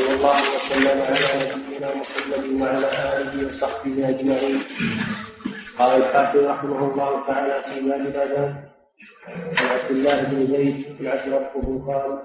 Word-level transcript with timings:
وصلى 0.00 0.16
الله 0.16 0.40
وسلم 0.56 0.98
على 1.02 1.28
نبينا 1.52 1.88
محمد 2.00 2.44
وعلى 2.60 2.88
آله 3.16 3.34
وصحبه 3.46 4.08
أجمعين. 4.08 4.58
قال 5.78 6.02
الحافظ 6.02 6.44
رحمه 6.44 6.80
الله 6.92 7.26
تعالى 7.26 7.56
في 7.68 7.80
باب 7.88 8.00
الأذان 8.00 8.50
عن 9.58 9.66
عبد 9.66 9.90
الله 9.90 10.22
بن 10.22 10.46
زيد 10.46 10.76
بن 10.98 11.06
عبد 11.06 11.28
ربه 11.32 11.66
قال 11.86 12.18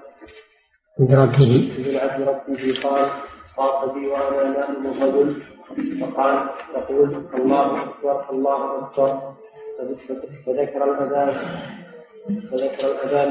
بربه 0.98 1.52
بن 1.78 1.96
عبد 1.96 2.20
ربه 2.28 2.62
قال 2.84 3.10
طاف 3.56 3.94
بي 3.94 4.06
وأنا 4.06 4.48
نائم 4.56 4.86
الرجل 4.86 5.42
فقال 6.00 6.36
تقول 6.74 7.10
الله 7.34 7.82
أكبر 7.82 8.30
الله 8.30 8.60
أكبر. 8.78 9.10
فذكر 10.46 10.80
الأذان 10.84 11.30
فذكر 12.50 12.84
الأذان 12.90 13.30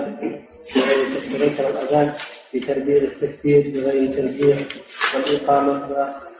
فذكر 1.33 1.65
الأذان. 1.69 2.13
بتربيع 2.55 2.97
التكبير 3.03 3.61
بغير 3.73 4.13
تربيع 4.17 4.57
والإقامة 5.15 5.87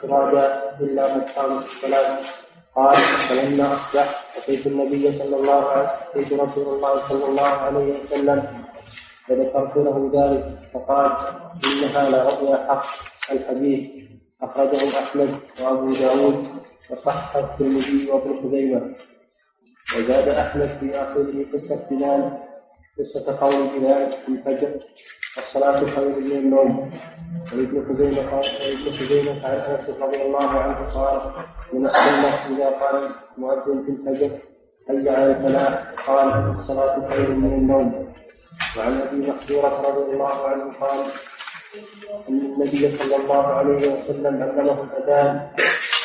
فرادا 0.02 0.76
إلا 0.82 1.04
قد 1.14 1.22
قامت 1.36 1.64
الصلاه 1.66 2.20
قال 2.76 2.96
فلما 3.30 3.74
أصبح 3.74 4.24
اتيت 4.38 4.68
النبي 4.68 5.18
صلى 5.20 5.36
الله 5.36 5.66
عليه 5.72 5.90
اتيت 6.10 6.34
رسول 6.34 6.76
الله 6.76 7.10
صلى 7.10 7.26
الله 7.26 7.48
عليه 7.48 7.94
وسلم 8.04 8.44
فذكرت 9.28 9.78
له 9.78 10.12
ذلك 10.16 10.46
فقال 10.74 11.12
انها 11.66 12.10
لرؤيا 12.10 12.58
حق 12.68 12.86
الحديث. 13.32 14.06
أخرجه 14.42 15.00
أحمد 15.00 15.40
وأبو 15.62 15.94
داود 15.94 16.48
وصححه 16.92 17.40
الترمذي 17.40 18.12
وابن 18.12 18.32
خزيمة. 18.44 18.96
وزاد 19.98 20.28
أحمد 20.30 20.78
في 20.80 20.96
آخره 20.96 21.46
قصة 21.54 21.88
بلال 21.92 22.38
قصة 23.00 23.38
قول 23.40 23.80
بلال 23.80 24.12
في 24.12 24.28
الفجر 24.28 24.80
الصلاة 25.38 25.80
خير 25.96 26.20
من 26.20 26.32
النوم. 26.32 26.92
وابن 27.54 27.86
خزيمة 27.88 28.30
قال 28.32 28.46
وابن 28.62 28.92
خزيمة 28.98 29.48
عن 29.48 29.56
أنس 29.56 29.90
رضي 29.90 30.22
الله 30.22 30.50
عنه 30.50 30.94
قال 30.94 31.32
من 31.74 31.86
السنة 31.86 32.58
إذا 32.58 32.70
قال 32.70 33.10
مؤذن 33.38 33.84
في 33.86 33.92
الفجر 33.92 34.40
حي 34.88 35.10
على 35.10 35.32
الفلاح 35.32 35.94
قال 36.08 36.52
الصلاة 36.52 37.10
خير 37.10 37.30
من 37.30 37.54
النوم. 37.54 38.14
وعن 38.78 39.02
أبي 39.02 39.28
محذورة 39.28 39.82
رضي 39.88 40.14
الله 40.14 40.48
عنه 40.48 40.74
قال 40.80 41.00
أن 42.30 42.40
النبي 42.40 42.98
صلى 42.98 43.16
الله 43.16 43.48
عليه 43.48 43.94
وسلم 43.94 44.44
علمه 44.44 44.84
الأذان 44.84 45.48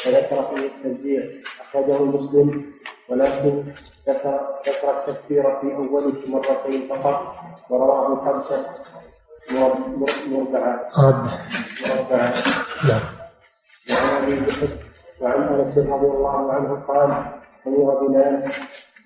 فذكر 0.04 0.42
فيه 0.42 0.66
التشجيع 0.66 1.22
أخرجه 1.60 2.02
مسلم. 2.04 2.72
ولكن 3.11 3.72
ذكر 4.08 4.41
ذكر 4.66 4.91
التكبير 4.98 5.42
في 5.61 5.66
أوله 5.77 6.14
مرتين 6.28 6.89
فقط 6.89 7.34
ورواه 7.70 8.25
خمسة 8.25 8.66
مربعة. 10.27 10.89
مربعة. 11.86 12.42
نعم 12.88 13.03
وعن 13.91 14.22
أبي 14.22 14.41
بكر 14.41 14.69
وعن 15.20 15.42
أنس 15.42 15.78
رضي 15.78 16.06
الله 16.06 16.53
عنه 16.53 16.84
قال 16.88 17.11
أمر 17.66 18.06
بلال 18.06 18.44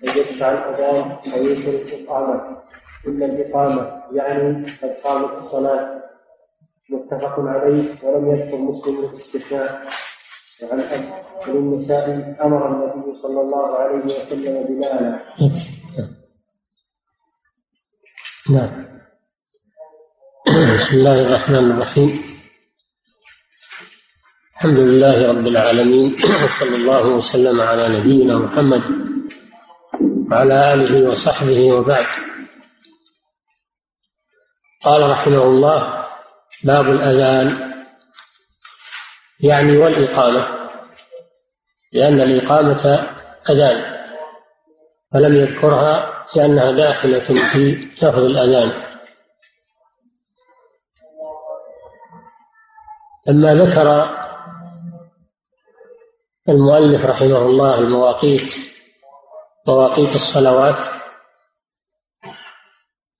ان 0.03 0.09
يدفع 0.09 0.51
الاذان 0.51 1.17
ويوصل 1.33 1.69
الاقامه 1.69 2.57
إلا 3.07 3.25
الإقامة 3.25 4.01
يعني 4.11 4.65
قد 4.83 4.95
قامت 5.03 5.31
الصلاة. 5.43 5.95
متفق 6.89 7.39
عليه 7.39 7.95
ولم 8.03 8.31
يذكر 8.35 8.57
مسلم 8.57 8.95
الاستثناء 8.99 9.81
وعن 10.63 10.79
ابي 10.81 11.24
النساء 11.47 12.05
أمر 12.45 12.61
النبي 12.71 13.19
صلى 13.21 13.41
الله 13.41 13.77
عليه 13.77 14.05
وسلم 14.05 14.63
بلالا 14.67 15.19
نعم. 18.49 18.85
بسم 20.75 20.95
الله 20.97 21.21
الرحمن 21.21 21.71
الرحيم. 21.71 22.23
الحمد 24.55 24.79
لله 24.79 25.27
رب 25.27 25.47
العالمين 25.47 26.13
وصلى 26.13 26.75
الله 26.75 27.07
وسلم 27.07 27.61
على 27.61 27.99
نبينا 27.99 28.37
محمد 28.37 28.83
وعلى 30.31 30.73
آله 30.73 31.09
وصحبه 31.09 31.73
وبعد. 31.73 32.07
قال 34.83 35.09
رحمه 35.11 35.43
الله 35.43 36.05
باب 36.63 36.85
الأذان 36.85 37.73
يعني 39.39 39.77
والإقامة. 39.77 40.54
لأن 41.95 42.21
الإقامة 42.21 43.09
أذان 43.49 43.95
فلم 45.13 45.35
يذكرها 45.35 46.25
لأنها 46.35 46.71
داخلة 46.71 47.19
في 47.53 47.89
لفظ 48.01 48.23
الأذان. 48.23 48.85
لما 53.27 53.53
ذكر 53.53 54.15
المؤلف 56.49 57.05
رحمه 57.05 57.37
الله 57.37 57.79
المواقيت 57.79 58.55
مواقيت 59.67 60.15
الصلوات 60.15 60.79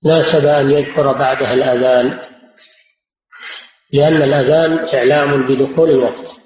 ناسب 0.04 0.46
أن 0.46 0.70
يذكر 0.70 1.12
بعدها 1.12 1.54
الأذان 1.54 2.18
لأن 3.92 4.22
الأذان 4.22 4.88
إعلام 4.94 5.46
بدخول 5.46 5.90
الوقت. 5.90 6.45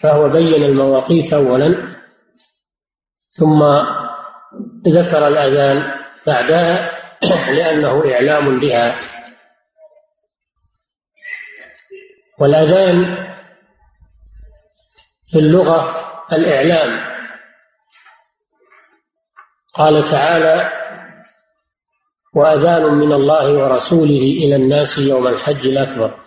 فهو 0.00 0.28
بين 0.28 0.64
المواقيت 0.64 1.32
أولا 1.32 1.96
ثم 3.28 3.62
ذكر 4.88 5.28
الأذان 5.28 5.92
بعدها 6.26 7.00
لأنه 7.56 8.14
إعلام 8.14 8.60
بها. 8.60 9.00
والأذان 12.38 13.26
في 15.30 15.38
اللغة 15.38 16.06
الإعلام. 16.32 17.10
قال 19.74 20.10
تعالى 20.10 20.72
وأذان 22.34 22.94
من 22.94 23.12
الله 23.12 23.58
ورسوله 23.58 24.22
إلى 24.22 24.56
الناس 24.56 24.98
يوم 24.98 25.26
الحج 25.26 25.66
الأكبر. 25.66 26.20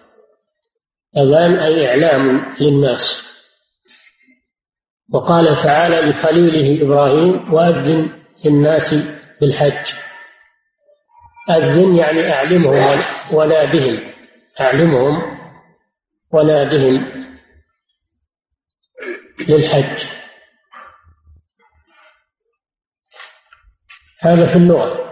أذان 1.18 1.56
أي 1.56 1.90
إعلام 1.90 2.56
للناس. 2.60 3.33
وقال 5.12 5.46
تعالى 5.46 6.02
لخليله 6.02 6.86
إبراهيم 6.86 7.54
وأذن 7.54 8.10
في 8.42 8.50
الناس 8.50 8.96
بالحج. 9.42 9.94
أذن 11.50 11.96
يعني 11.96 12.34
أعلمهم 12.34 13.04
ونادهم 13.34 14.14
أعلمهم 14.62 15.22
ونادهم 16.32 17.26
للحج. 19.48 20.06
هذا 24.22 24.48
في 24.48 24.56
اللغة. 24.56 25.04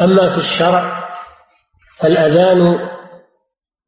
أما 0.00 0.32
في 0.32 0.38
الشرع 0.38 1.08
فالأذان 1.98 2.88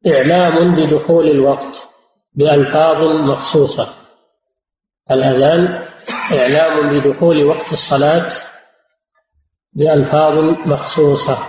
إعلام 0.07 0.75
بدخول 0.75 1.27
الوقت 1.27 1.89
بألفاظ 2.33 3.03
مخصوصة. 3.03 4.02
الأذان 5.11 5.87
إعلام 6.39 6.89
بدخول 6.89 7.43
وقت 7.43 7.71
الصلاة 7.71 8.31
بألفاظ 9.73 10.33
مخصوصة 10.67 11.47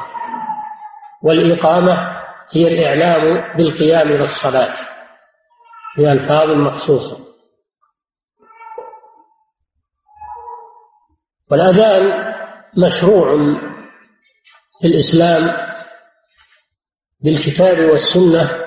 والإقامة 1.22 2.14
هي 2.53 2.69
الإعلام 2.69 3.54
بالقيام 3.56 4.09
إلى 4.09 4.25
الصلاة 4.25 4.75
بألفاظ 5.98 6.50
مخصوصة. 6.50 7.19
والأذان 11.50 12.34
مشروع 12.78 13.37
في 14.81 14.87
الإسلام 14.87 15.56
بالكتاب 17.25 17.78
والسنة 17.91 18.64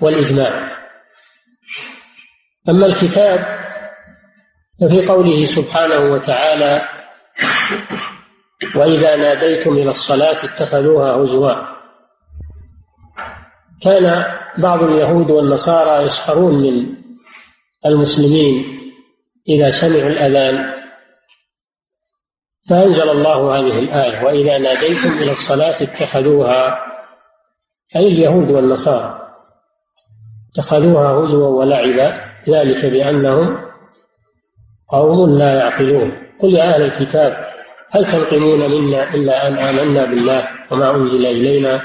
والإجماع. 0.00 0.74
أما 2.68 2.86
الكتاب 2.86 3.63
ففي 4.84 5.06
قوله 5.06 5.46
سبحانه 5.46 6.12
وتعالى 6.12 6.82
وإذا 8.76 9.16
ناديتم 9.16 9.72
إلى 9.72 9.90
الصلاة 9.90 10.44
اتخذوها 10.44 11.12
هزوا. 11.12 11.54
كان 13.82 14.24
بعض 14.58 14.82
اليهود 14.82 15.30
والنصارى 15.30 16.02
يسخرون 16.02 16.62
من 16.62 16.94
المسلمين 17.86 18.64
إذا 19.48 19.70
سمعوا 19.70 20.10
الأذان. 20.10 20.74
فأنزل 22.70 23.08
الله 23.10 23.56
هذه 23.56 23.78
الآية 23.78 24.24
وإذا 24.24 24.58
ناديتم 24.58 25.12
إلى 25.12 25.30
الصلاة 25.30 25.82
اتخذوها 25.82 26.78
أي 27.96 28.06
اليهود 28.06 28.50
والنصارى 28.50 29.28
اتخذوها 30.52 31.10
هزوا 31.10 31.48
ولعبا 31.48 32.20
ذلك 32.48 32.86
بأنهم 32.86 33.73
قوم 34.88 35.38
لا 35.38 35.54
يعقلون. 35.58 36.24
قل 36.40 36.52
يا 36.54 36.62
أهل 36.62 36.82
الكتاب 36.82 37.54
هل 37.90 38.04
تنقمون 38.04 38.70
منا 38.70 39.14
إلا 39.14 39.48
أن 39.48 39.58
آمنا 39.58 40.04
بالله 40.04 40.48
وما 40.70 40.94
أنزل 40.96 41.26
إلينا 41.26 41.82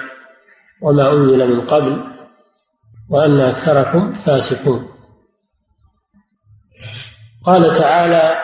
وما 0.82 1.12
أنزل 1.14 1.48
من 1.48 1.62
قبل 1.62 2.04
وأن 3.10 3.40
أكثركم 3.40 4.14
فاسقون؟ 4.14 4.90
قال 7.46 7.78
تعالى 7.78 8.38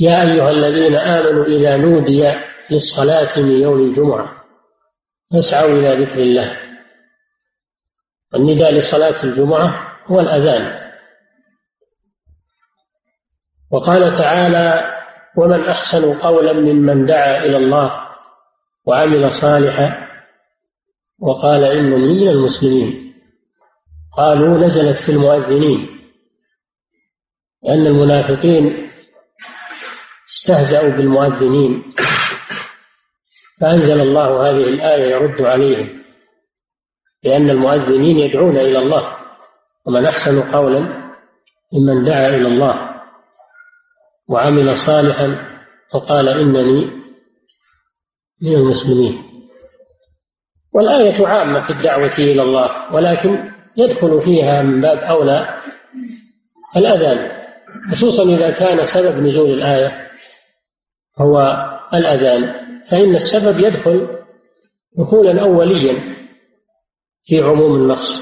يا 0.00 0.22
أيها 0.22 0.50
الذين 0.50 0.94
آمنوا 0.94 1.44
إذا 1.44 1.76
نودي 1.76 2.32
للصلاة 2.70 3.40
من 3.40 3.60
يوم 3.62 3.78
الجمعة 3.78 4.32
فاسعوا 5.32 5.70
إلى 5.70 6.04
ذكر 6.04 6.18
الله. 6.18 6.56
النداء 8.34 8.74
لصلاة 8.74 9.24
الجمعة 9.24 9.98
هو 10.06 10.20
الأذان. 10.20 10.79
وقال 13.70 14.18
تعالى 14.18 14.96
ومن 15.36 15.64
أحسن 15.64 16.14
قولا 16.18 16.52
ممن 16.52 17.06
دعا 17.06 17.44
إلى 17.44 17.56
الله 17.56 18.08
وعمل 18.86 19.32
صالحا. 19.32 20.08
وقال 21.18 21.64
إنني 21.64 22.20
من 22.20 22.28
المسلمين. 22.28 23.14
قالوا 24.16 24.58
نزلت 24.58 24.98
في 24.98 25.12
المؤذنين. 25.12 26.00
لأن 27.62 27.86
المنافقين 27.86 28.90
استهزأوا 30.28 30.90
بالمؤذنين. 30.90 31.94
فأنزل 33.60 34.00
الله 34.00 34.50
هذه 34.50 34.64
الآية 34.68 35.14
يرد 35.14 35.42
عليهم 35.42 36.02
لأن 37.24 37.50
المؤذنين 37.50 38.18
يدعون 38.18 38.56
إلى 38.56 38.78
الله. 38.78 39.16
ومن 39.86 40.06
أحسن 40.06 40.42
قولا 40.42 40.80
ممن 41.72 42.04
دعا 42.04 42.28
إلى 42.28 42.48
الله. 42.48 42.89
وعمل 44.30 44.78
صالحا 44.78 45.58
وقال 45.94 46.28
إنني 46.28 46.90
من 48.42 48.54
المسلمين. 48.54 49.22
والآية 50.72 51.26
عامة 51.26 51.66
في 51.66 51.70
الدعوة 51.70 52.12
إلى 52.18 52.42
الله 52.42 52.94
ولكن 52.94 53.50
يدخل 53.76 54.22
فيها 54.24 54.62
من 54.62 54.80
باب 54.80 54.98
أولى 54.98 55.62
الأذان 56.76 57.40
خصوصا 57.92 58.22
إذا 58.22 58.50
كان 58.50 58.84
سبب 58.84 59.26
نزول 59.26 59.50
الآية 59.50 60.10
هو 61.18 61.66
الأذان. 61.94 62.54
فإن 62.90 63.14
السبب 63.14 63.60
يدخل 63.60 64.18
دخولا 64.98 65.42
أوليا 65.42 66.16
في 67.22 67.40
عموم 67.40 67.74
النص. 67.76 68.20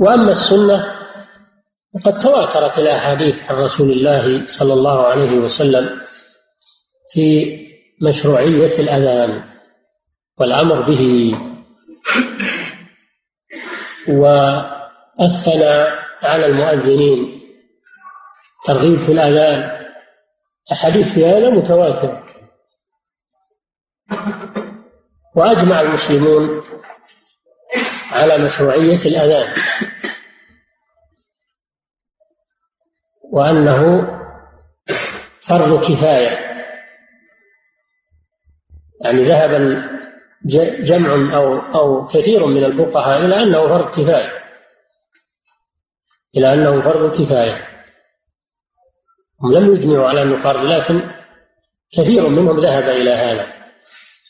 وأما 0.00 0.32
السنة 0.32 1.01
فقد 1.94 2.18
تواترت 2.18 2.78
الأحاديث 2.78 3.34
عن 3.50 3.56
رسول 3.56 3.92
الله 3.92 4.46
صلى 4.46 4.72
الله 4.72 5.06
عليه 5.06 5.38
وسلم 5.38 6.00
في 7.12 7.58
مشروعية 8.02 8.78
الأذان 8.78 9.44
والأمر 10.38 10.80
به 10.80 11.34
والثناء 14.08 16.02
على 16.22 16.46
المؤذنين 16.46 17.42
ترغيب 18.64 19.04
في 19.04 19.12
الأذان. 19.12 19.82
أحاديث 20.72 21.12
في 21.14 21.26
هذا 21.26 21.50
متواترة. 21.50 22.24
وأجمع 25.36 25.80
المسلمون 25.80 26.62
على 28.10 28.38
مشروعية 28.38 28.96
الأذان. 28.96 29.54
وأنه 33.32 34.08
فرض 35.48 35.80
كفاية. 35.80 36.52
يعني 39.04 39.24
ذهب 39.24 39.82
جمع 40.84 41.36
أو 41.36 41.58
أو 41.58 42.06
كثير 42.06 42.46
من 42.46 42.64
الفقهاء 42.64 43.24
إلى 43.24 43.42
أنه 43.42 43.68
فرض 43.68 43.90
كفاية. 43.90 44.32
إلى 46.36 46.52
أنه 46.52 46.82
فرض 46.82 47.12
كفاية. 47.12 47.68
هم 49.42 49.52
لم 49.52 49.74
يجمعوا 49.74 50.08
على 50.08 50.22
أنه 50.22 50.42
فرض 50.42 50.64
لكن 50.70 51.10
كثير 51.98 52.28
منهم 52.28 52.60
ذهب 52.60 52.88
إلى 52.88 53.10
هذا 53.10 53.46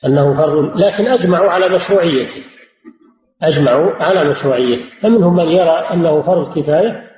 أنه 0.06 0.36
فرض. 0.36 0.80
لكن 0.80 1.06
أجمعوا 1.06 1.50
على 1.50 1.68
مشروعيته. 1.68 2.44
أجمعوا 3.42 3.92
على 3.92 4.24
مشروعيته. 4.24 5.00
فمنهم 5.02 5.36
من 5.36 5.48
يرى 5.48 5.88
أنه 5.92 6.22
فرض 6.22 6.58
كفاية 6.58 7.11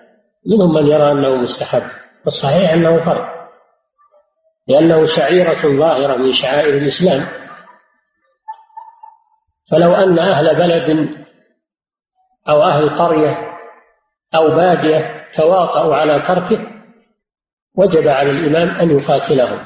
منهم 0.46 0.74
من 0.74 0.86
يرى 0.86 1.12
أنه 1.12 1.34
مستحب 1.36 1.82
والصحيح 2.24 2.72
أنه 2.72 3.04
فرض 3.04 3.34
لأنه 4.68 5.06
شعيرة 5.06 5.78
ظاهرة 5.78 6.16
من 6.16 6.32
شعائر 6.32 6.74
الإسلام. 6.76 7.26
فلو 9.70 9.94
أن 9.94 10.18
أهل 10.18 10.56
بلد 10.56 11.08
أو 12.48 12.62
أهل 12.62 12.88
قرية 12.88 13.58
أو 14.34 14.48
بادية 14.48 15.30
تواطؤوا 15.32 15.96
على 15.96 16.20
تركه 16.20 16.66
وجب 17.76 18.08
على 18.08 18.30
الإمام 18.30 18.76
أن 18.76 18.98
يقاتلهم 18.98 19.64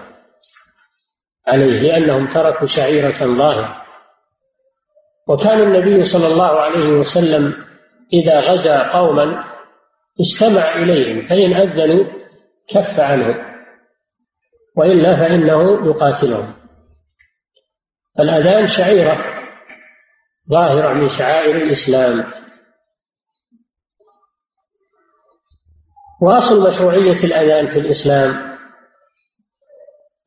عليه 1.48 1.81
لأنهم 1.81 2.28
تركوا 2.28 2.66
شعيرة 2.66 3.36
ظاهرة. 3.36 3.82
وكان 5.28 5.60
النبي 5.60 6.04
صلى 6.04 6.26
الله 6.26 6.60
عليه 6.60 6.88
وسلم 6.88 7.64
إذا 8.12 8.40
غزا 8.40 8.92
قوما 8.92 9.44
استمع 10.20 10.75
إليهم 10.75 11.29
فإن 11.29 11.53
أذنوا 11.53 12.05
كف 12.69 13.00
عنهم 13.00 13.35
وإلا 14.76 15.17
فإنه 15.17 15.87
يقاتلهم. 15.87 16.55
الأذان 18.20 18.67
شعيرة 18.67 19.25
ظاهرة 20.50 20.93
من 20.93 21.09
شعائر 21.09 21.56
الإسلام. 21.56 22.32
وأصل 26.23 26.69
مشروعية 26.69 27.25
الأذان 27.25 27.67
في 27.67 27.79
الإسلام 27.79 28.59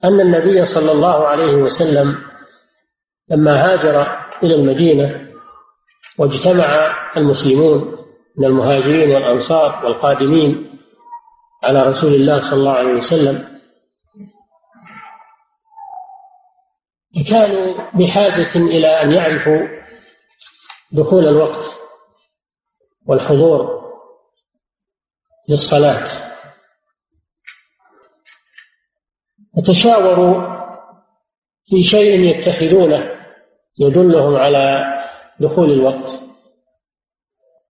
أن 0.03 0.21
النبي 0.21 0.65
صلى 0.65 0.91
الله 0.91 1.27
عليه 1.27 1.55
وسلم 1.55 2.17
لما 3.29 3.65
هاجر 3.65 4.01
إلى 4.43 4.55
المدينة 4.55 5.31
واجتمع 6.17 6.95
المسلمون 7.17 8.00
من 8.37 8.45
المهاجرين 8.45 9.11
والأنصار 9.11 9.85
والقادمين 9.85 10.79
على 11.63 11.81
رسول 11.81 12.13
الله 12.13 12.39
صلى 12.41 12.59
الله 12.59 12.71
عليه 12.71 12.93
وسلم. 12.93 13.61
كانوا 17.29 17.91
بحاجة 17.91 18.55
إلى 18.55 18.87
أن 18.87 19.11
يعرفوا 19.11 19.67
دخول 20.91 21.27
الوقت 21.27 21.63
والحضور 23.07 23.81
للصلاة. 25.49 26.05
فتشاوروا 29.57 30.61
في 31.65 31.83
شيء 31.83 32.19
يتخذونه 32.19 33.11
يدلهم 33.79 34.35
على 34.35 34.85
دخول 35.39 35.71
الوقت. 35.71 36.30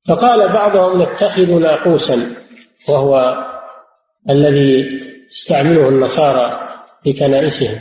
فقال 0.07 0.53
بعضهم 0.53 1.01
نتخذ 1.01 1.59
ناقوسا 1.59 2.35
وهو 2.89 3.43
الذي 4.29 5.01
يستعمله 5.29 5.89
النصارى 5.89 6.69
في 7.03 7.13
كنائسهم. 7.13 7.79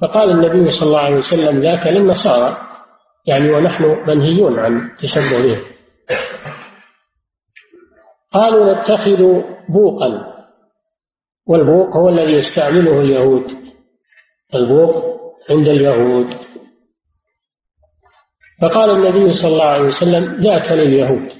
فقال 0.00 0.30
النبي 0.30 0.70
صلى 0.70 0.86
الله 0.86 1.00
عليه 1.00 1.16
وسلم 1.16 1.60
ذاك 1.60 1.86
للنصارى 1.86 2.56
يعني 3.26 3.50
ونحن 3.50 3.84
منهيون 4.06 4.58
عن 4.58 4.96
تشبه 4.98 5.60
قالوا 8.32 8.72
نتخذ 8.72 9.42
بوقا 9.68 10.32
والبوق 11.46 11.96
هو 11.96 12.08
الذي 12.08 12.32
يستعمله 12.32 13.00
اليهود. 13.00 13.44
البوق 14.54 15.20
عند 15.50 15.68
اليهود. 15.68 16.34
فقال 18.60 18.90
النبي 18.90 19.32
صلى 19.32 19.48
الله 19.48 19.64
عليه 19.64 19.84
وسلم 19.84 20.42
ذاك 20.42 20.72
لليهود. 20.72 21.32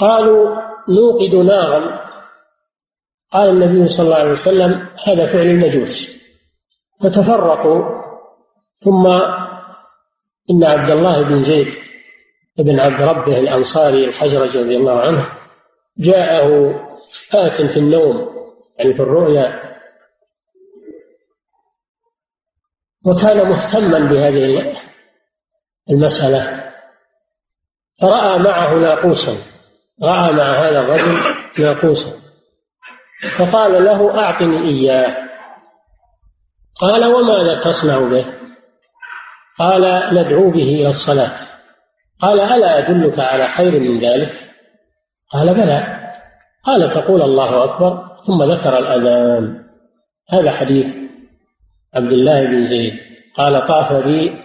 قالوا 0.00 0.56
نوقد 0.88 1.34
نارا 1.34 2.04
قال 3.32 3.48
النبي 3.48 3.88
صلى 3.88 4.06
الله 4.06 4.16
عليه 4.16 4.32
وسلم 4.32 4.88
هذا 5.06 5.32
فعل 5.32 5.46
المجوس. 5.46 6.14
فتفرقوا 7.02 8.04
ثم 8.74 9.06
إن 10.50 10.64
عبد 10.64 10.90
الله 10.90 11.22
بن 11.22 11.42
زيد 11.42 11.74
بن 12.58 12.80
عبد 12.80 13.02
ربه 13.02 13.38
الأنصاري 13.38 14.04
الحجرج 14.04 14.56
رضي 14.56 14.76
الله 14.76 15.00
عنه 15.00 15.28
جاءه 15.98 16.74
آت 17.34 17.62
في 17.62 17.76
النوم 17.76 18.34
يعني 18.78 18.94
في 18.94 19.00
الرؤيا 19.02 19.74
وكان 23.06 23.48
مهتما 23.48 23.98
بهذه 23.98 24.72
المسألة. 25.90 26.64
فرأى 28.00 28.38
معه 28.38 28.74
ناقوسا. 28.74 29.36
رأى 30.02 30.32
مع 30.32 30.44
هذا 30.44 30.80
الرجل 30.80 31.18
ناقوسا. 31.58 32.12
فقال 33.38 33.84
له 33.84 34.18
أعطني 34.18 34.68
إياه. 34.68 35.16
قال 36.80 37.04
وماذا 37.04 37.60
تصنع 37.64 37.98
به؟ 37.98 38.24
قال 39.58 40.14
ندعو 40.14 40.50
به 40.50 40.62
إلى 40.62 40.88
الصلاة. 40.88 41.36
قال 42.20 42.40
ألا 42.40 42.78
أدلك 42.78 43.18
على 43.18 43.48
خير 43.48 43.80
من 43.80 44.00
ذلك؟ 44.00 44.32
قال 45.32 45.54
بلى. 45.54 46.10
قال 46.64 46.94
تقول 46.94 47.22
الله 47.22 47.64
أكبر 47.64 48.16
ثم 48.26 48.42
ذكر 48.42 48.78
الأذان. 48.78 49.64
هذا 50.30 50.50
حديث 50.50 50.86
عبد 51.94 52.12
الله 52.12 52.44
بن 52.44 52.68
زيد. 52.68 52.94
قال 53.36 53.66
طاف 53.66 53.92
بي 53.92 54.43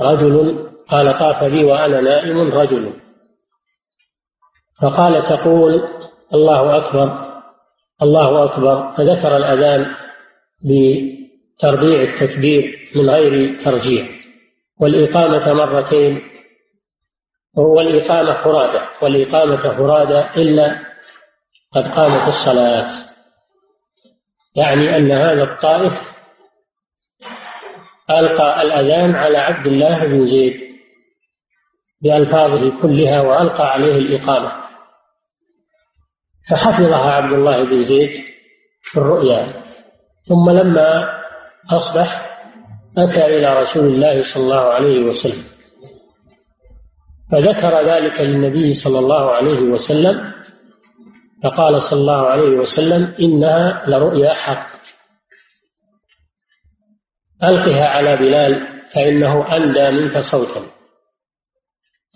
رجل 0.00 0.68
قال 0.88 1.18
طاف 1.18 1.44
بي 1.44 1.64
وأنا 1.64 2.00
نائم 2.00 2.40
رجل. 2.40 2.92
فقال 4.82 5.24
تقول 5.24 5.88
الله 6.34 6.76
أكبر 6.76 7.32
الله 8.02 8.44
أكبر. 8.44 8.92
فذكر 8.96 9.36
الأذان 9.36 9.94
بتربيع 10.64 12.02
التكبير 12.02 12.90
من 12.96 13.10
غير 13.10 13.62
ترجيع. 13.64 14.06
والإقامة 14.80 15.52
مرتين 15.52 16.22
والإقامة 17.56 18.44
فرادى 18.44 18.84
والإقامة 19.02 19.56
فرادى 19.56 20.42
إلا 20.42 20.78
قد 21.72 21.88
قامت 21.88 22.28
الصلاة. 22.28 23.12
يعني 24.56 24.96
أن 24.96 25.10
هذا 25.10 25.42
الطائف 25.42 26.11
ألقى 28.10 28.62
الأذان 28.62 29.14
على 29.14 29.38
عبد 29.38 29.66
الله 29.66 30.06
بن 30.06 30.26
زيد 30.26 30.60
بألفاظه 32.02 32.82
كلها 32.82 33.20
وألقى 33.20 33.72
عليه 33.72 33.96
الإقامة. 33.96 34.52
فحفظها 36.50 37.10
عبد 37.10 37.32
الله 37.32 37.64
بن 37.64 37.82
زيد 37.82 38.10
في 38.82 38.96
الرؤيا. 39.00 39.62
ثم 40.28 40.50
لما 40.50 41.08
أصبح 41.72 42.38
أتى 42.98 43.26
إلى 43.26 43.60
رسول 43.60 43.86
الله 43.86 44.22
صلى 44.22 44.42
الله 44.42 44.60
عليه 44.60 45.02
وسلم. 45.04 45.44
فذكر 47.32 47.80
ذلك 47.80 48.20
للنبي 48.20 48.74
صلى 48.74 48.98
الله 48.98 49.30
عليه 49.30 49.60
وسلم 49.60 50.32
فقال 51.44 51.82
صلى 51.82 52.00
الله 52.00 52.26
عليه 52.26 52.56
وسلم 52.56 53.14
إنها 53.20 53.84
لرؤيا 53.86 54.34
حق. 54.34 54.71
ألقها 57.44 57.88
على 57.88 58.16
بلال 58.16 58.68
فإنه 58.94 59.56
أندى 59.56 59.90
منك 59.90 60.18
صوتا. 60.18 60.66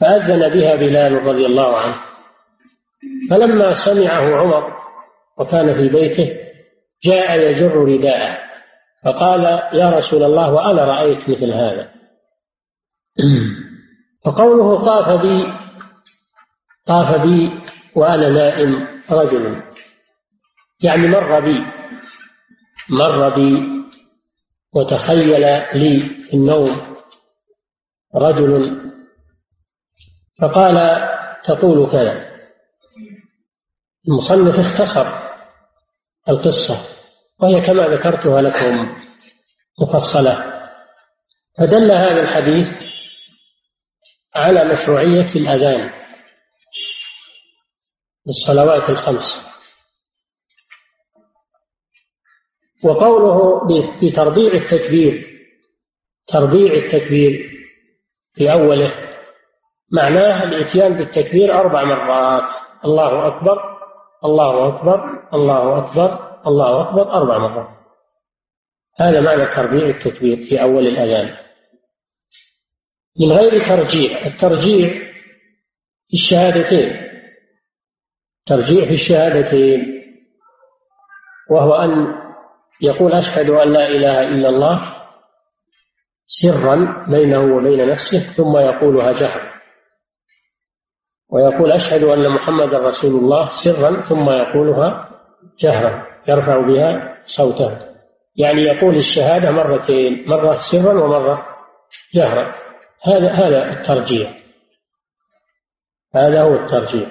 فأذن 0.00 0.48
بها 0.48 0.74
بلال 0.74 1.26
رضي 1.26 1.46
الله 1.46 1.78
عنه. 1.78 1.96
فلما 3.30 3.72
سمعه 3.72 4.36
عمر 4.36 4.76
وكان 5.38 5.74
في 5.74 5.88
بيته 5.88 6.36
جاء 7.04 7.50
يجر 7.50 7.76
رداءه. 7.76 8.38
فقال 9.04 9.44
يا 9.72 9.90
رسول 9.90 10.22
الله 10.22 10.52
وأنا 10.52 10.84
رأيت 10.84 11.30
مثل 11.30 11.52
هذا. 11.52 11.92
فقوله 14.24 14.82
طاف 14.82 15.22
بي 15.22 15.52
طاف 16.86 17.20
بي 17.20 17.50
وأنا 17.94 18.28
نائم 18.28 18.86
رجل. 19.10 19.62
يعني 20.82 21.06
مر 21.06 21.40
بي 21.40 21.64
مر 22.90 23.28
بي 23.28 23.75
وتخيل 24.76 25.40
لي 25.74 26.00
في 26.30 26.34
النوم 26.34 26.96
رجل. 28.14 28.82
فقال 30.38 31.08
تقول 31.44 31.90
كذا. 31.90 32.36
المصنف 34.08 34.58
اختصر 34.58 35.06
القصة 36.28 36.86
وهي 37.38 37.60
كما 37.60 37.88
ذكرتها 37.88 38.42
لكم 38.42 38.96
مفصلة. 39.80 40.52
فدل 41.58 41.90
هذا 41.90 42.22
الحديث 42.22 42.68
على 44.34 44.64
مشروعية 44.64 45.34
الأذان 45.36 45.90
للصلوات 48.26 48.90
الخمس. 48.90 49.40
وقوله 52.86 53.60
بتربيع 54.02 54.52
التكبير 54.52 55.26
تربيع 56.26 56.72
التكبير 56.72 57.50
في 58.32 58.52
أوله 58.52 58.94
معناه 59.92 60.44
الإتيان 60.44 60.98
بالتكبير 60.98 61.54
أربع 61.54 61.84
مرات 61.84 62.52
الله 62.84 63.26
أكبر 63.26 63.58
الله 64.24 64.68
أكبر 64.68 65.28
الله 65.34 65.78
أكبر 65.78 66.26
الله 66.46 66.80
أكبر 66.80 67.12
أربع 67.12 67.38
مرات. 67.38 67.68
هذا 68.98 69.20
معنى 69.20 69.46
تربيع 69.46 69.86
التكبير 69.88 70.36
في 70.36 70.62
أول 70.62 70.86
الأذان. 70.86 71.36
من 73.20 73.32
غير 73.32 73.50
ترجيع 73.68 74.26
الترجيع 74.26 74.88
في 76.08 76.14
الشهادتين. 76.14 77.06
ترجيع 78.46 78.84
في 78.84 78.90
الشهادتين 78.90 80.02
وهو 81.50 81.74
أن 81.74 82.25
يقول 82.82 83.12
أشهد 83.12 83.50
أن 83.50 83.72
لا 83.72 83.88
إله 83.88 84.28
إلا 84.28 84.48
الله 84.48 84.96
سرا 86.26 87.06
بينه 87.08 87.56
وبين 87.56 87.88
نفسه 87.88 88.32
ثم 88.36 88.56
يقولها 88.56 89.12
جهرا 89.12 89.52
ويقول 91.30 91.72
أشهد 91.72 92.02
أن 92.02 92.28
محمدا 92.30 92.78
رسول 92.78 93.14
الله 93.14 93.48
سرا 93.48 94.00
ثم 94.00 94.30
يقولها 94.30 95.10
جهرا 95.58 96.06
يرفع 96.28 96.58
بها 96.58 97.18
صوته. 97.24 97.78
يعني 98.36 98.62
يقول 98.62 98.96
الشهادة 98.96 99.50
مرتين 99.50 100.24
مرة 100.28 100.58
سرا 100.58 100.92
ومرة 100.92 101.46
جهرا. 102.14 102.54
هذا 103.02 103.30
هذا 103.30 103.72
الترجيع 103.72 104.30
هذا 106.14 106.42
هو 106.42 106.54
الترجيع 106.54 107.08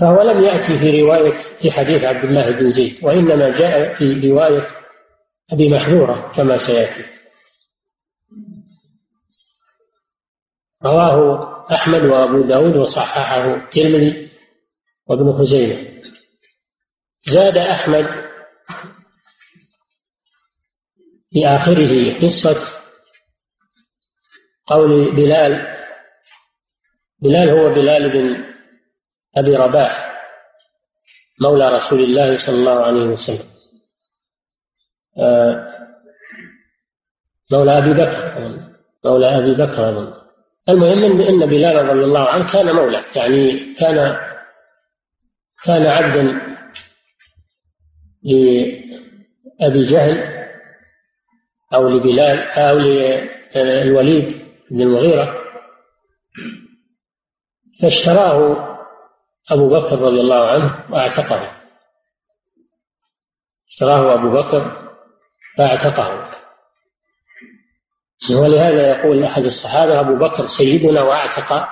فهو 0.00 0.22
لم 0.22 0.44
يأتي 0.44 0.78
في 0.78 1.00
رواية 1.02 1.58
في 1.62 1.70
حديث 1.70 2.04
عبد 2.04 2.24
الله 2.24 2.50
بن 2.50 2.70
زيد 2.70 3.04
وإنما 3.04 3.58
جاء 3.58 3.94
في 3.94 4.30
رواية 4.30 4.66
أبي 5.52 5.68
محذورة 5.68 6.32
كما 6.36 6.58
سيأتي. 6.58 7.04
رواه 10.84 11.66
أحمد 11.72 12.04
وأبو 12.04 12.40
داود 12.42 12.76
وصححه 12.76 13.54
الترمذي 13.54 14.30
وابن 15.06 15.32
خزيمة. 15.32 16.02
زاد 17.26 17.58
أحمد 17.58 18.06
في 21.30 21.46
آخره 21.46 22.18
قصة 22.18 22.60
قول 24.66 25.16
بلال 25.16 25.76
بلال 27.22 27.50
هو 27.50 27.74
بلال 27.74 28.10
بن 28.10 28.53
أبي 29.36 29.56
رباح 29.56 30.14
مولى 31.42 31.68
رسول 31.76 32.00
الله 32.00 32.38
صلى 32.38 32.56
الله 32.56 32.84
عليه 32.84 33.04
وسلم. 33.04 33.48
آه، 35.18 35.74
مولى 37.52 37.78
أبي 37.78 37.92
بكر 37.94 38.38
مولى 39.04 39.38
أبي 39.38 39.54
بكر 39.54 39.88
أظن 39.88 40.14
المهم 40.68 41.20
أن 41.20 41.46
بلال 41.46 41.88
رضي 41.88 42.04
الله 42.04 42.28
عنه 42.28 42.52
كان 42.52 42.74
مولى 42.76 43.04
يعني 43.16 43.74
كان 43.74 44.16
كان 45.64 45.86
عبدا 45.86 46.22
لأبي 48.22 49.84
جهل 49.86 50.34
أو 51.74 51.88
لبلال 51.88 52.38
أو 52.38 52.78
للوليد 52.78 54.44
بن 54.70 54.80
المغيرة. 54.80 55.44
فاشتراه 57.82 58.73
أبو 59.52 59.68
بكر 59.68 60.00
رضي 60.00 60.20
الله 60.20 60.46
عنه 60.46 60.84
وأعتقه. 60.90 61.50
اشتراه 63.68 64.14
أبو 64.14 64.30
بكر 64.30 64.90
فأعتقه. 65.58 66.30
ولهذا 68.30 68.88
يقول 68.88 69.24
أحد 69.24 69.42
الصحابة 69.42 70.00
أبو 70.00 70.16
بكر 70.16 70.46
سيدنا 70.46 71.02
وأعتق 71.02 71.68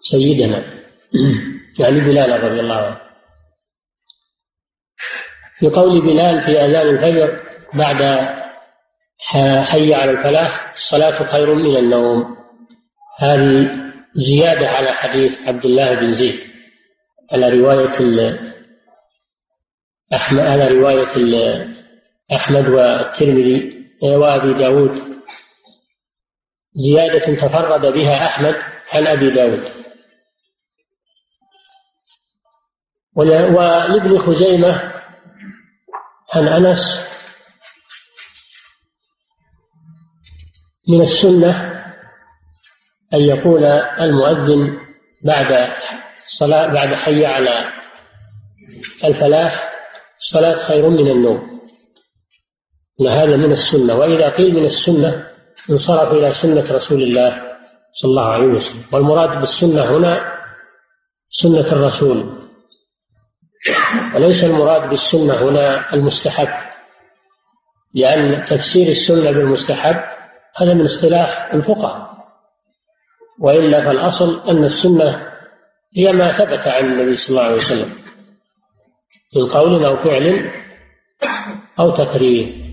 سيدنا. 0.00 0.64
يعني 1.80 2.00
بلال 2.00 2.44
رضي 2.44 2.60
الله 2.60 2.76
عنه. 2.76 3.00
في 5.58 5.68
قول 5.68 6.00
بلال 6.00 6.42
في 6.42 6.60
أذان 6.60 6.88
الفجر 6.88 7.42
بعد 7.74 8.28
حي 9.64 9.94
على 9.94 10.10
الفلاح 10.10 10.72
الصلاة 10.72 11.32
خير 11.32 11.54
من 11.54 11.76
النوم. 11.76 12.36
هذه 13.18 13.70
زيادة 14.14 14.68
على 14.68 14.92
حديث 14.92 15.40
عبد 15.48 15.64
الله 15.64 15.94
بن 15.94 16.14
زيد. 16.14 16.49
على 17.32 17.48
رواية 17.48 18.38
أحمد 20.14 20.40
على 20.40 20.68
رواية 20.68 21.16
أحمد 22.32 22.68
والترمذي 22.68 23.86
وأبي 24.02 24.54
داود. 24.54 25.20
زيادة 26.74 27.34
تفرد 27.34 27.92
بها 27.92 28.26
أحمد 28.26 28.54
عن 28.92 29.06
أبي 29.06 29.30
داود. 29.30 29.68
ولابن 33.16 34.18
خزيمة 34.18 34.92
عن 36.34 36.48
أنس 36.48 37.04
من 40.88 41.00
السنة 41.00 41.70
أن 43.14 43.20
يقول 43.20 43.64
المؤذن 44.00 44.78
بعد 45.24 45.72
الصلاة 46.30 46.66
بعد 46.66 46.94
حي 46.94 47.26
على 47.26 47.72
الفلاح 49.04 49.72
الصلاة 50.18 50.56
خير 50.56 50.88
من 50.88 51.10
النوم. 51.10 51.60
هذا 53.08 53.36
من 53.36 53.52
السنة. 53.52 53.94
وإذا 53.94 54.28
قيل 54.28 54.54
من 54.54 54.64
السنة 54.64 55.26
انصرف 55.70 56.12
إلى 56.12 56.32
سنة 56.32 56.64
رسول 56.70 57.02
الله 57.02 57.42
صلى 57.92 58.08
الله 58.08 58.28
عليه 58.28 58.46
وسلم. 58.46 58.84
والمراد 58.92 59.40
بالسنة 59.40 59.96
هنا 59.96 60.32
سنة 61.28 61.72
الرسول. 61.72 62.48
وليس 64.14 64.44
المراد 64.44 64.88
بالسنة 64.88 65.34
هنا 65.34 65.94
المستحب 65.94 66.70
لأن 67.94 68.44
تفسير 68.44 68.88
السنة 68.88 69.30
بالمستحب 69.30 69.96
هذا 70.56 70.74
من 70.74 70.84
اصطلاح 70.84 71.54
الفقهاء. 71.54 72.10
وإلا 73.40 73.84
فالأصل 73.84 74.48
أن 74.48 74.64
السنة 74.64 75.29
هي 75.96 76.12
ما 76.12 76.38
ثبت 76.38 76.68
عن 76.68 76.84
النبي 76.84 77.16
صلى 77.16 77.28
الله 77.28 77.42
عليه 77.42 77.56
وسلم 77.56 77.94
من 79.36 79.48
قول 79.48 79.84
أو 79.84 79.96
فعل 79.96 80.50
أو 81.80 81.90
تقرير. 81.90 82.70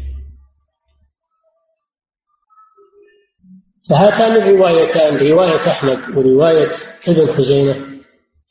فهاتان 3.89 4.35
الروايتان 4.35 5.17
رواية 5.17 5.67
أحمد 5.71 6.17
ورواية 6.17 6.71
ابن 7.07 7.33
خزيمة 7.33 7.75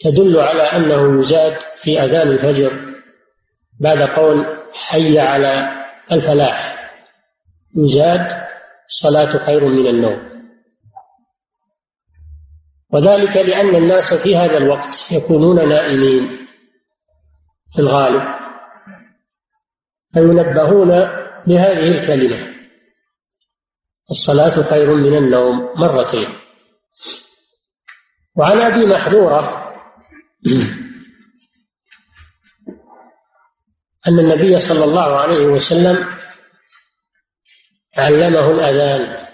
تدل 0.01 0.41
على 0.41 0.63
أنه 0.63 1.21
يزاد 1.21 1.57
في 1.83 2.01
أذان 2.01 2.29
الفجر 2.29 2.95
بعد 3.81 3.99
قول 3.99 4.47
حي 4.75 5.19
على 5.19 5.69
الفلاح 6.13 6.91
يزاد 7.77 8.27
الصلاة 8.87 9.47
خير 9.47 9.65
من 9.65 9.87
النوم. 9.87 10.36
وذلك 12.93 13.37
لأن 13.37 13.75
الناس 13.75 14.15
في 14.15 14.37
هذا 14.37 14.57
الوقت 14.57 15.13
يكونون 15.13 15.69
نائمين 15.69 16.47
في 17.73 17.79
الغالب 17.79 18.37
فينبهون 20.13 20.89
بهذه 21.47 21.89
الكلمة 21.89 22.57
الصلاة 24.11 24.71
خير 24.71 24.95
من 24.95 25.17
النوم 25.17 25.81
مرتين. 25.81 26.29
وعن 28.37 28.61
أبي 28.61 28.87
محذورة 28.87 29.73
أن 34.09 34.19
النبي 34.19 34.61
صلى 34.61 34.85
الله 34.85 35.17
عليه 35.17 35.47
وسلم 35.47 36.07
علمه 37.99 38.51
الأذان. 38.51 39.26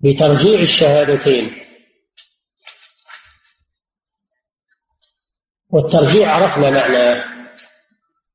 بترجيع 0.00 0.60
الشهادتين. 0.60 1.62
والترجيع 5.70 6.32
عرفنا 6.34 6.70
معناه 6.70 7.24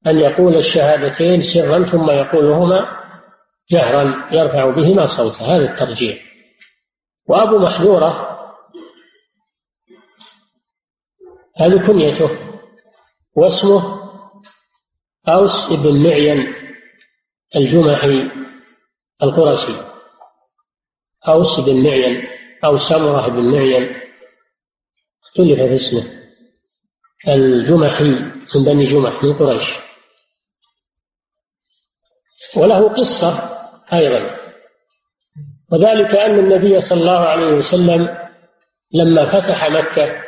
أن 0.08 0.20
يقول 0.20 0.56
الشهادتين 0.56 1.42
سرا 1.42 1.92
ثم 1.92 2.10
يقولهما 2.10 3.02
جهرا 3.72 4.30
يرفع 4.32 4.66
بهما 4.66 5.08
صوته. 5.08 5.56
هذا 5.56 5.72
الترجيع. 5.72 6.18
وأبو 7.26 7.58
محذورة 7.58 8.32
هذه 11.58 11.88
كنيته 11.88 12.30
واسمه 13.36 14.02
أوس 15.28 15.70
بن 15.70 16.04
معين 16.04 16.54
الجمحي 17.56 18.32
القرشي. 19.24 19.91
أوس 21.28 21.60
بن 21.60 21.84
معين 21.84 22.28
أو 22.66 22.78
سمرة 22.78 23.28
بن 23.28 23.52
معين 23.52 24.02
اختلف 25.24 25.60
في 25.60 25.76
اسمه. 25.76 26.22
الجمحي 27.28 28.04
من 28.56 28.64
بني 28.66 28.86
جمح 28.86 29.24
من 29.24 29.34
قريش. 29.34 29.74
وله 32.58 32.90
قصة 32.90 33.60
أيضا. 33.94 34.38
وذلك 35.72 36.16
أن 36.16 36.40
النبي 36.40 36.82
صلى 36.82 37.02
الله 37.02 37.20
عليه 37.20 37.48
وسلم 37.48 38.18
لما 38.94 39.26
فتح 39.26 39.70
مكة 39.70 40.24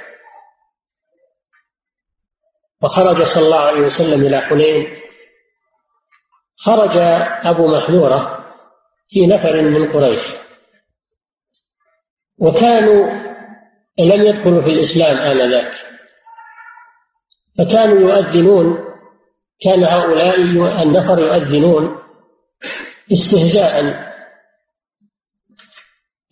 وخرج 2.82 3.24
صلى 3.24 3.46
الله 3.46 3.60
عليه 3.60 3.82
وسلم 3.82 4.26
إلى 4.26 4.42
حنين 4.42 5.02
خرج 6.56 6.98
أبو 7.48 7.68
محذورة 7.68 8.46
في 9.08 9.28
نفر 9.28 9.62
من 9.62 9.92
قريش. 9.92 10.43
وكانوا 12.38 13.06
لم 14.00 14.22
يدخلوا 14.22 14.62
في 14.62 14.70
الإسلام 14.70 15.18
آنذاك. 15.18 15.72
فكانوا 17.58 18.00
يؤذنون 18.00 18.78
كان 19.62 19.84
هؤلاء 19.84 20.36
النفر 20.84 21.20
يؤذنون 21.20 21.98
استهزاء. 23.12 24.04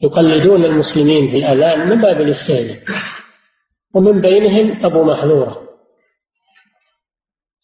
يقلدون 0.04 0.66
المسلمين 0.66 1.32
في 1.32 1.38
الأذان 1.38 1.90
من 1.90 2.02
باب 2.02 2.22
الاستهزاء. 2.22 2.84
ومن 3.94 4.22
بينهم 4.22 4.86
أبو 4.86 5.04
محذورة. 5.04 5.70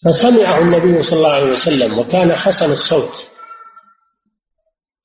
فسمعه 0.05 0.59
النبي 0.59 1.01
صلى 1.01 1.17
الله 1.17 1.31
عليه 1.31 1.51
وسلم 1.51 1.99
وكان 1.99 2.33
حسن 2.33 2.71
الصوت. 2.71 3.36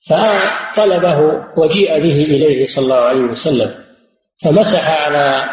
فطلبه 0.08 1.20
وجيء 1.56 2.02
به 2.02 2.24
إليه 2.24 2.66
صلى 2.66 2.84
الله 2.84 3.00
عليه 3.00 3.22
وسلم 3.22 3.74
فمسح 4.44 5.06
على 5.06 5.44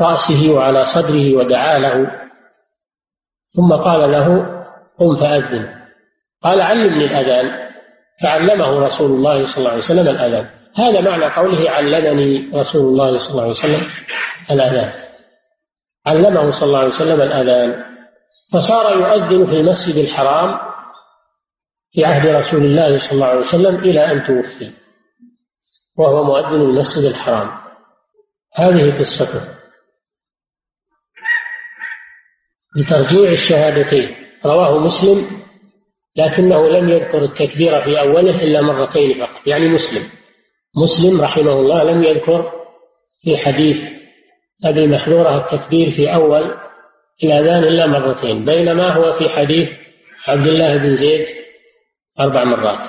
رأسه 0.00 0.50
وعلى 0.50 0.84
صدره 0.84 1.36
ودعا 1.36 1.78
له 1.78 2.10
ثم 3.56 3.72
قال 3.72 4.12
له 4.12 4.46
قم 4.98 5.16
فأذن. 5.16 5.68
قال 6.42 6.60
علمني 6.60 7.04
الأذان. 7.04 7.70
فعلمه 8.22 8.80
رسول 8.80 9.10
الله 9.10 9.46
صلى 9.46 9.58
الله 9.58 9.70
عليه 9.70 9.82
وسلم 9.82 10.08
الأذان. 10.08 10.46
هذا 10.78 11.00
معنى 11.00 11.24
قوله 11.24 11.70
علمني 11.70 12.50
رسول 12.54 12.82
الله 12.82 13.18
صلى 13.18 13.30
الله 13.30 13.42
عليه 13.42 13.50
وسلم 13.50 13.82
الأذان. 14.50 14.92
علمه 16.06 16.50
صلى 16.50 16.66
الله 16.66 16.78
عليه 16.78 16.88
وسلم 16.88 17.22
الأذان 17.22 17.84
فصار 18.52 18.98
يؤذن 18.98 19.46
في 19.46 19.60
المسجد 19.60 19.96
الحرام 19.96 20.69
في 21.92 22.04
عهد 22.04 22.26
رسول 22.26 22.64
الله 22.64 22.98
صلى 22.98 23.12
الله 23.12 23.26
عليه 23.26 23.40
وسلم 23.40 23.76
إلى 23.76 24.12
أن 24.12 24.24
توفي 24.24 24.72
وهو 25.98 26.24
مؤذن 26.24 26.60
المسجد 26.60 27.04
الحرام. 27.04 27.50
هذه 28.54 28.98
قصته. 28.98 29.54
لترجيع 32.76 33.32
الشهادتين. 33.32 34.16
رواه 34.46 34.78
مسلم 34.78 35.40
لكنه 36.16 36.68
لم 36.68 36.88
يذكر 36.88 37.24
التكبير 37.24 37.82
في 37.82 38.00
أوله 38.00 38.42
إلا 38.42 38.60
مرتين 38.60 39.26
فقط 39.26 39.46
يعني 39.46 39.68
مسلم. 39.68 40.02
مسلم 40.76 41.20
رحمه 41.20 41.52
الله 41.52 41.84
لم 41.84 42.02
يذكر 42.02 42.52
في 43.22 43.36
حديث 43.36 43.76
أبي 44.64 44.86
محذورة 44.86 45.36
التكبير 45.36 45.90
في 45.90 46.14
أول 46.14 46.54
الأذان 47.24 47.64
إلا 47.64 47.86
مرتين 47.86 48.44
بينما 48.44 48.88
هو 48.88 49.18
في 49.18 49.28
حديث 49.28 49.68
عبد 50.28 50.46
الله 50.46 50.76
بن 50.76 50.96
زيد 50.96 51.26
أربع 52.20 52.44
مرات. 52.44 52.88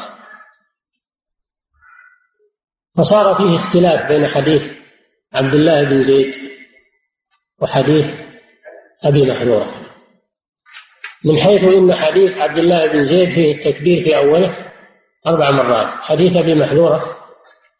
فصار 2.98 3.36
فيه 3.36 3.56
اختلاف 3.56 4.08
بين 4.08 4.28
حديث 4.28 4.62
عبد 5.34 5.54
الله 5.54 5.84
بن 5.84 6.04
زيد 6.04 6.36
وحديث 7.62 8.06
أبي 9.04 9.32
محذورة. 9.32 9.82
من 11.26 11.38
حيث 11.38 11.63
إن 11.63 11.94
حديث 11.94 12.38
عبد 12.38 12.58
الله 12.58 12.88
بن 12.88 13.06
زيد 13.06 13.30
فيه 13.30 13.56
التكبير 13.56 14.04
في 14.04 14.17
أوله 14.17 14.72
أربع 15.28 15.52
مرات 15.52 15.88
حديث 15.88 16.38
أبي 16.38 16.56
محذورة 16.56 17.17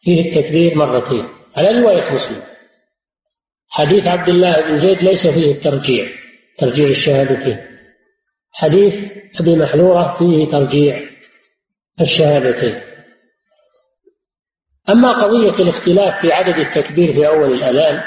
فيه 0.00 0.28
التكبير 0.28 0.76
مرتين 0.76 1.28
على 1.56 1.68
رواية 1.68 2.12
مسلم. 2.12 2.42
حديث 3.70 4.06
عبد 4.06 4.28
الله 4.28 4.60
بن 4.60 4.78
زيد 4.78 5.02
ليس 5.02 5.26
فيه 5.26 5.52
الترجيع 5.52 6.08
ترجيع 6.58 6.88
الشهادتين. 6.88 7.58
حديث 8.52 8.94
أبي 9.40 9.56
محذورة 9.56 10.16
فيه 10.18 10.50
ترجيع. 10.50 11.11
الشهادتين. 12.00 12.80
أما 14.90 15.12
قضية 15.12 15.62
الاختلاف 15.62 16.20
في 16.20 16.32
عدد 16.32 16.58
التكبير 16.58 17.12
في 17.12 17.28
أول 17.28 17.52
الأذان 17.52 18.02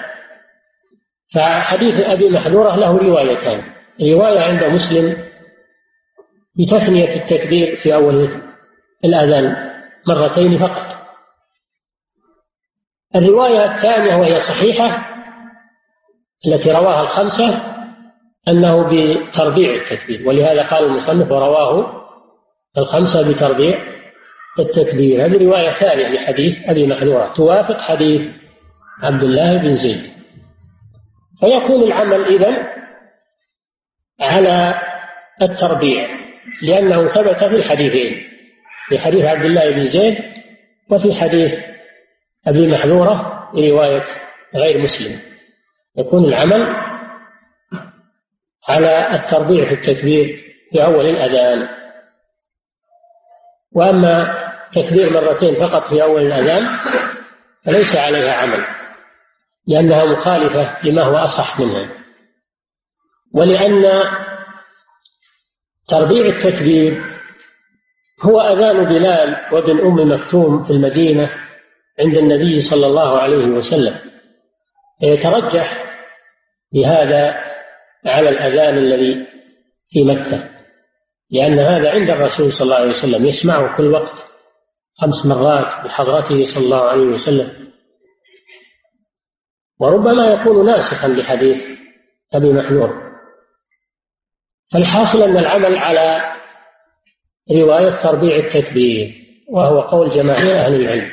فحديث 1.33 1.99
أبي 1.99 2.29
محذورة 2.29 2.75
له 2.75 2.97
روايتان. 2.97 3.63
رواية 4.01 4.39
عند 4.39 4.63
مسلم 4.63 5.25
بتثنية 6.59 7.15
التكبير 7.15 7.75
في 7.75 7.93
أول 7.93 8.41
الأذان 9.05 9.71
مرتين 10.07 10.59
فقط. 10.59 10.95
الرواية 13.15 13.65
الثانية 13.65 14.15
وهي 14.15 14.39
صحيحة 14.39 15.11
التي 16.47 16.71
رواها 16.71 17.01
الخمسة 17.01 17.75
أنه 18.47 18.83
بتربيع 18.83 19.73
التكبير 19.73 20.27
ولهذا 20.27 20.67
قال 20.67 20.83
المصنف 20.83 21.31
ورواه 21.31 22.04
الخمسة 22.77 23.21
بتربيع 23.21 23.79
التكبير. 24.59 25.25
هذه 25.25 25.37
رواية 25.45 25.69
ثانية 25.69 26.07
لحديث 26.07 26.69
أبي 26.69 26.87
محذورة 26.87 27.33
توافق 27.33 27.81
حديث 27.81 28.21
عبد 29.03 29.23
الله 29.23 29.57
بن 29.57 29.75
زيد. 29.75 30.11
فيكون 31.39 31.83
العمل 31.83 32.25
إذن 32.25 32.67
على 34.21 34.81
التربيع 35.41 36.07
لأنه 36.63 37.07
ثبت 37.07 37.43
في 37.43 37.55
الحديثين 37.55 38.23
في 38.89 38.99
حديث 38.99 39.25
عبد 39.25 39.45
الله 39.45 39.71
بن 39.71 39.87
زيد 39.87 40.17
وفي 40.89 41.13
حديث 41.13 41.59
أبي 42.47 42.67
محذورة 42.67 43.49
رواية 43.55 44.03
غير 44.55 44.81
مسلم. 44.81 45.19
يكون 45.97 46.25
العمل 46.25 46.75
على 48.69 49.15
التربيع 49.15 49.65
في 49.65 49.73
التكبير 49.73 50.43
في 50.71 50.83
أول 50.83 51.05
الأذان. 51.05 51.74
وأما 53.75 54.37
تكبير 54.71 55.13
مرتين 55.13 55.65
فقط 55.65 55.83
في 55.83 56.03
أول 56.03 56.21
الأذان 56.21 56.67
فليس 57.65 57.95
عليها 57.95 58.33
عمل 58.33 58.65
لأنها 59.67 60.05
مخالفة 60.05 60.77
لما 60.83 61.03
هو 61.03 61.17
أصح 61.17 61.59
منها. 61.59 61.89
ولأن 63.33 64.03
تربيع 65.87 66.25
التكبير 66.25 67.03
هو 68.21 68.41
أذان 68.41 68.85
بلال 68.85 69.41
وابن 69.51 69.79
أم 69.79 70.11
مكتوم 70.11 70.63
في 70.63 70.71
المدينة 70.73 71.31
عند 71.99 72.17
النبي 72.17 72.61
صلى 72.61 72.85
الله 72.87 73.19
عليه 73.19 73.45
وسلم 73.45 73.99
يترجح 75.01 75.85
بهذا 76.73 77.39
على 78.05 78.29
الأذان 78.29 78.77
الذي 78.77 79.27
في 79.89 80.03
مكة. 80.03 80.54
لأن 81.31 81.59
هذا 81.59 81.91
عند 81.91 82.09
الرسول 82.09 82.53
صلى 82.53 82.65
الله 82.65 82.75
عليه 82.75 82.89
وسلم 82.89 83.25
يسمعه 83.25 83.77
كل 83.77 83.91
وقت 83.91 84.27
خمس 85.01 85.25
مرات 85.25 85.85
بحضرته 85.85 86.45
صلى 86.45 86.65
الله 86.65 86.81
عليه 86.81 87.05
وسلم. 87.05 87.71
وربما 89.79 90.27
يكون 90.27 90.65
ناسخا 90.65 91.07
لحديث 91.07 91.79
أبي 92.33 92.53
محذور. 92.53 93.05
فالحاصل 94.73 95.21
أن 95.21 95.37
العمل 95.37 95.77
على 95.77 96.35
رواية 97.51 97.95
تربيع 97.95 98.35
التكبير 98.35 99.25
وهو 99.49 99.81
قول 99.81 100.09
جماهير 100.09 100.55
أهل 100.55 100.75
العلم. 100.75 101.11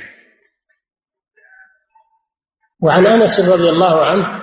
وعن 2.83 3.07
أنس 3.07 3.41
رضي 3.41 3.69
الله 3.69 4.05
عنه 4.05 4.43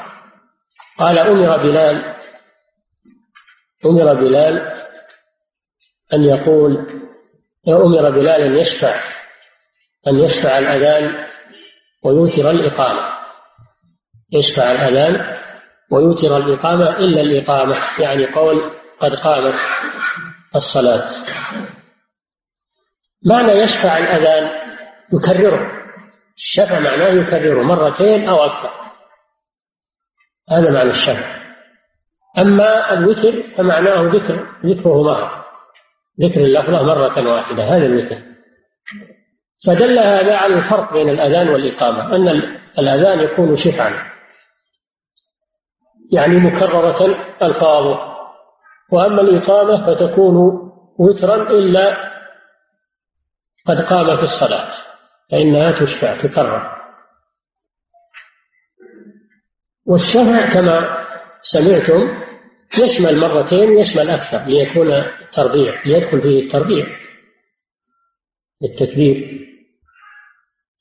قال 0.97 1.17
أمر 1.17 1.57
بلال 1.57 2.15
أمر 3.85 4.13
بلال 4.13 4.79
أن 6.13 6.23
يقول 6.23 7.01
أمر 7.67 8.09
بلال 8.09 8.41
أن 8.41 8.55
يشفع 8.55 9.01
أن 10.07 10.19
يشفع 10.19 10.57
الأذان 10.59 11.25
ويوتر 12.03 12.49
الإقامة. 12.49 13.19
يشفع 14.33 14.71
الأذان 14.71 15.37
ويوتر 15.91 16.37
الإقامة 16.37 16.89
إلا 16.89 17.21
الإقامة 17.21 17.77
يعني 17.99 18.25
قول 18.25 18.71
قد 18.99 19.15
قامت 19.15 19.55
الصلاة. 20.55 21.07
معنى 23.25 23.51
يشفع 23.51 23.97
الأذان 23.97 24.49
يكرره. 25.13 25.71
الشفع 26.37 26.79
معناه 26.79 27.07
يكرره 27.07 27.63
مرتين 27.63 28.29
أو 28.29 28.45
أكثر. 28.45 28.71
هذا 30.51 30.71
معنى 30.71 30.89
الشفع. 30.89 31.39
أما 32.37 32.93
الوتر 32.93 33.43
فمعناه 33.57 34.01
ذكر 34.01 34.47
ذكره 34.65 35.03
مرة 35.03 35.39
ذكر 36.21 36.41
اللفظة 36.41 36.83
مرة 36.83 37.33
واحدة 37.33 37.63
هذا 37.63 37.85
الوتر 37.85 38.17
فدل 39.65 39.99
هذا 39.99 40.37
على 40.37 40.53
الفرق 40.53 40.93
بين 40.93 41.09
الأذان 41.09 41.49
والإقامة 41.49 42.15
أن 42.15 42.27
الأذان 42.79 43.19
يكون 43.19 43.55
شفعا 43.55 44.09
يعني 46.11 46.37
مكررة 46.37 47.05
ألفاظه 47.41 48.09
وأما 48.91 49.21
الإقامة 49.21 49.87
فتكون 49.87 50.35
وترا 50.99 51.35
إلا 51.35 52.09
قد 53.65 53.81
قامت 53.81 54.23
الصلاة 54.23 54.69
فإنها 55.31 55.71
تشفع 55.71 56.17
تكرر. 56.17 56.79
والشفع 59.85 60.53
كما 60.53 61.05
سمعتم 61.41 62.28
يشمل 62.77 63.19
مرتين 63.19 63.69
ويشمل 63.69 64.09
أكثر 64.09 64.45
ليكون 64.45 64.91
التربيع 64.93 65.83
ليدخل 65.85 66.21
فيه 66.21 66.43
التربيع 66.43 66.87
بالتكبير 68.61 69.39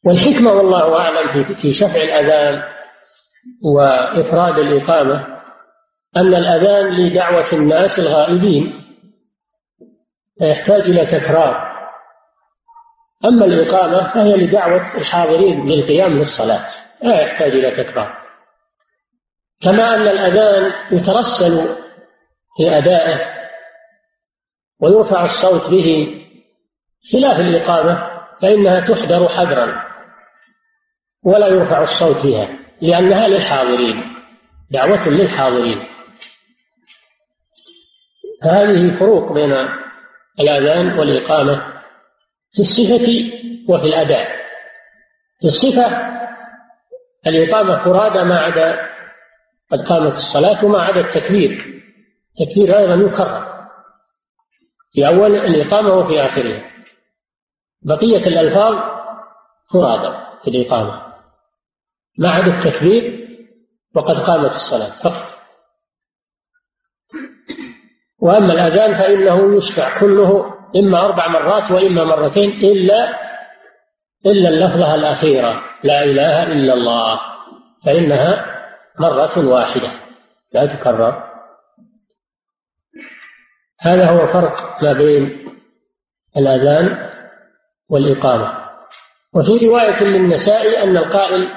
والحكمة 0.05 0.53
والله 0.53 0.99
أعلم 0.99 1.55
في 1.55 1.73
شفع 1.73 2.03
الأذان 2.03 2.63
وإفراد 3.63 4.59
الإقامة 4.59 5.39
أن 6.17 6.35
الأذان 6.35 6.93
لدعوة 6.93 7.53
الناس 7.53 7.99
الغائبين 7.99 8.85
فيحتاج 10.39 10.81
إلى 10.81 11.07
تكرار. 11.07 11.69
أما 13.25 13.45
الإقامة 13.45 14.15
فهي 14.15 14.37
لدعوة 14.37 14.97
الحاضرين 14.97 15.69
للقيام 15.69 16.19
للصلاة 16.19 16.67
لا 17.03 17.21
يحتاج 17.21 17.53
إلى 17.53 17.71
تكرار. 17.71 18.18
كما 19.61 19.95
أن 19.95 20.09
الأذان 20.09 20.73
يترسل 20.91 21.77
في 22.57 22.77
أدائه 22.79 23.39
ويرفع 24.81 25.25
الصوت 25.25 25.71
به 25.71 26.19
خلاف 27.13 27.41
الإقامة 27.41 28.09
فإنها 28.43 28.81
تحذر 28.81 29.29
حذرا 29.29 29.85
ولا 31.25 31.49
يرفع 31.49 31.83
الصوت 31.83 32.17
بها 32.17 32.59
لأنها 32.83 33.29
للحاضرين 33.29 34.03
دعوة 34.71 35.09
للحاضرين. 35.09 35.89
هذه 38.43 38.99
فروق 38.99 39.33
بين 39.33 39.55
الأذان 40.41 40.99
والإقامة 40.99 41.83
في 42.53 42.61
الصفة 42.61 43.31
وفي 43.69 43.89
الأداء. 43.89 44.29
في 45.41 45.45
الصفة 45.45 46.19
الإقامة 47.27 47.85
فرادى 47.85 48.25
ما 48.25 48.39
عدا 48.39 48.89
قد 49.71 49.79
قامت 49.89 50.13
الصلاة 50.13 50.65
وما 50.65 50.83
عدا 50.83 51.01
التكبير. 51.01 51.83
التكبير 52.41 52.79
أيضا 52.79 52.95
يكرر 52.95 53.69
في 54.93 55.07
أول 55.07 55.35
الإقامة 55.37 55.95
وفي 55.95 56.21
آخرها 56.21 56.71
بقية 57.83 58.27
الألفاظ 58.27 58.75
فرادى 59.73 60.17
في 60.45 60.51
الإقامة. 60.51 61.03
ما 62.19 62.29
عدا 62.29 62.55
التكبير 62.55 63.29
وقد 63.95 64.17
قامت 64.17 64.51
الصلاة 64.51 65.03
فقط. 65.03 65.39
وأما 68.21 68.53
الأذان 68.53 68.95
فإنه 68.95 69.57
يشفع 69.57 70.01
كله 70.01 70.55
إما 70.77 71.05
أربع 71.05 71.29
مرات 71.29 71.71
وإما 71.71 72.05
مرتين 72.05 72.51
إلا 72.51 73.29
إلا 74.27 74.49
اللفظة 74.49 74.95
الأخيرة 74.95 75.63
لا 75.85 76.05
إله 76.05 76.53
إلا 76.53 76.75
الله 76.75 77.21
فإنها 77.85 78.58
مرة 79.01 79.49
واحدة 79.49 79.91
لا 80.53 80.67
تكرر. 80.67 81.29
هذا 83.81 84.11
هو 84.11 84.27
فرق 84.27 84.83
ما 84.83 84.93
بين 84.93 85.49
الأذان 86.37 87.11
والإقامة. 87.89 88.69
وفي 89.35 89.67
رواية 89.67 90.03
للنساء 90.03 90.85
أن 90.85 90.97
القائل 90.97 91.49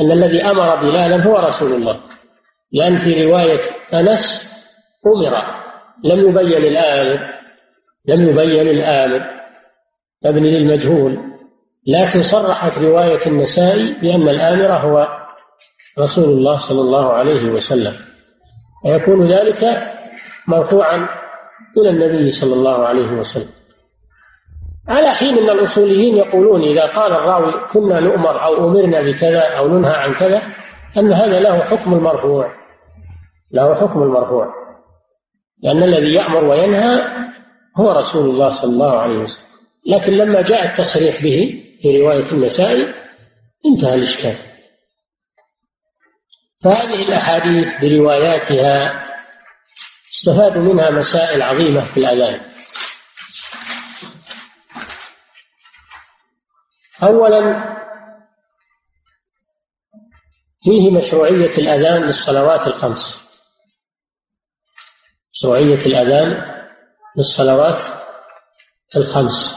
أن 0.00 0.10
الذي 0.12 0.42
أمر 0.42 0.76
بلالا 0.76 1.24
هو 1.24 1.36
رسول 1.36 1.72
الله. 1.72 2.00
لأن 2.72 2.98
في 2.98 3.24
رواية 3.24 3.60
أنس 3.94 4.46
أمر 5.06 5.64
لم 6.04 6.28
يبين 6.28 6.64
الآمر 6.64 7.34
لم 8.06 8.28
يبين 8.28 8.68
الآمر 8.68 9.30
مبني 10.24 10.58
للمجهول. 10.58 11.34
لكن 11.86 12.22
صرحت 12.22 12.78
رواية 12.78 13.26
النسائي 13.26 13.92
بأن 13.92 14.28
الآمر 14.28 14.72
هو 14.72 15.23
رسول 15.98 16.24
الله 16.24 16.58
صلى 16.58 16.80
الله 16.80 17.12
عليه 17.12 17.50
وسلم. 17.50 17.94
ويكون 18.84 19.26
ذلك 19.26 19.64
مرفوعا 20.48 21.08
إلى 21.78 21.90
النبي 21.90 22.32
صلى 22.32 22.54
الله 22.54 22.86
عليه 22.86 23.12
وسلم. 23.12 23.48
على 24.88 25.14
حين 25.14 25.38
أن 25.38 25.50
الأصوليين 25.50 26.16
يقولون 26.16 26.62
إذا 26.62 26.86
قال 26.86 27.12
الراوي 27.12 27.52
كنا 27.72 28.00
نؤمر 28.00 28.44
أو 28.44 28.68
أمرنا 28.68 29.00
بكذا 29.00 29.40
أو 29.40 29.68
ننهى 29.68 29.92
عن 29.92 30.14
كذا 30.14 30.42
أن 30.96 31.12
هذا 31.12 31.40
له 31.40 31.58
حكم 31.60 31.94
المرفوع. 31.94 32.52
له 33.52 33.74
حكم 33.74 34.02
المرفوع. 34.02 34.48
لأن 35.62 35.82
الذي 35.82 36.14
يأمر 36.14 36.44
وينهى 36.44 37.02
هو 37.76 37.92
رسول 37.92 38.30
الله 38.30 38.52
صلى 38.52 38.70
الله 38.70 38.98
عليه 38.98 39.18
وسلم. 39.18 39.44
لكن 39.92 40.12
لما 40.12 40.42
جاء 40.42 40.64
التصريح 40.66 41.22
به 41.22 41.62
في 41.82 42.02
رواية 42.02 42.32
النسائي 42.32 42.94
انتهى 43.66 43.94
الإشكال. 43.94 44.36
فهذه 46.64 47.08
الأحاديث 47.08 47.80
برواياتها 47.80 49.04
استفادوا 50.14 50.62
منها 50.62 50.90
مسائل 50.90 51.42
عظيمة 51.42 51.94
في 51.94 52.00
الأذان. 52.00 52.54
أولا 57.02 57.74
فيه 60.62 60.90
مشروعية 60.90 61.58
الأذان 61.58 62.02
للصلوات 62.02 62.66
الخمس. 62.66 63.18
مشروعية 65.34 65.86
الأذان 65.86 66.54
للصلوات 67.16 67.82
الخمس. 68.96 69.54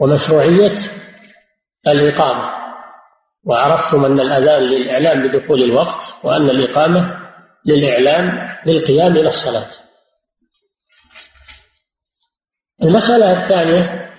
ومشروعية 0.00 0.78
الإقامة. 1.86 2.59
وعرفتم 3.44 4.04
أن 4.04 4.20
الأذان 4.20 4.62
للإعلام 4.62 5.28
بدخول 5.28 5.62
الوقت 5.62 6.24
وأن 6.24 6.50
الإقامة 6.50 7.20
للإعلام 7.66 8.56
بالقيام 8.66 9.16
إلى 9.16 9.28
الصلاة. 9.28 9.70
المسألة 12.82 13.44
الثانية 13.44 14.10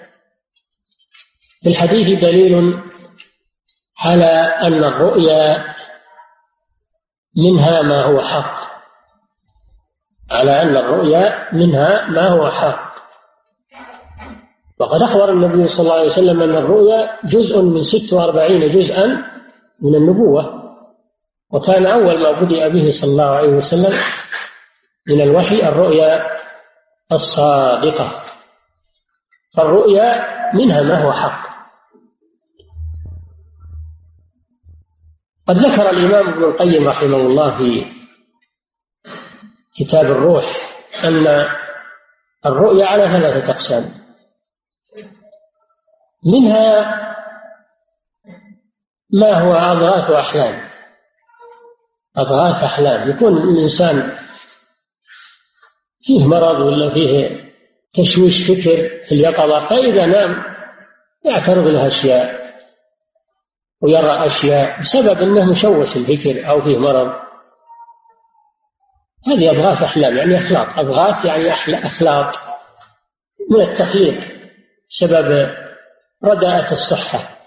في 1.63 1.69
الحديث 1.69 2.19
دليل 2.19 2.53
على 3.99 4.25
أن 4.61 4.83
الرؤيا 4.83 5.75
منها 7.37 7.81
ما 7.81 8.01
هو 8.01 8.21
حق 8.21 8.71
على 10.31 10.61
أن 10.61 10.77
الرؤيا 10.77 11.53
منها 11.53 12.07
ما 12.07 12.27
هو 12.27 12.51
حق. 12.51 12.90
وقد 14.81 15.01
أخبر 15.01 15.31
النبي 15.31 15.67
صلى 15.67 15.79
الله 15.79 15.93
عليه 15.93 16.07
وسلم 16.07 16.41
أن 16.41 16.55
الرؤيا 16.57 17.19
جزء 17.23 17.61
من 17.61 17.83
ست 17.83 18.13
وأربعين 18.13 18.69
جزءا 18.69 19.05
من 19.81 19.95
النبوة 19.95 20.61
وكان 21.51 21.85
أول 21.85 22.19
ما 22.21 22.31
بدأ 22.31 22.67
به 22.67 22.91
صلى 22.91 23.11
الله 23.11 23.25
عليه 23.25 23.49
وسلم 23.49 23.93
من 25.07 25.21
الوحي 25.21 25.67
الرؤيا 25.67 26.27
الصادقة. 27.11 28.23
فالرؤيا 29.53 30.25
منها 30.55 30.81
ما 30.81 31.03
هو 31.03 31.11
حق. 31.11 31.51
قد 35.47 35.57
ذكر 35.57 35.89
الإمام 35.89 36.29
ابن 36.29 36.43
القيم 36.43 36.87
رحمه 36.87 37.17
الله 37.17 37.57
في 37.57 37.85
كتاب 39.75 40.05
الروح 40.05 40.45
أن 41.03 41.45
الرؤيا 42.45 42.85
على 42.85 43.03
ثلاثة 43.03 43.51
أقسام. 43.51 44.00
منها 46.25 47.01
ما 49.13 49.33
هو 49.33 49.53
أضغاث 49.53 50.11
أحلام. 50.11 50.69
أضغاث 52.17 52.63
أحلام. 52.63 53.09
يكون 53.09 53.37
الإنسان 53.37 54.17
فيه 56.01 56.25
مرض 56.25 56.59
ولا 56.59 56.93
فيه 56.93 57.41
تشويش 57.93 58.47
فكر 58.47 59.05
في 59.07 59.11
اليقظة 59.11 59.67
فإذا 59.67 60.05
نام 60.05 60.43
يعترض 61.25 61.67
له 61.67 61.87
أشياء 61.87 62.41
ويرى 63.81 64.25
أشياء 64.25 64.81
بسبب 64.81 65.21
أنه 65.21 65.45
مشوش 65.45 65.97
الفكر 65.97 66.49
أو 66.49 66.61
فيه 66.61 66.77
مرض. 66.77 67.11
هذه 69.27 69.51
أضغاث 69.51 69.81
أحلام 69.81 70.17
يعني 70.17 70.37
أخلاط 70.37 70.79
أضغاث 70.79 71.25
يعني 71.25 71.51
أخلاط 71.85 72.35
من 73.51 73.61
التخليط 73.61 74.23
سبب 74.89 75.49
رداءة 76.25 76.71
الصحة 76.71 77.37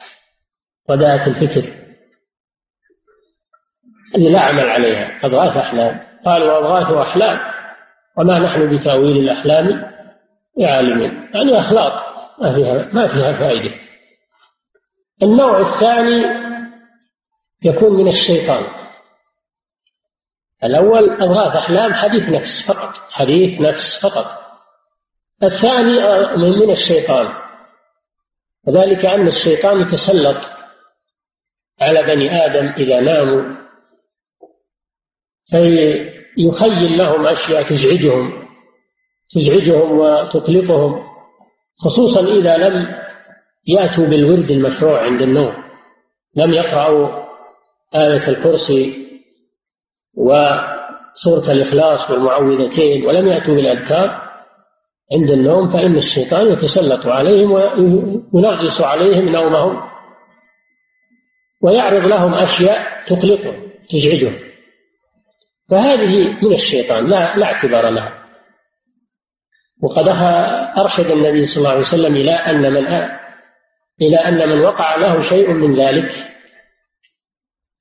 رداءة 0.90 1.26
الفكر. 1.28 1.84
اللي 4.14 4.30
لا 4.30 4.40
عمل 4.40 4.70
عليها 4.70 5.26
أضغاث 5.26 5.56
أحلام. 5.56 6.06
قالوا 6.24 6.58
أضغاث 6.58 7.08
أحلام. 7.08 7.54
وما 8.18 8.38
نحن 8.38 8.76
بتأويل 8.76 9.16
الأحلام 9.16 9.94
بعالمين 10.58 11.30
يعني 11.34 11.58
أخلاط 11.58 11.92
ما 12.40 12.54
فيها 12.54 12.88
ما 12.92 13.06
فيها 13.06 13.32
فائدة. 13.32 13.74
النوع 15.22 15.60
الثاني 15.60 16.44
يكون 17.62 17.96
من 17.96 18.08
الشيطان. 18.08 18.66
الأول 20.64 21.10
أضغاث 21.10 21.56
أحلام 21.56 21.94
حديث 21.94 22.28
نفس 22.28 22.66
فقط 22.66 23.12
حديث 23.12 23.60
نفس 23.60 24.00
فقط. 24.00 24.44
الثاني 25.42 26.00
من 26.36 26.70
الشيطان. 26.70 27.43
وذلك 28.68 29.04
أن 29.04 29.26
الشيطان 29.26 29.80
يتسلط 29.80 30.36
على 31.80 32.02
بني 32.02 32.44
آدم 32.46 32.66
إذا 32.66 33.00
ناموا 33.00 33.56
فيخيل 35.50 36.98
لهم 36.98 37.26
أشياء 37.26 37.62
تزعجهم 37.62 38.48
تزعجهم 39.30 39.98
وتقلقهم 39.98 41.02
خصوصا 41.78 42.20
إذا 42.20 42.56
لم 42.56 43.04
يأتوا 43.66 44.06
بالورد 44.06 44.50
المشروع 44.50 45.02
عند 45.02 45.22
النوم 45.22 45.54
لم 46.36 46.52
يقرأوا 46.52 47.24
آية 47.94 48.28
الكرسي 48.28 49.04
وسورة 50.14 51.52
الإخلاص 51.52 52.10
والمعوذتين 52.10 53.06
ولم 53.06 53.26
يأتوا 53.26 53.54
بالأذكار. 53.54 54.23
عند 55.12 55.30
النوم 55.30 55.68
فإن 55.72 55.96
الشيطان 55.96 56.52
يتسلط 56.52 57.06
عليهم 57.06 57.52
وينغص 57.52 58.80
عليهم 58.80 59.28
نومهم 59.28 59.90
ويعرض 61.62 62.06
لهم 62.06 62.34
أشياء 62.34 63.04
تقلقهم 63.06 63.70
تزعجهم. 63.88 64.38
فهذه 65.70 66.38
من 66.42 66.52
الشيطان 66.52 67.06
لا 67.06 67.36
لا 67.36 67.46
اعتبار 67.46 67.88
لها. 67.88 68.24
وقد 69.82 70.08
أرشد 70.78 71.06
النبي 71.06 71.44
صلى 71.44 71.56
الله 71.56 71.70
عليه 71.70 71.80
وسلم 71.80 72.14
إلى 72.14 72.32
أن 72.32 72.72
من 72.72 72.86
إلى 74.02 74.16
أن 74.16 74.48
من 74.48 74.60
وقع 74.60 74.96
له 74.96 75.22
شيء 75.22 75.52
من 75.52 75.74
ذلك. 75.74 76.12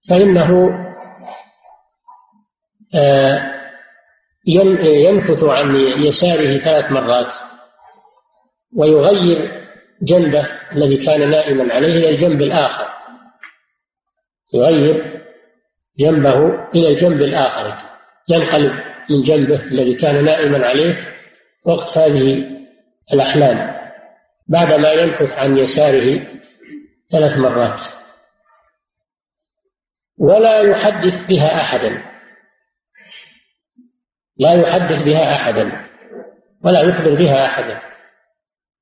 فإنه 0.09 0.69
آه، 2.95 3.52
ينفث 4.45 5.43
عن 5.43 5.75
يساره 5.75 6.57
ثلاث 6.57 6.91
مرات 6.91 7.33
ويغير 8.75 9.63
جنبه 10.01 10.47
الذي 10.71 10.97
كان 10.97 11.29
نائما 11.29 11.73
عليه 11.73 11.97
إلى 11.97 12.09
الجنب 12.09 12.41
الآخر. 12.41 12.87
يغير 14.53 15.21
جنبه 15.99 16.69
إلى 16.75 16.89
الجنب 16.89 17.21
الآخر 17.21 17.77
ينقلب 18.29 18.73
من 19.09 19.23
جنبه 19.23 19.63
الذي 19.63 19.93
كان 19.93 20.23
نائما 20.25 20.67
عليه 20.67 21.13
وقت 21.65 21.97
هذه 21.97 22.43
الأحلام. 23.13 23.83
بعدما 24.47 24.91
ينفث 24.91 25.31
عن 25.33 25.57
يساره 25.57 26.27
ثلاث 27.11 27.37
مرات. 27.37 27.81
ولا 30.17 30.61
يحدث 30.61 31.27
بها 31.29 31.61
أحدا. 31.61 32.12
لا 34.37 34.53
يحدث 34.53 35.03
بها 35.03 35.35
أحدا 35.35 35.87
ولا 36.65 36.81
يخبر 36.81 37.15
بها 37.15 37.45
أحدا 37.45 37.79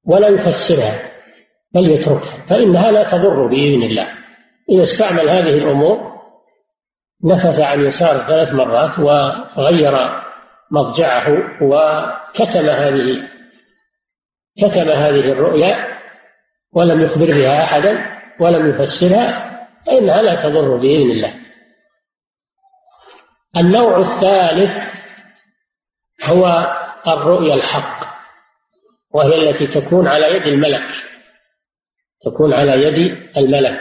ولا 0.06 0.28
يفسرها 0.28 1.12
بل 1.74 1.92
يتركها 1.92 2.46
فإنها 2.50 2.92
لا 2.92 3.04
تضر 3.04 3.48
بإذن 3.48 3.84
الله. 3.84 4.08
إذا 4.70 4.84
استعمل 4.84 5.30
هذه 5.30 5.54
الأمور 5.54 6.12
نفث 7.26 7.60
عن 7.60 7.86
يساره 7.86 8.28
ثلاث 8.28 8.54
مرات 8.54 9.00
وغير 9.00 10.22
مضجعه 10.72 11.28
وكتم 11.62 12.70
هذه 12.70 13.24
كتم 14.58 14.90
هذه 14.90 15.32
الرؤيا 15.32 15.88
ولم 16.74 17.02
يخبر 17.02 17.26
بها 17.26 17.64
أحدا 17.64 18.06
ولم 18.40 18.70
يفسرها 18.70 19.52
فإنها 19.86 20.22
لا 20.22 20.44
تضر 20.44 20.78
بإذن 20.78 21.12
الله. 21.12 21.34
النوع 23.58 23.98
الثالث 23.98 25.01
هو 26.30 26.76
الرؤيا 27.08 27.56
الحق 27.56 28.12
وهي 29.14 29.50
التي 29.50 29.68
تكون 29.68 30.08
على 30.08 30.36
يد 30.36 30.48
الملك 30.48 31.12
تكون 32.22 32.54
على 32.54 32.84
يد 32.84 33.18
الملك. 33.38 33.80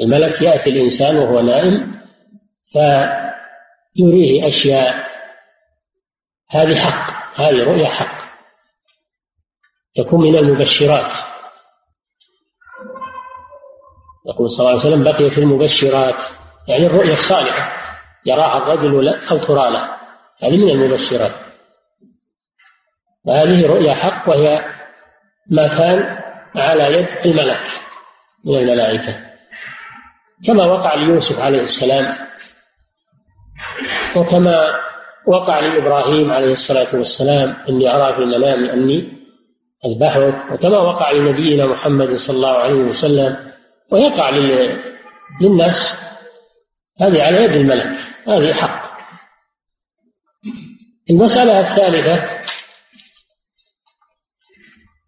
الملك 0.00 0.42
يأتي 0.42 0.70
الإنسان 0.70 1.16
وهو 1.16 1.40
نائم 1.40 2.00
فيريه 2.72 4.48
أشياء. 4.48 5.08
هذه 6.50 6.76
حق 6.76 7.40
هذه 7.40 7.64
رؤيا 7.64 7.88
حق. 7.88 8.28
تكون 9.94 10.20
من 10.20 10.36
المبشرات. 10.36 11.12
يقول 14.28 14.50
صلى 14.50 14.60
الله 14.60 14.70
عليه 14.70 14.90
وسلم 14.90 15.04
بقيت 15.04 15.38
المبشرات 15.38 16.22
يعني 16.68 16.86
الرؤيا 16.86 17.12
الصالحة 17.12 17.72
يراها 18.26 18.58
الرجل 18.58 19.08
أو 19.08 19.38
ترى 19.38 19.70
له 19.70 19.97
هذه 20.42 20.64
من 20.64 20.70
المبشرات. 20.70 21.32
وهذه 23.24 23.66
رؤيا 23.66 23.94
حق 23.94 24.28
وهي 24.28 24.64
ما 25.50 25.68
كان 25.68 26.18
على 26.56 26.98
يد 26.98 27.26
الملك 27.26 27.60
من 28.44 28.54
الملائكة. 28.54 29.28
كما 30.46 30.64
وقع 30.64 30.94
ليوسف 30.94 31.38
عليه 31.38 31.60
السلام 31.60 32.28
وكما 34.16 34.74
وقع 35.26 35.60
لإبراهيم 35.60 36.30
عليه 36.30 36.52
الصلاة 36.52 36.94
والسلام 36.94 37.56
إني 37.68 37.94
أرى 37.94 38.14
في 38.14 38.22
المنام 38.22 38.64
أني 38.64 39.12
اذبحه 39.84 40.52
وكما 40.52 40.78
وقع 40.78 41.12
لنبينا 41.12 41.66
محمد 41.66 42.16
صلى 42.16 42.36
الله 42.36 42.58
عليه 42.58 42.74
وسلم 42.74 43.36
ويقع 43.90 44.30
للناس 45.40 45.94
هذه 47.00 47.22
على 47.26 47.44
يد 47.44 47.52
الملك 47.52 47.92
هذه 48.26 48.52
حق. 48.52 48.77
المسألة 51.10 51.60
الثالثة 51.60 52.44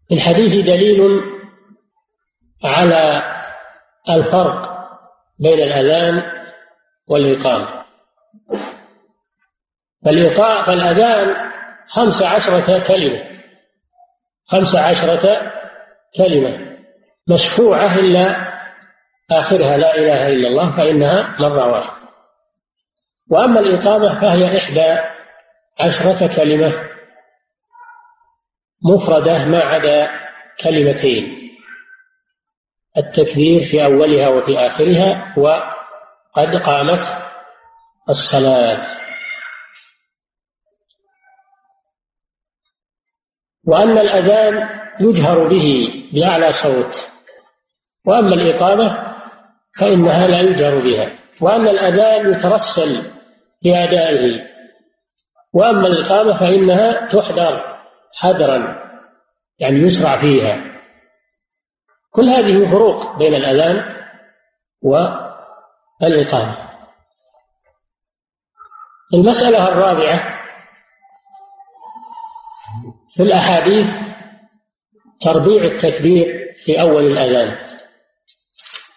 في 0.08 0.14
الحديث 0.14 0.66
دليل 0.66 1.00
على 2.64 3.22
الفرق 4.10 4.70
بين 5.38 5.58
الأذان 5.58 6.22
والإقامة. 7.06 7.84
فالإقامة 10.04 10.66
فالأذان 10.66 11.50
خمس 11.88 12.22
عشرة 12.22 12.78
كلمة 12.78 13.40
خمس 14.46 14.76
عشرة 14.76 15.52
كلمة 16.16 16.76
مشفوعة 17.28 17.98
إلا 17.98 18.50
آخرها 19.32 19.76
لا 19.76 19.94
إله 19.98 20.28
إلا 20.28 20.48
الله 20.48 20.76
فإنها 20.76 21.36
مرة 21.40 21.70
واحدة. 21.72 22.00
وأما 23.30 23.60
الإقامة 23.60 24.20
فهي 24.20 24.58
إحدى 24.58 25.19
عشرة 25.80 26.36
كلمة 26.36 26.90
مفردة 28.84 29.44
ما 29.44 29.58
عدا 29.58 30.10
كلمتين. 30.60 31.50
التكبير 32.96 33.64
في 33.64 33.84
أولها 33.84 34.28
وفي 34.28 34.58
آخرها 34.58 35.34
وقد 35.38 36.56
قامت 36.56 37.04
الصلاة. 38.08 38.86
وأن 43.64 43.98
الأذان 43.98 44.68
يجهر 45.00 45.48
به 45.48 45.88
بأعلى 46.12 46.52
صوت 46.52 47.08
وأما 48.04 48.34
الإقامة 48.34 49.14
فإنها 49.78 50.28
لا 50.28 50.40
يجهر 50.40 50.78
بها. 50.78 51.18
وأن 51.40 51.68
الأذان 51.68 52.32
يترسل 52.32 53.12
في 53.62 53.76
أدائه. 53.76 54.50
وأما 55.52 55.86
الإقامة 55.86 56.38
فإنها 56.38 57.06
تحضر 57.06 57.80
حذرا 58.18 58.80
يعني 59.58 59.78
يسرع 59.78 60.20
فيها. 60.20 60.80
كل 62.10 62.22
هذه 62.22 62.70
فروق 62.70 63.18
بين 63.18 63.34
الأذان 63.34 63.96
والإقامة. 64.82 66.70
المسألة 69.14 69.68
الرابعة 69.68 70.40
في 73.14 73.22
الأحاديث 73.22 73.86
تربيع 75.20 75.62
التكبير 75.64 76.54
في 76.64 76.80
أول 76.80 77.06
الأذان. 77.06 77.58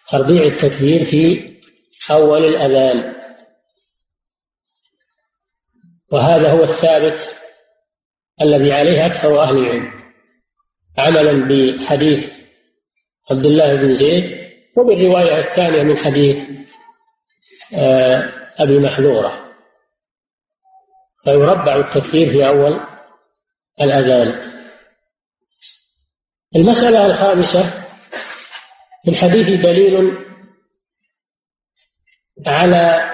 تربيع 0.09 0.43
التكبير 0.43 1.05
في 1.05 1.53
أول 2.11 2.45
الأذان. 2.45 3.22
وهذا 6.13 6.51
هو 6.51 6.63
الثابت 6.63 7.35
الذي 8.41 8.73
عليه 8.73 9.05
أكثر 9.05 9.41
أهل 9.41 9.57
العلم. 9.57 10.03
عملا 10.97 11.47
بحديث 11.47 12.31
عبد 13.31 13.45
الله 13.45 13.75
بن 13.75 13.93
زيد 13.93 14.53
وبالرواية 14.77 15.39
الثانية 15.39 15.83
من 15.83 15.97
حديث 15.97 16.37
آه، 17.75 18.29
أبي 18.57 18.79
محذورة. 18.79 19.53
فيربع 21.23 21.75
التكبير 21.75 22.31
في 22.31 22.47
أول 22.47 22.79
الأذان. 23.81 24.53
المسألة 26.55 27.05
الخامسة 27.05 27.87
في 29.03 29.11
الحديث 29.11 29.65
دليل 29.65 30.17
على 32.47 33.13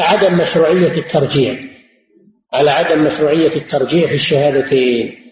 عدم 0.00 0.34
مشروعية 0.34 0.98
الترجيع 0.98 1.58
على 2.52 2.70
عدم 2.70 3.04
مشروعية 3.04 3.56
الترجيع 3.56 4.08
في 4.08 4.14
الشهادتين. 4.14 5.24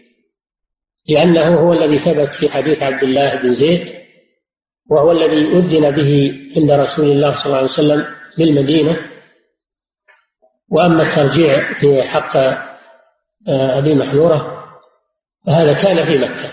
لأنه 1.08 1.60
هو 1.60 1.72
الذي 1.72 1.98
ثبت 1.98 2.34
في 2.34 2.48
حديث 2.50 2.82
عبد 2.82 3.02
الله 3.02 3.36
بن 3.36 3.54
زيد 3.54 3.92
وهو 4.90 5.12
الذي 5.12 5.46
أذن 5.46 5.90
به 5.90 6.40
عند 6.56 6.70
رسول 6.70 7.10
الله 7.10 7.34
صلى 7.34 7.46
الله 7.46 7.56
عليه 7.56 7.68
وسلم 7.68 8.06
بالمدينة 8.38 9.10
وأما 10.70 11.02
الترجيع 11.02 11.72
في 11.72 12.02
حق 12.02 12.36
آه، 13.48 13.78
أبي 13.78 13.94
محذورة 13.94 14.68
فهذا 15.46 15.72
كان 15.72 16.06
في 16.06 16.18
مكة. 16.18 16.50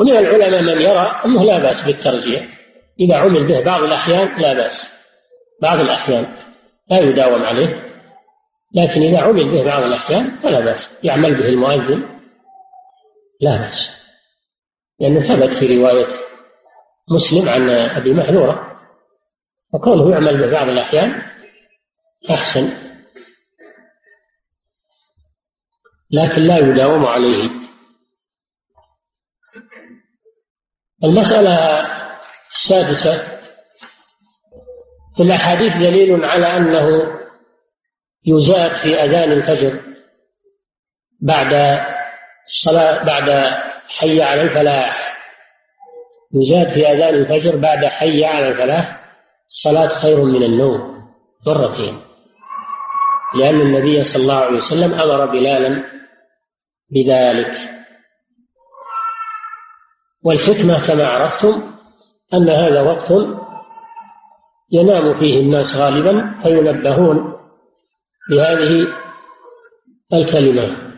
ومن 0.00 0.10
العلماء 0.10 0.62
من 0.62 0.80
يرى 0.80 1.20
أنه 1.24 1.44
لا 1.44 1.58
بأس 1.58 1.84
بالترجيع. 1.84 2.48
إذا 3.00 3.16
عمل 3.16 3.46
به 3.46 3.60
بعض 3.60 3.82
الأحيان 3.82 4.40
لا 4.40 4.52
بأس. 4.54 4.90
بعض 5.62 5.80
الأحيان. 5.80 6.26
لا 6.90 6.98
يداوم 6.98 7.42
عليه 7.42 7.90
لكن 8.74 9.02
إذا 9.02 9.20
عمل 9.20 9.50
به 9.52 9.64
بعض 9.64 9.82
الأحيان 9.82 10.38
فلا 10.42 10.60
بأس 10.60 10.88
يعمل 11.02 11.34
به 11.34 11.48
المؤذن 11.48 12.20
لا 13.40 13.56
بأس. 13.56 13.90
لأنه 15.00 15.20
ثبت 15.20 15.54
في 15.54 15.76
رواية 15.76 16.06
مسلم 17.10 17.48
عن 17.48 17.70
أبي 17.70 18.14
محذورة 18.14 18.80
وكونه 19.74 20.10
يعمل 20.10 20.40
به 20.40 20.50
بعض 20.50 20.68
الأحيان 20.68 21.22
أحسن. 22.30 22.90
لكن 26.12 26.42
لا 26.42 26.58
يداوم 26.58 27.06
عليه. 27.06 27.50
المسألة 31.04 31.86
السادسة 32.50 33.39
في 35.20 35.26
الأحاديث 35.26 35.76
دليل 35.76 36.24
على 36.24 36.46
أنه 36.46 36.88
يزاد 38.26 38.74
في 38.74 38.94
أذان 39.04 39.32
الفجر 39.32 39.80
بعد 41.20 41.80
الصلاة 42.46 43.04
بعد 43.04 43.54
حي 43.98 44.22
على 44.22 44.42
الفلاح. 44.42 45.16
يزاد 46.34 46.72
في 46.72 46.86
أذان 46.86 47.14
الفجر 47.14 47.56
بعد 47.56 47.84
حي 47.84 48.24
على 48.24 48.48
الفلاح 48.48 49.04
الصلاة 49.46 49.88
خير 49.88 50.24
من 50.24 50.42
النوم 50.42 51.10
مرتين. 51.46 52.00
لأن 53.38 53.60
النبي 53.60 54.04
صلى 54.04 54.22
الله 54.22 54.36
عليه 54.36 54.56
وسلم 54.56 54.94
أمر 54.94 55.26
بلالا 55.26 55.84
بذلك. 56.90 57.52
والحكمة 60.24 60.86
كما 60.86 61.06
عرفتم 61.06 61.72
أن 62.34 62.50
هذا 62.50 62.82
وقت 62.82 63.39
ينام 64.72 65.20
فيه 65.20 65.40
الناس 65.40 65.76
غالبا 65.76 66.34
فينبهون 66.42 67.36
بهذه 68.30 68.86
الكلمات 70.12 70.90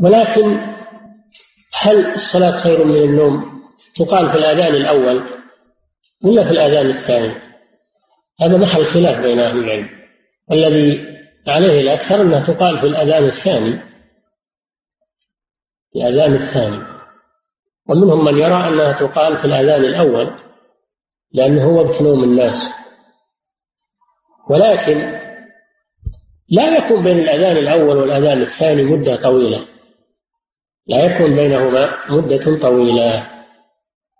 ولكن 0.00 0.60
هل 1.80 2.14
الصلاة 2.14 2.50
خير 2.60 2.84
من 2.84 2.96
النوم؟ 2.96 3.62
تقال 3.96 4.30
في 4.30 4.36
الأذان 4.36 4.74
الأول 4.74 5.22
ولا 6.24 6.44
في 6.44 6.50
الأذان 6.50 6.86
الثاني؟ 6.90 7.34
هذا 8.40 8.56
محل 8.56 8.84
خلاف 8.84 9.18
بين 9.18 9.38
أهل 9.38 9.58
العلم. 9.58 9.88
الذي 10.52 11.17
عليه 11.46 11.80
الأكثر 11.80 12.22
أنها 12.22 12.46
تقال 12.46 12.78
في 12.78 12.86
الأذان 12.86 13.24
الثاني 13.24 13.88
في 15.92 15.98
الأذان 15.98 16.34
الثاني. 16.34 16.98
ومنهم 17.88 18.24
من 18.24 18.38
يرى 18.38 18.68
أنها 18.68 18.92
تقال 18.92 19.38
في 19.38 19.44
الأذان 19.44 19.84
الأول 19.84 20.40
لأنه 21.32 21.64
هو 21.64 21.84
وقت 21.84 22.02
نوم 22.02 22.24
الناس. 22.24 22.70
ولكن 24.50 25.18
لا 26.48 26.76
يكون 26.76 27.04
بين 27.04 27.18
الأذان 27.18 27.56
الأول 27.56 27.96
والأذان 27.96 28.42
الثاني 28.42 28.84
مدة 28.84 29.16
طويلة. 29.16 29.66
لا 30.86 31.04
يكون 31.04 31.36
بينهما 31.36 31.96
مدة 32.10 32.60
طويلة. 32.60 33.30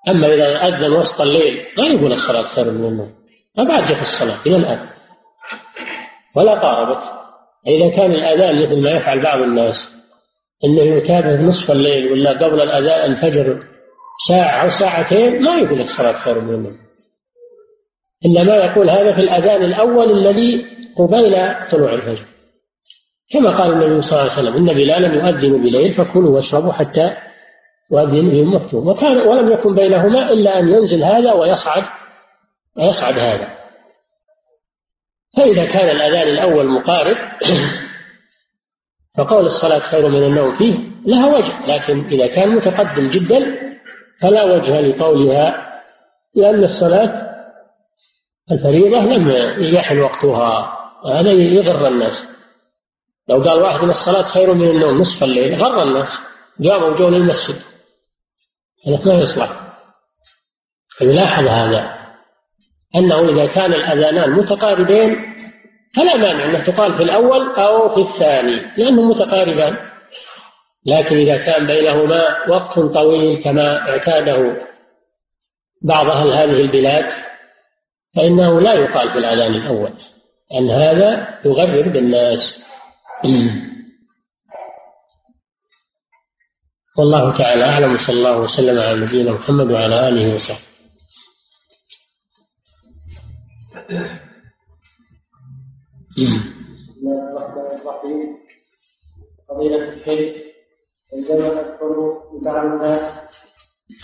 أما 0.08 0.26
إذا 0.26 0.68
أذن 0.68 0.92
وسط 0.92 1.20
الليل 1.20 1.66
ما 1.78 1.86
يقول 1.86 2.12
الصلاة 2.12 2.42
خير 2.42 2.70
من 2.70 2.84
النوم. 2.84 3.14
ما 3.58 3.64
بعد 3.64 3.90
الصلاة 3.90 4.42
إلى 4.46 4.56
الآن. 4.56 4.97
ولا 6.38 6.54
قاربت 6.54 7.02
إذا 7.66 7.90
كان 7.96 8.12
الأذان 8.12 8.62
مثل 8.62 8.82
ما 8.82 8.90
يفعل 8.90 9.22
بعض 9.22 9.38
الناس 9.38 9.88
أنه 10.64 10.82
يتابع 10.82 11.40
نصف 11.40 11.70
الليل 11.70 12.12
ولا 12.12 12.30
قبل 12.30 12.60
الأذان 12.60 13.12
الفجر 13.12 13.62
ساعة 14.28 14.62
أو 14.62 14.68
ساعتين 14.68 15.42
ما 15.42 15.56
يقول 15.56 15.80
الصلاة 15.80 16.12
خير 16.12 16.40
من 16.40 16.54
النوم. 16.54 16.78
إنما 18.26 18.56
يقول 18.56 18.90
هذا 18.90 19.14
في 19.14 19.20
الأذان 19.20 19.64
الأول 19.64 20.10
الذي 20.10 20.66
قبيل 20.98 21.34
طلوع 21.70 21.92
الفجر. 21.92 22.24
كما 23.30 23.58
قال 23.58 23.72
النبي 23.72 24.02
صلى 24.02 24.20
الله 24.20 24.32
عليه 24.32 24.42
وسلم 24.42 24.54
إن 24.54 24.74
بلالا 24.74 25.14
يؤذن 25.14 25.62
بليل 25.62 25.94
فكلوا 25.94 26.34
واشربوا 26.34 26.72
حتى 26.72 27.16
مؤذن 27.90 28.30
بهم 28.30 28.54
وكان 28.88 29.16
ولم 29.16 29.52
يكن 29.52 29.74
بينهما 29.74 30.32
إلا 30.32 30.58
أن 30.58 30.68
ينزل 30.68 31.04
هذا 31.04 31.32
ويصعد 31.32 31.84
ويصعد 32.76 33.18
هذا. 33.18 33.57
فإذا 35.38 35.64
كان 35.64 35.96
الأذان 35.96 36.28
الأول 36.28 36.66
مقارب 36.70 37.16
فقول 39.18 39.46
الصلاة 39.46 39.78
خير 39.78 40.08
من 40.08 40.22
النوم 40.22 40.56
فيه 40.56 40.74
لها 41.06 41.26
وجه 41.26 41.66
لكن 41.66 42.06
إذا 42.06 42.26
كان 42.26 42.48
متقدم 42.48 43.10
جدا 43.10 43.56
فلا 44.20 44.44
وجه 44.44 44.80
لقولها 44.80 45.68
لأن 46.34 46.64
الصلاة 46.64 47.28
الفريضة 48.52 49.00
لم 49.00 49.30
يحل 49.74 50.00
وقتها 50.00 50.78
هذا 51.06 51.30
يغر 51.30 51.88
الناس. 51.88 52.24
لو 53.28 53.42
قال 53.42 53.62
واحد 53.62 53.80
من 53.84 53.90
الصلاة 53.90 54.22
خير 54.22 54.54
من 54.54 54.68
النوم 54.68 54.98
نصف 55.00 55.24
الليل 55.24 55.62
غر 55.64 55.82
الناس. 55.82 56.08
قاموا 56.64 56.98
جو 56.98 57.08
للمسجد 57.08 57.56
هذا 58.86 59.04
ما 59.06 59.14
يصلح؟ 59.14 59.76
فيلاحظ 60.88 61.46
هذا. 61.46 61.97
أنه 62.96 63.28
إذا 63.28 63.46
كان 63.46 63.74
الأذانان 63.74 64.30
متقاربين 64.30 65.16
فلا 65.94 66.16
مانع 66.16 66.44
أنه 66.44 66.64
تقال 66.64 66.96
في 66.96 67.02
الأول 67.02 67.46
أو 67.46 67.94
في 67.94 68.00
الثاني 68.00 68.62
لأنهم 68.76 69.08
متقاربان. 69.08 69.76
لكن 70.86 71.16
إذا 71.16 71.36
كان 71.36 71.66
بينهما 71.66 72.48
وقت 72.48 72.78
طويل 72.78 73.42
كما 73.42 73.90
اعتاده 73.90 74.68
بعض 75.82 76.06
أهل 76.10 76.28
هذه 76.28 76.60
البلاد 76.60 77.12
فإنه 78.16 78.60
لا 78.60 78.72
يقال 78.74 79.12
في 79.12 79.18
الأذان 79.18 79.54
الأول 79.54 79.92
أن 80.54 80.70
هذا 80.70 81.38
يغرر 81.44 81.88
بالناس 81.88 82.60
والله 86.98 87.32
تعالى 87.32 87.64
أعلم 87.64 87.98
صلى 87.98 88.16
الله 88.16 88.38
وسلم 88.38 88.80
على 88.80 89.00
نبينا 89.00 89.32
محمد 89.32 89.70
وعلى 89.72 90.08
آله 90.08 90.34
وصحبه. 90.34 90.67
فضيلة 99.48 99.88
الشيخ 99.88 100.36
عندما 101.14 101.60
أذكر 101.60 102.22
لبعض 102.34 102.64
الناس 102.64 103.02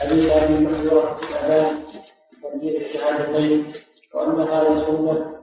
حديث 0.00 0.30
أبي 0.30 0.66
محذورة 0.66 1.14
في 1.20 1.30
الأذان 1.30 1.82
تنزيل 2.42 2.76
الشهادتين 2.76 3.72
وأن 4.14 4.40
هذا 4.40 4.86
سنة 4.86 5.34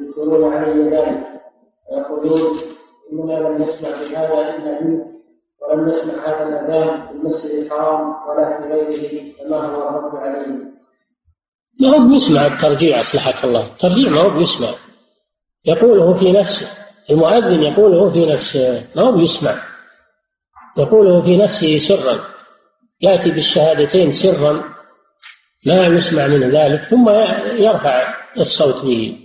ينكرون 0.00 0.52
علي 0.52 0.82
ذلك 0.82 1.40
ويقولون 1.92 2.58
إننا 3.12 3.32
لم 3.32 3.62
نسمع 3.62 3.90
بهذا 3.90 4.56
إلا 4.56 4.82
منك 4.82 5.06
ولم 5.62 5.88
نسمع 5.88 6.14
هذا 6.28 6.48
الأذان 6.48 7.06
في 7.06 7.12
المسجد 7.12 7.50
الحرام 7.50 8.28
ولا 8.28 8.60
في 8.60 8.68
غيره 8.72 9.32
فما 9.32 9.56
هو 9.56 9.88
الرد 9.88 10.16
عليه 10.16 10.77
ما 11.80 11.88
هو 11.88 12.08
بيسمع 12.08 12.46
الترجيع 12.46 13.00
أصلحك 13.00 13.44
الله. 13.44 13.66
الترجيع 13.66 14.10
ما 14.10 14.20
هو 14.20 14.30
بيسمع 14.30 14.74
يقوله 15.64 16.18
في 16.18 16.32
نفسه. 16.32 16.70
المؤذن 17.10 17.62
يقوله 17.62 18.10
في 18.10 18.26
نفسه 18.26 18.88
ما 18.96 19.02
هو 19.02 19.12
بيسمع 19.12 19.62
يقوله 20.78 21.22
في 21.22 21.36
نفسه 21.36 21.78
سرا. 21.78 22.20
يأتي 23.00 23.30
بالشهادتين 23.30 24.12
سرا. 24.12 24.64
ما 25.66 25.86
يسمع 25.86 26.26
من 26.26 26.50
ذلك 26.50 26.82
ثم 26.90 27.08
يرفع 27.58 28.14
الصوت 28.38 28.84
به. 28.84 29.18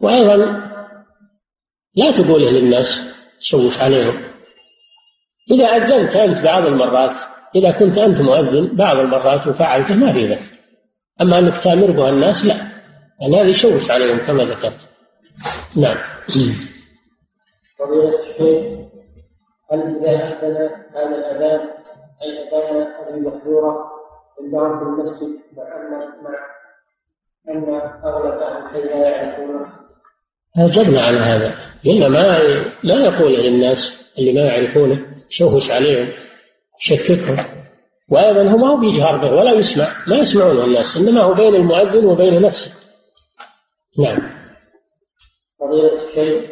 وأيضا 0.00 0.36
لا 1.94 2.10
تقوله 2.10 2.50
للناس 2.50 3.00
تشوش 3.40 3.80
عليهم. 3.80 4.24
إذا 5.50 5.64
أذنت 5.64 6.16
أنت 6.16 6.44
بعض 6.44 6.66
المرات 6.66 7.16
إذا 7.54 7.70
كنت 7.70 7.98
أنت 7.98 8.20
مؤذن 8.20 8.76
بعض 8.76 8.98
المرات 8.98 9.46
وفعلته 9.46 9.94
ما 9.94 10.12
في 10.12 10.26
ذلك. 10.26 10.55
أما 11.20 11.38
أنك 11.38 11.62
تأمر 11.64 11.90
بها 11.90 12.08
الناس 12.08 12.44
لا. 12.44 12.54
يعني 13.20 13.36
هذا 13.36 13.48
يشوش 13.48 13.90
عليهم 13.90 14.26
كما 14.26 14.44
ذكرت. 14.44 14.78
نعم. 15.76 15.96
هل 19.72 19.80
إذا 19.80 20.38
أذن 20.42 20.70
هذا 20.94 21.16
الأذان 21.16 21.60
أي 22.22 22.48
أذان 22.48 22.86
أبي 23.08 23.20
محذورة 23.20 23.86
عندهم 24.40 24.78
في 24.78 24.84
المسجد 24.84 25.40
مع 25.56 25.76
أن 25.76 25.90
مع 26.24 26.38
أن 27.50 27.80
أغلب 28.04 28.42
أهل 28.42 28.66
الحي 28.66 28.80
لا 28.80 29.10
يعرفونه 29.10 29.66
أجبنا 30.58 31.00
على 31.00 31.18
هذا. 31.18 31.54
قلنا 31.84 32.08
ما 32.08 32.38
ما 32.84 32.94
يقول 32.94 33.32
للناس 33.32 34.12
اللي 34.18 34.32
ما 34.32 34.40
يعرفونه 34.40 35.06
شوش 35.28 35.70
عليهم 35.70 36.12
شككهم. 36.78 37.65
وأيضا 38.10 38.50
هو 38.50 38.56
ما 38.56 38.68
هو 38.68 38.76
بيجهر 38.76 39.16
به 39.16 39.32
ولا 39.32 39.52
يسمع 39.52 40.04
ما 40.06 40.16
يسمعونه 40.16 40.64
الناس 40.64 40.96
إنما 40.96 41.22
هو 41.22 41.34
بين 41.34 41.54
المؤذن 41.54 42.06
وبين 42.06 42.42
نفسه. 42.42 42.72
نعم. 43.98 44.18
فضيلة 45.60 46.08
الشيخ 46.08 46.50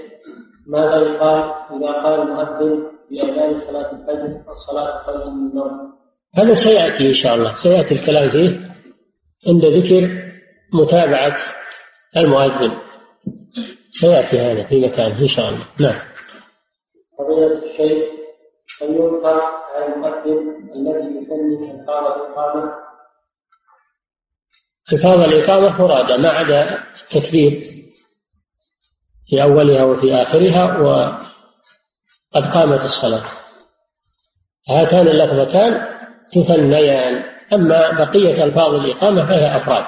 ماذا 0.66 0.96
يقال 0.96 1.54
إذا 1.76 1.92
قال 1.92 2.20
المؤذن 2.20 2.86
بأذان 3.10 3.58
صلاة 3.58 3.92
الفجر 3.92 4.42
الصلاة 4.48 5.06
خير 5.06 5.30
من 5.30 5.50
النوم؟ 5.50 5.94
هذا 6.34 6.54
سيأتي 6.54 7.08
إن 7.08 7.12
شاء 7.12 7.34
الله. 7.34 7.54
سيأتي 7.54 7.94
الكلام 7.94 8.28
فيه 8.28 8.70
عند 9.48 9.64
ذكر 9.64 10.30
متابعة 10.72 11.36
المؤذن. 12.16 12.72
سيأتي 13.90 14.38
هذا 14.38 14.66
في 14.68 14.80
مكانه 14.80 15.20
إن 15.20 15.28
شاء 15.28 15.48
الله. 15.48 15.66
نعم. 15.80 16.00
فضيلة 17.18 17.64
الشيخ 17.64 18.04
هل 18.82 18.90
ينكر 18.90 19.63
المؤذن 19.76 20.70
الذي 20.74 21.06
يسمي 21.18 21.70
ألفاظ 21.70 22.04
الإقامة. 22.06 22.72
ألفاظ 24.92 25.20
الإقامة 25.20 25.82
مرادة 25.82 26.16
ما 26.16 26.30
عدا 26.30 26.78
التكبير 27.02 27.74
في 29.26 29.42
أولها 29.42 29.84
وفي 29.84 30.14
آخرها 30.14 30.78
وقد 30.78 32.52
قامت 32.54 32.80
الصلاة. 32.80 33.24
هاتان 34.70 35.08
اللفظتان 35.08 35.86
تثنيان. 36.32 37.22
أما 37.52 37.90
بقية 37.90 38.44
ألفاظ 38.44 38.74
الإقامة 38.74 39.26
فهي 39.26 39.56
أفراد. 39.56 39.86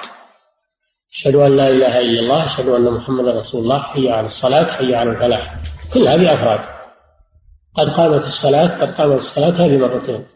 أشهد 1.13 1.35
أن 1.35 1.57
لا 1.57 1.69
إله 1.69 2.01
إلا 2.01 2.21
الله 2.21 2.45
أشهد 2.45 2.69
أن 2.69 2.91
محمدا 2.91 3.33
رسول 3.33 3.63
الله 3.63 3.83
حي 3.83 4.11
على 4.11 4.27
الصلاة 4.27 4.73
حي 4.73 4.95
على 4.95 5.11
الفلاح. 5.11 5.55
كل 5.95 6.09
هذه 6.09 6.35
أفراد. 6.35 6.76
قد 7.77 7.89
قامت 7.89 8.25
الصلاة 8.25 8.81
قد 8.81 8.95
قامت 8.95 9.17
الصلاة 9.17 9.51
هذه 9.51 9.79
مرتين. 9.79 10.27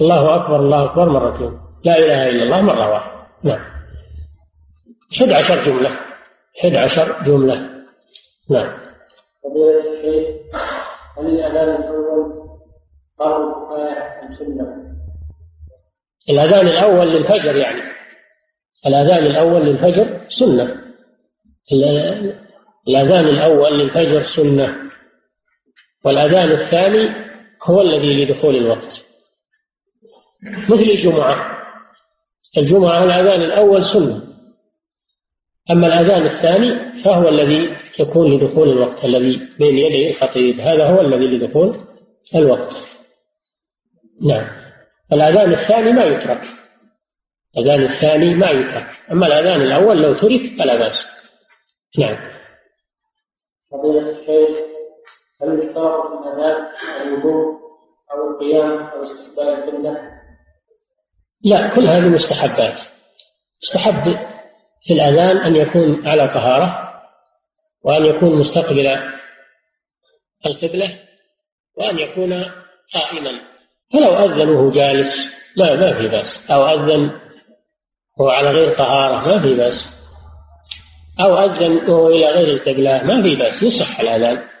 الله 0.00 0.36
أكبر 0.36 0.56
الله 0.56 0.84
أكبر 0.84 1.08
مرتين. 1.08 1.60
لا 1.84 1.98
إله 1.98 2.28
إلا 2.28 2.42
الله 2.42 2.60
مرة 2.60 2.90
واحدة. 2.90 3.26
نعم. 3.42 3.60
11 5.16 5.64
جملة. 5.64 5.98
11 6.60 7.22
جملة. 7.26 7.70
نعم. 8.50 8.78
هل 11.18 11.26
الأذان 11.26 11.82
الأول 11.82 12.48
كفاية 13.54 14.22
أم 14.22 14.32
سنة؟ 14.34 14.88
الأذان 16.30 16.66
الأول 16.66 17.08
للفجر 17.08 17.56
يعني. 17.56 17.82
الأذان 18.86 19.26
الأول 19.26 19.66
للفجر 19.66 20.20
سنة. 20.28 20.76
الأذان 22.88 23.28
الأول 23.28 23.78
للفجر 23.78 24.22
سنة. 24.22 24.87
والأذان 26.04 26.50
الثاني 26.50 27.28
هو 27.62 27.80
الذي 27.80 28.24
لدخول 28.24 28.56
الوقت. 28.56 29.04
مثل 30.68 30.82
الجمعة. 30.82 31.58
الجمعة 32.58 33.04
الأذان 33.04 33.42
الأول 33.42 33.84
سنة. 33.84 34.22
أما 35.70 35.86
الأذان 35.86 36.26
الثاني 36.26 37.02
فهو 37.02 37.28
الذي 37.28 37.76
يكون 37.98 38.34
لدخول 38.34 38.68
الوقت 38.68 39.04
الذي 39.04 39.48
بين 39.58 39.78
يدي 39.78 40.10
الخطيب. 40.10 40.60
هذا 40.60 40.90
هو 40.90 41.00
الذي 41.00 41.26
لدخول 41.26 41.80
الوقت. 42.34 42.74
نعم. 44.22 44.48
الأذان 45.12 45.52
الثاني 45.52 45.92
ما 45.92 46.04
يترك. 46.04 46.42
الأذان 47.56 47.84
الثاني 47.84 48.34
ما 48.34 48.50
يترك. 48.50 48.90
أما 49.12 49.26
الأذان 49.26 49.62
الأول 49.62 50.02
لو 50.02 50.14
ترك 50.14 50.40
فلا 50.58 50.78
بأس. 50.78 51.04
نعم. 51.98 52.16
فضيلة 53.70 54.10
الشيخ 54.10 54.77
هل 55.42 55.58
يشترط 55.58 56.22
في 56.22 56.28
الأذان 56.28 56.66
الوضوء 57.02 57.58
أو 58.12 58.30
القيام 58.30 58.82
أو 58.82 59.02
استقبال 59.02 59.48
القبلة؟ 59.48 59.96
لا 61.44 61.74
كل 61.74 61.86
هذه 61.86 62.08
مستحبات. 62.08 62.78
مستحب 63.62 64.18
في 64.82 64.92
الأذان 64.94 65.36
أن 65.36 65.56
يكون 65.56 66.08
على 66.08 66.28
طهارة 66.28 66.88
وأن 67.82 68.04
يكون 68.04 68.38
مستقبل 68.38 68.86
القبلة 70.46 70.98
وأن 71.76 71.98
يكون 71.98 72.32
قائما. 72.94 73.40
فلو 73.92 74.16
أذن 74.16 74.48
وهو 74.48 74.70
جالس 74.70 75.14
ما 75.56 75.74
ما 75.74 75.98
في 75.98 76.08
بأس. 76.08 76.50
أو 76.50 76.68
أذن 76.68 77.10
وهو 78.18 78.30
على 78.30 78.50
غير 78.50 78.76
طهارة 78.78 79.28
ما 79.28 79.42
في 79.42 79.54
بأس. 79.54 79.88
أو 81.20 81.38
أذن 81.38 81.90
وهو 81.90 82.08
إلى 82.08 82.26
غير 82.26 82.48
القبلة 82.48 83.02
ما 83.02 83.22
في 83.22 83.36
بأس 83.36 83.62
يصح 83.62 84.00
الأذان. 84.00 84.57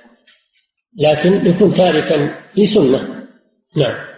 لكن 0.96 1.46
يكون 1.46 1.72
تاركا 1.72 2.34
لسنة. 2.56 3.28
نعم. 3.76 4.08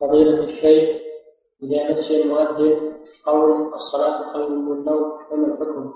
فضيلة 0.00 0.44
الشيخ 0.44 1.02
إذا 1.62 1.90
نسي 1.90 2.22
المؤذن 2.22 2.92
قول 3.26 3.72
الصلاة 3.74 4.32
خير 4.32 4.48
من 4.48 4.72
النوم 4.72 5.18
فما 5.30 5.46
الحكم؟ 5.46 5.92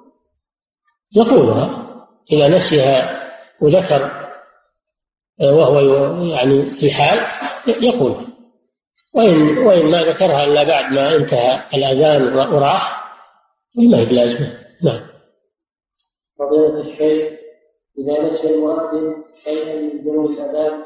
يقولها 1.16 1.86
إذا 2.32 2.48
نسيها 2.48 3.26
وذكر 3.60 4.26
وهو 5.42 5.80
يعني 6.24 6.80
في 6.80 6.90
حال 6.90 7.18
يقول. 7.84 8.26
وإن 9.14 9.58
وإن 9.58 9.90
ما 9.90 10.02
ذكرها 10.02 10.44
إلا 10.44 10.64
بعد 10.64 10.92
ما 10.92 11.16
انتهى 11.16 11.62
الأذان 11.74 12.36
وراح 12.36 13.06
ما 13.90 13.98
هي 13.98 14.06
بلازمة. 14.06 14.58
نعم. 14.82 15.06
فضيلة 16.38 16.80
الشيخ 16.80 17.45
إذا 17.98 18.22
نسي 18.22 18.54
المؤذن 18.54 19.24
شيئا 19.44 19.76
من 19.76 19.88
ذنوب 19.88 20.30
الأذان 20.30 20.82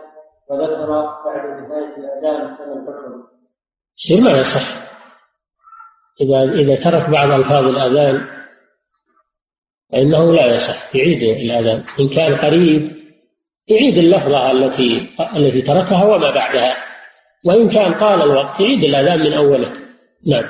وذكر 0.51 0.91
بعد 1.25 1.47
نهاية 1.47 1.97
الأذان 1.97 2.57
فما 2.57 2.73
الحكم؟ 2.73 3.25
يصير 3.99 4.21
ما 4.21 4.41
يصح. 4.41 4.91
إذا 6.21 6.43
إذا 6.43 6.75
ترك 6.75 7.11
بعض 7.11 7.31
ألفاظ 7.31 7.65
الأذان 7.67 8.27
فإنه 9.93 10.33
لا 10.33 10.57
يصح. 10.57 10.97
يعيد 10.97 11.23
الأذان. 11.23 11.85
إن 12.01 12.09
كان 12.09 12.37
قريب 12.37 13.01
يعيد 13.69 13.99
اللفظة 13.99 14.51
التي 14.51 15.09
التي 15.37 15.63
تركها 15.63 16.05
وما 16.05 16.31
بعدها. 16.31 16.77
وإن 17.47 17.69
كان 17.69 18.01
طال 18.01 18.23
الوقت 18.23 18.61
يعيد 18.61 18.85
الأذان 18.85 19.21
من 19.21 19.33
أوله. 19.33 19.73
نعم. 20.27 20.45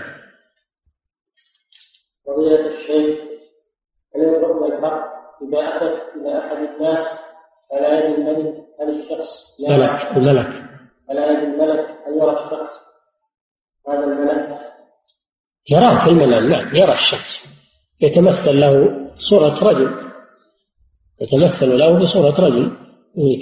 فضيلة 2.26 2.66
الشيخ 2.66 3.18
هل 4.16 4.22
يرد 4.22 4.72
الحق 4.72 5.19
إذا 5.42 5.76
أتت 5.76 6.16
إلى 6.16 6.38
أحد 6.38 6.56
الناس 6.56 7.06
على 7.72 7.86
يد 7.96 8.18
الملك 8.18 8.54
هل 8.80 9.00
الشخص. 9.00 9.60
ملك 9.68 10.16
الملك 10.16 10.70
على 11.10 11.20
يد 11.20 11.38
الملك 11.38 11.86
هل 12.06 12.14
يرى 12.14 12.44
الشخص. 12.44 12.72
هذا 13.88 14.04
الملك. 14.04 14.60
يراه 15.70 16.04
في 16.04 16.10
المنام 16.10 16.48
نعم 16.48 16.74
يرى 16.74 16.92
الشخص. 16.92 17.44
يتمثل 18.00 18.60
له 18.60 19.06
صورة 19.18 19.64
رجل. 19.64 20.10
يتمثل 21.20 21.78
له 21.78 21.98
بصورة 21.98 22.40
رجل 22.40 22.76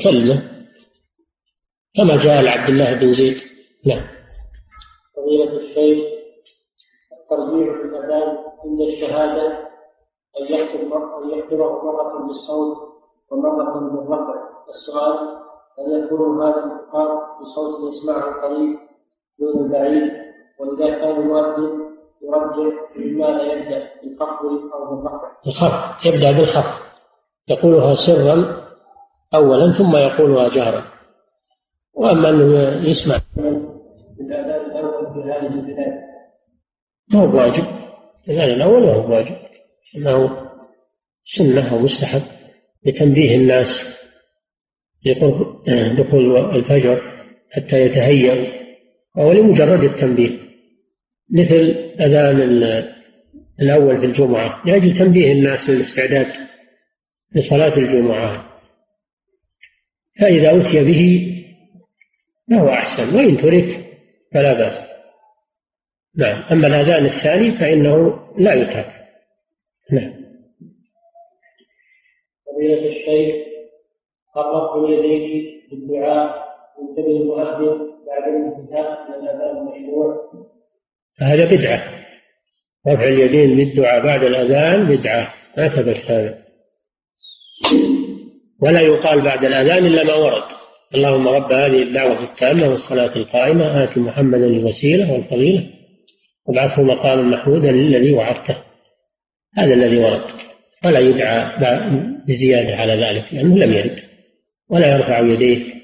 كلمة. 0.05 0.43
كما 1.95 2.17
جاء 2.17 2.43
لعبد 2.43 2.69
الله 2.69 2.95
بن 2.95 3.13
زيد. 3.13 3.37
نعم. 3.87 4.07
فضيلة 5.17 5.57
الشيخ 5.59 6.05
الترجيح 7.13 7.77
في 7.77 7.83
الأذان 7.83 8.39
عند 8.65 8.81
الشهادة 8.81 9.68
أن 10.41 10.55
يكتب 10.55 10.93
أن 10.93 11.31
يكتبه 11.31 11.83
مرة 11.85 12.27
بالصوت 12.27 12.77
ومرة 13.31 13.79
بالرفع. 13.81 14.35
السؤال 14.69 15.39
هل 15.79 16.05
يكون 16.05 16.43
هذا 16.43 16.65
الانتقال 16.65 17.09
بصوت 17.41 17.91
يسمعه 17.91 18.29
القريب 18.29 18.79
دون 19.39 19.65
البعيد 19.65 20.13
وإذا 20.59 20.91
كان 20.99 21.21
المؤذن 21.21 21.89
يرجع 22.23 22.77
بماذا 22.97 23.43
يبدأ 23.43 23.89
بالخفض 24.03 24.45
أو 24.75 24.97
بالرفع؟ 24.97 25.29
الخفض 25.47 26.07
يبدأ 26.07 26.33
بالخفض 26.33 26.89
يقولها 27.49 27.95
سرا 27.95 28.65
أولا 29.35 29.73
ثم 29.73 29.97
يقولها 29.97 30.49
جهرا. 30.49 30.85
وأما 31.95 32.29
أنه 32.29 32.89
يسمع. 32.89 33.21
الأذان 34.21 34.71
الأول 34.71 35.07
في 35.15 35.21
هذه 35.31 35.47
البلاد. 35.47 36.09
ما 37.15 37.21
هو 37.21 37.37
واجب 37.37 37.65
الأذان 38.29 38.51
الأول 38.51 38.83
ما 38.87 38.95
هو 38.95 39.11
واجب 39.13 39.48
أنه 39.97 40.49
سنة 41.23 41.73
أو 41.73 41.79
مستحب 41.79 42.23
لتنبيه 42.87 43.37
الناس 43.37 43.85
لقرب 45.07 45.65
دخول 45.99 46.57
الفجر 46.57 47.03
حتى 47.53 47.81
يتهيأوا 47.81 48.47
أو 49.19 49.33
لمجرد 49.33 49.85
التنبيه. 49.85 50.39
مثل 51.31 51.77
أذان 52.01 52.41
الأول 53.63 54.01
في 54.01 54.07
الجمعة 54.07 54.63
لأجل 54.67 54.97
تنبيه 54.97 55.33
الناس 55.33 55.71
للاستعداد 55.71 56.27
لصلاة 57.35 57.79
الجمعة. 57.79 58.61
فإذا 60.21 60.61
أتي 60.61 60.85
به 60.85 61.35
فهو 62.51 62.69
أحسن 62.69 63.15
وإن 63.17 63.37
ترك 63.37 63.87
فلا 64.35 64.53
بأس. 64.53 64.89
نعم 66.17 66.43
أما 66.53 66.67
الأذان 66.67 67.05
الثاني 67.07 67.53
فإنه 67.53 68.19
لا 68.39 68.55
يترك. 68.55 68.95
نعم. 69.93 70.13
فضيلة 72.47 72.89
الشيخ 72.89 73.35
قربت 74.35 74.91
يديه 74.91 75.53
بالدعاء 75.71 76.49
ينتبه 76.81 77.17
المؤذن 77.17 77.79
بعد 78.07 78.23
الانتهاء 78.29 79.09
من 79.09 79.15
الأذان 79.15 79.57
المشروع. 79.57 80.33
فهذا 81.21 81.45
بدعة. 81.45 81.83
رفع 82.89 83.05
اليدين 83.05 83.57
بالدعاء 83.57 84.05
بعد 84.05 84.23
الأذان 84.23 84.97
بدعة. 84.97 85.35
ما 85.57 85.69
ثبت 85.69 86.11
هذا. 86.11 86.39
ولا 88.63 88.81
يقال 88.81 89.21
بعد 89.21 89.45
الأذان 89.45 89.87
إلا 89.87 90.05
ما 90.05 90.15
ورد. 90.15 90.43
اللهم 90.95 91.29
رب 91.29 91.53
هذه 91.53 91.83
الدعوة 91.83 92.25
التامة 92.25 92.69
والصلاة 92.69 93.17
القائمة. 93.17 93.85
آت 93.85 93.99
محمدا 93.99 94.47
الوسيلة 94.47 95.13
والفضيلة. 95.13 95.71
وابعثه 96.47 96.83
مقاما 96.83 97.23
محمودا 97.23 97.73
للذي 97.73 98.13
وعدته. 98.13 98.68
هذا 99.59 99.75
الذي 99.75 99.99
ورد. 99.99 100.23
ولا 100.85 100.99
يدعى 100.99 101.59
بزيادة 102.29 102.77
على 102.77 102.93
ذلك 102.93 103.25
لأنه 103.33 103.57
لم 103.57 103.73
يرد 103.73 104.01
ولا 104.71 104.97
يرفع 104.97 105.19
يديه. 105.19 105.75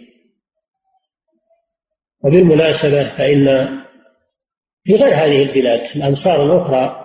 وبالمناسبة 2.24 3.16
فإن 3.16 3.68
في 4.84 4.94
غير 4.94 5.14
هذه 5.14 5.42
البلاد 5.42 5.80
الأمصار 5.96 6.44
الأخرى 6.46 7.04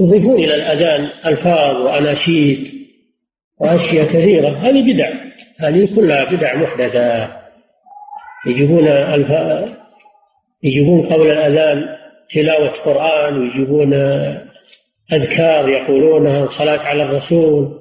يضيفون 0.00 0.34
إلى 0.34 0.54
الأذان 0.54 1.10
ألفاظ 1.26 1.76
وأناشيد 1.76 2.72
وأشياء 3.60 4.06
كثيرة. 4.06 4.48
هذه 4.48 4.92
بدع 4.92 5.10
هذه 5.60 5.94
كلها 5.94 6.24
بدع 6.24 6.56
محدثة. 6.56 7.36
يجيبون 8.46 8.88
الف... 8.88 9.30
يجيبون 10.62 11.06
قبل 11.06 11.30
الأذان 11.30 11.96
تلاوة 12.30 12.70
قرآن 12.70 13.38
ويجيبون 13.38 13.94
أذكار 15.12 15.68
يقولونها 15.68 16.46
صلاة 16.46 16.78
على 16.78 17.02
الرسول 17.02 17.80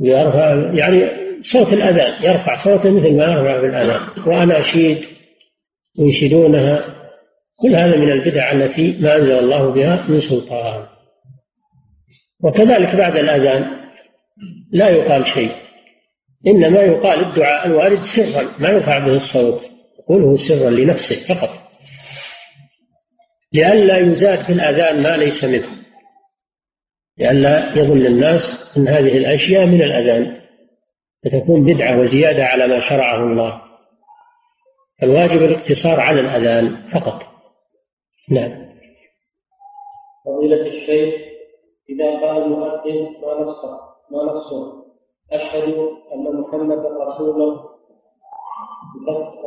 يرفع 0.00 0.72
يعني 0.74 1.10
صوت 1.42 1.72
الأذان 1.72 2.24
يرفع 2.24 2.64
صوته 2.64 2.90
مثل 2.90 3.16
ما 3.16 3.24
يرفع 3.24 3.60
في 3.60 3.66
الأذان 3.66 4.00
وأناشيد 4.26 5.04
ينشدونها. 5.98 6.94
كل 7.60 7.76
هذا 7.76 7.96
من 7.96 8.12
البدع 8.12 8.52
التي 8.52 8.98
ما 9.00 9.16
أنزل 9.16 9.38
الله 9.38 9.70
بها 9.70 10.06
من 10.08 10.20
سلطان. 10.20 10.86
وكذلك 12.44 12.96
بعد 12.96 13.16
الأذان 13.16 13.78
لا 14.72 14.88
يقال 14.88 15.26
شيء 15.26 15.52
إنما 16.46 16.80
يقال 16.80 17.20
الدعاء 17.26 17.66
الوارد 17.66 18.00
سرا 18.00 18.54
ما 18.58 18.68
يرفع 18.68 18.98
به 18.98 19.16
الصوت 19.16 19.60
يقوله 19.98 20.36
سرا 20.36 20.70
لنفسه 20.70 21.34
فقط 21.34 21.50
لئلا 23.52 23.98
يزاد 23.98 24.44
في 24.44 24.52
الأذان 24.52 25.02
ما 25.02 25.16
ليس 25.16 25.44
منه. 25.44 25.78
لئلا 27.18 27.78
يظن 27.78 28.06
الناس 28.06 28.42
أن 28.76 28.88
هذه 28.88 29.18
الأشياء 29.18 29.66
من 29.66 29.82
الأذان 29.82 30.38
فتكون 31.24 31.64
بدعة 31.64 32.00
وزيادة 32.00 32.44
على 32.44 32.66
ما 32.66 32.80
شرعه 32.80 33.22
الله. 33.22 33.62
الواجب 35.02 35.42
الاقتصار 35.42 36.00
على 36.00 36.20
الأذان 36.20 36.76
فقط. 36.94 37.22
نعم. 38.30 38.68
فضيلة 40.26 40.66
الشيخ 40.66 41.14
إذا 41.90 42.20
قال 42.20 42.42
المؤذن 42.42 43.02
ما 43.22 43.42
نصه 43.42 43.80
ما 44.10 44.32
نصه 44.32 44.84
أشهد 45.32 45.74
أن 46.14 46.40
محمدا 46.40 46.88
رسول 47.08 47.30
الله. 47.30 47.68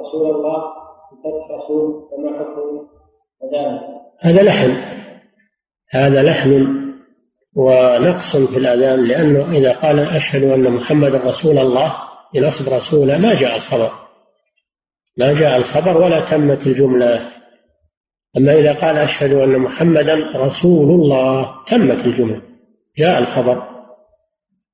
رسول 0.02 0.36
الله 0.36 0.74
بفتح 1.12 1.52
رسول 1.52 2.10
وما 2.12 2.40
حكم 2.40 2.88
هذا 4.22 4.42
لحن. 4.42 4.72
هذا 5.90 6.24
لحن 6.24 6.81
ونقص 7.56 8.38
في 8.38 8.58
الأذان 8.58 9.08
لأنه 9.08 9.52
إذا 9.58 9.74
قال 9.74 10.00
أشهد 10.00 10.44
أن 10.44 10.72
محمدا 10.72 11.18
رسول 11.18 11.58
الله 11.58 11.96
بنصب 12.34 12.70
رسوله 12.70 13.18
ما 13.18 13.40
جاء 13.40 13.56
الخبر. 13.56 13.92
ما 15.18 15.34
جاء 15.34 15.58
الخبر 15.58 15.98
ولا 15.98 16.30
تمت 16.32 16.68
الجملة. 16.68 17.32
أما 18.38 18.54
إذا 18.54 18.74
قال 18.74 18.98
أشهد 18.98 19.34
أن 19.34 19.60
محمدا 19.60 20.16
رسول 20.36 20.92
الله 20.92 21.64
تمت 21.64 22.06
الجملة. 22.06 22.42
جاء 22.98 23.20
الخبر 23.20 23.68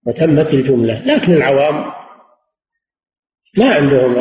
وتمت 0.07 0.53
الجملة. 0.53 1.05
لكن 1.05 1.33
العوام 1.33 1.91
ما 3.57 3.75
عندهم 3.75 4.15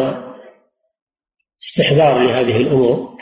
استحضار 1.63 2.19
لهذه 2.19 2.57
الأمور. 2.57 3.17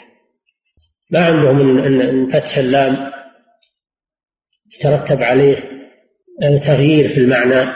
ما 1.11 1.25
عندهم 1.27 2.31
فتح 2.31 2.59
اللام 2.59 3.14
يترتب 4.79 5.23
عليه 5.23 5.57
تغيير 6.67 7.09
في 7.09 7.19
المعنى 7.19 7.71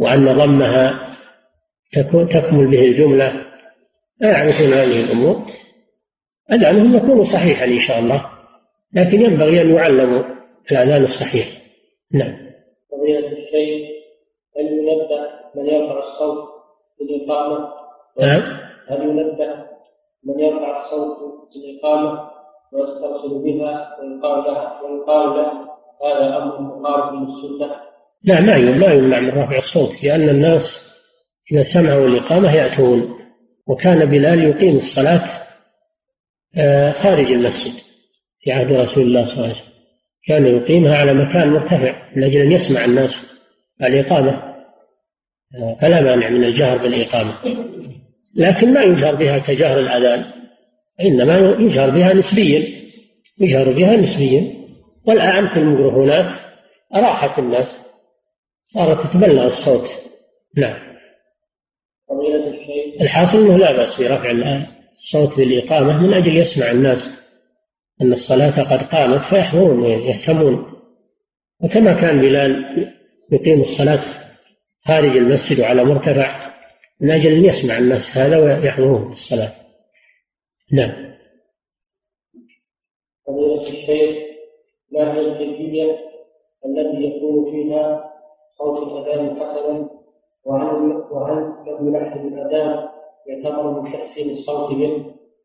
وأن 0.00 0.38
ضمها 0.38 1.16
تكمل 1.92 2.70
به 2.70 2.84
الجملة. 2.84 3.46
لا 4.20 4.30
يعرفون 4.30 4.72
هذه 4.72 5.04
الأمور. 5.04 5.42
أذانهم 6.52 6.96
يكون 6.96 7.24
صحيحا 7.24 7.64
إن 7.64 7.78
شاء 7.78 7.98
الله 7.98 8.30
لكن 8.94 9.20
ينبغي 9.20 9.62
أن 9.62 9.74
يعلموا 9.74 10.22
في 10.64 10.72
الأذان 10.72 11.02
الصحيح. 11.02 11.46
نعم. 12.12 12.50
فضيلة 12.92 13.28
الشيخ 13.28 13.90
هل 14.56 14.66
ينبه 14.66 15.26
من 15.54 15.66
يرفع 15.66 15.98
الصوت 15.98 16.48
في 16.98 17.04
الإقامة؟ 17.04 17.68
نعم. 18.20 18.42
هل 18.88 19.02
ينبه 19.02 19.66
من 20.24 20.40
يرفع 20.40 20.84
الصوت 20.84 21.16
في 21.52 21.58
الإقامة 21.58 22.30
ويسترسل 22.72 23.38
بها 23.44 23.96
ويقال 24.00 24.44
له 24.44 24.82
ويقال 24.82 25.28
له. 25.28 25.69
هذا 26.04 26.36
أمر 26.36 26.60
مخالف 26.60 27.28
للسنة؟ 27.28 27.76
لا 28.24 28.40
ما 28.40 28.58
ما 28.58 28.92
يمنع 28.92 29.20
من 29.20 29.28
رفع 29.28 29.58
الصوت 29.58 30.04
لأن 30.04 30.28
الناس 30.28 30.80
إذا 31.52 31.62
سمعوا 31.62 32.08
الإقامة 32.08 32.54
يأتون. 32.54 33.20
وكان 33.66 34.04
بلال 34.04 34.44
يقيم 34.44 34.76
الصلاة 34.76 35.40
آه، 36.56 36.92
خارج 36.92 37.32
المسجد 37.32 37.72
في 38.40 38.52
عهد 38.52 38.72
رسول 38.72 39.02
الله 39.02 39.24
صلى 39.24 39.34
الله 39.34 39.44
عليه 39.44 39.54
وسلم. 39.54 39.70
كان 40.26 40.46
يقيمها 40.46 40.96
على 40.96 41.14
مكان 41.14 41.50
مرتفع 41.50 42.02
من 42.16 42.24
أجل 42.24 42.40
أن 42.40 42.52
يسمع 42.52 42.84
الناس 42.84 43.16
الإقامة. 43.82 44.30
آه، 45.54 45.78
فلا 45.80 46.00
مانع 46.00 46.28
من 46.28 46.44
الجهر 46.44 46.78
بالإقامة. 46.78 47.34
لكن 48.34 48.72
ما 48.72 48.82
يجهر 48.82 49.14
بها 49.14 49.38
كجهر 49.38 49.78
الأذان 49.78 50.24
إنما 51.02 51.38
يجهر 51.38 51.90
بها 51.90 52.14
نسبيا 52.14 52.66
يجهر 53.40 53.72
بها 53.72 53.96
نسبيا. 53.96 54.59
والآن 55.06 55.48
في 55.48 55.56
الميكروفونات 55.56 56.40
أراحت 56.96 57.38
الناس 57.38 57.66
صارت 58.62 59.06
تتبلغ 59.06 59.46
الصوت. 59.46 59.86
نعم. 60.56 60.90
الحاصل 63.00 63.38
أنه 63.38 63.58
لا 63.58 63.72
بأس 63.72 63.96
في 63.96 64.06
رفع 64.06 64.30
الصوت 64.92 65.36
بالإقامة 65.38 66.02
من 66.02 66.14
أجل 66.14 66.36
يسمع 66.36 66.70
الناس 66.70 67.10
أن 68.02 68.12
الصلاة 68.12 68.62
قد 68.62 68.82
قامت 68.82 69.24
فيحضرون 69.24 69.82
ويهتمون. 69.82 70.72
وكما 71.64 72.00
كان 72.00 72.20
بلال 72.20 72.64
يقيم 73.32 73.60
الصلاة 73.60 74.02
خارج 74.86 75.16
المسجد 75.16 75.60
وعلى 75.60 75.84
مرتفع 75.84 76.50
من 77.00 77.10
أجل 77.10 77.32
أن 77.32 77.44
يسمع 77.44 77.78
الناس 77.78 78.16
هذا 78.16 78.38
ويحضرون 78.38 79.12
الصلاة. 79.12 79.52
نعم. 80.72 81.14
فضيلة 83.26 83.62
الشيخ. 83.62 84.29
ما 84.92 85.14
هي 85.14 85.20
الكيفية 85.20 85.98
التي 86.66 87.02
يكون 87.04 87.50
فيها 87.50 88.10
صوت 88.58 88.88
الأذان 88.88 89.36
حسنا 89.36 89.90
وهل 90.44 91.02
وهل 91.10 91.42
لم 91.66 91.94
يلحن 91.94 92.28
الأذان 92.28 92.88
يعتبر 93.26 93.80
من 93.80 93.92
تحسين 93.92 94.30
الصوت 94.30 94.74
به؟ 94.74 95.04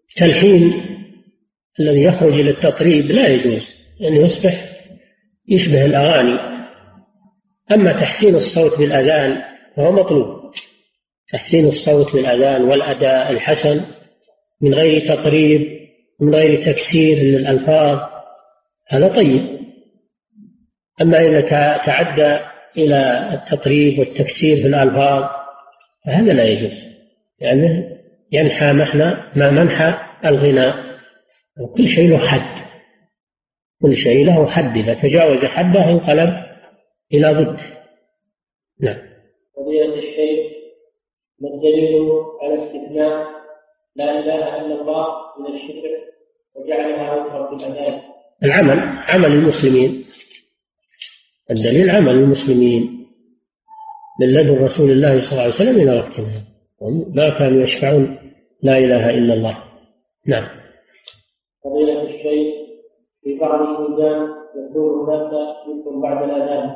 التلحين 0.10 0.86
الذي 1.80 2.04
يخرج 2.04 2.40
إلى 2.40 2.50
التطريب 2.50 3.06
لا 3.06 3.28
يجوز 3.28 3.70
لأنه 4.00 4.20
يصبح 4.20 4.66
يشبه 5.50 5.86
الأغاني 5.86 6.40
أما 7.72 7.92
تحسين 7.94 8.36
الصوت 8.36 8.80
بالأذان 8.80 9.42
فهو 9.76 9.92
مطلوب 9.92 10.52
تحسين 11.28 11.66
الصوت 11.66 12.14
بالأذان 12.14 12.64
والأداء 12.64 13.32
الحسن 13.32 13.82
من 14.62 14.74
غير 14.74 15.08
تقريب 15.08 15.62
من 16.20 16.36
غير 16.36 16.66
تكسير 16.66 17.18
للألفاظ 17.18 18.15
هذا 18.88 19.16
طيب. 19.16 19.60
أما 21.02 21.22
إذا 21.22 21.42
تعدى 21.78 22.40
إلى 22.78 23.30
التقريب 23.34 24.00
والتكسير 24.00 24.58
في 24.58 24.68
الألفاظ 24.68 25.24
فهذا 26.06 26.34
لا 26.34 26.44
يجوز 26.44 26.84
لأنه 27.42 27.98
ينحى 28.32 28.74
محنى 28.74 29.16
ما 29.36 29.50
منحى 29.50 29.94
الغناء 30.26 30.76
كل 31.76 31.88
شيء 31.88 32.10
له 32.10 32.18
حد. 32.18 32.66
كل 33.82 33.96
شيء 33.96 34.26
له 34.26 34.48
حد 34.48 34.78
إذا 34.78 34.94
تجاوز 34.94 35.46
حده 35.46 35.90
انقلب 35.90 36.46
إلى 37.14 37.34
ضده 37.34 37.64
نعم. 38.82 38.98
فضيلة 39.56 39.96
الشيخ 39.96 40.52
ما 41.40 41.50
الدليل 41.50 42.12
على 42.42 42.56
استثناء 42.56 43.28
لا 43.96 44.20
إله 44.20 44.62
إلا 44.62 44.82
الله 44.82 45.08
من 45.40 45.56
الشرك 45.56 45.84
وجعلها 46.56 47.16
وفرا 47.16 47.50
بالأذان 47.50 48.15
العمل 48.46 48.80
عمل 49.10 49.32
المسلمين. 49.32 50.06
الدليل 51.52 51.90
عمل 51.90 52.12
المسلمين 52.12 53.06
من 54.22 54.34
لدن 54.34 54.64
رسول 54.64 54.92
الله 54.92 55.10
صلى 55.10 55.32
الله 55.32 55.42
عليه 55.42 55.54
وسلم 55.54 55.76
إلى 55.76 56.00
وقتنا 56.00 56.44
ما. 57.16 57.30
كانوا 57.40 57.64
يشفعون. 57.64 58.18
لا 58.64 58.78
إله 58.78 59.10
إلا 59.10 59.34
الله. 59.34 59.58
نعم. 60.28 60.48
فضيلة 61.64 62.02
الشيخ 62.02 62.54
في 63.24 63.38
بعض 63.40 63.62
البلدان 63.62 64.30
يكون 64.56 65.10
هناك 65.10 65.32
ذكر 65.68 66.00
بعد 66.00 66.30
الأذان 66.30 66.76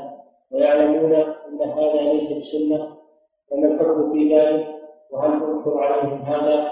ويعلمون 0.52 1.14
أن 1.16 1.60
هذا 1.62 2.14
ليس 2.14 2.30
بسنة. 2.38 2.98
فما 3.52 3.74
الحكم 3.74 4.14
في 4.14 4.36
ذلك؟ 4.36 4.68
وهل 5.12 5.40
تنكر 5.40 5.78
عليهم 5.78 6.22
هذا؟ 6.22 6.68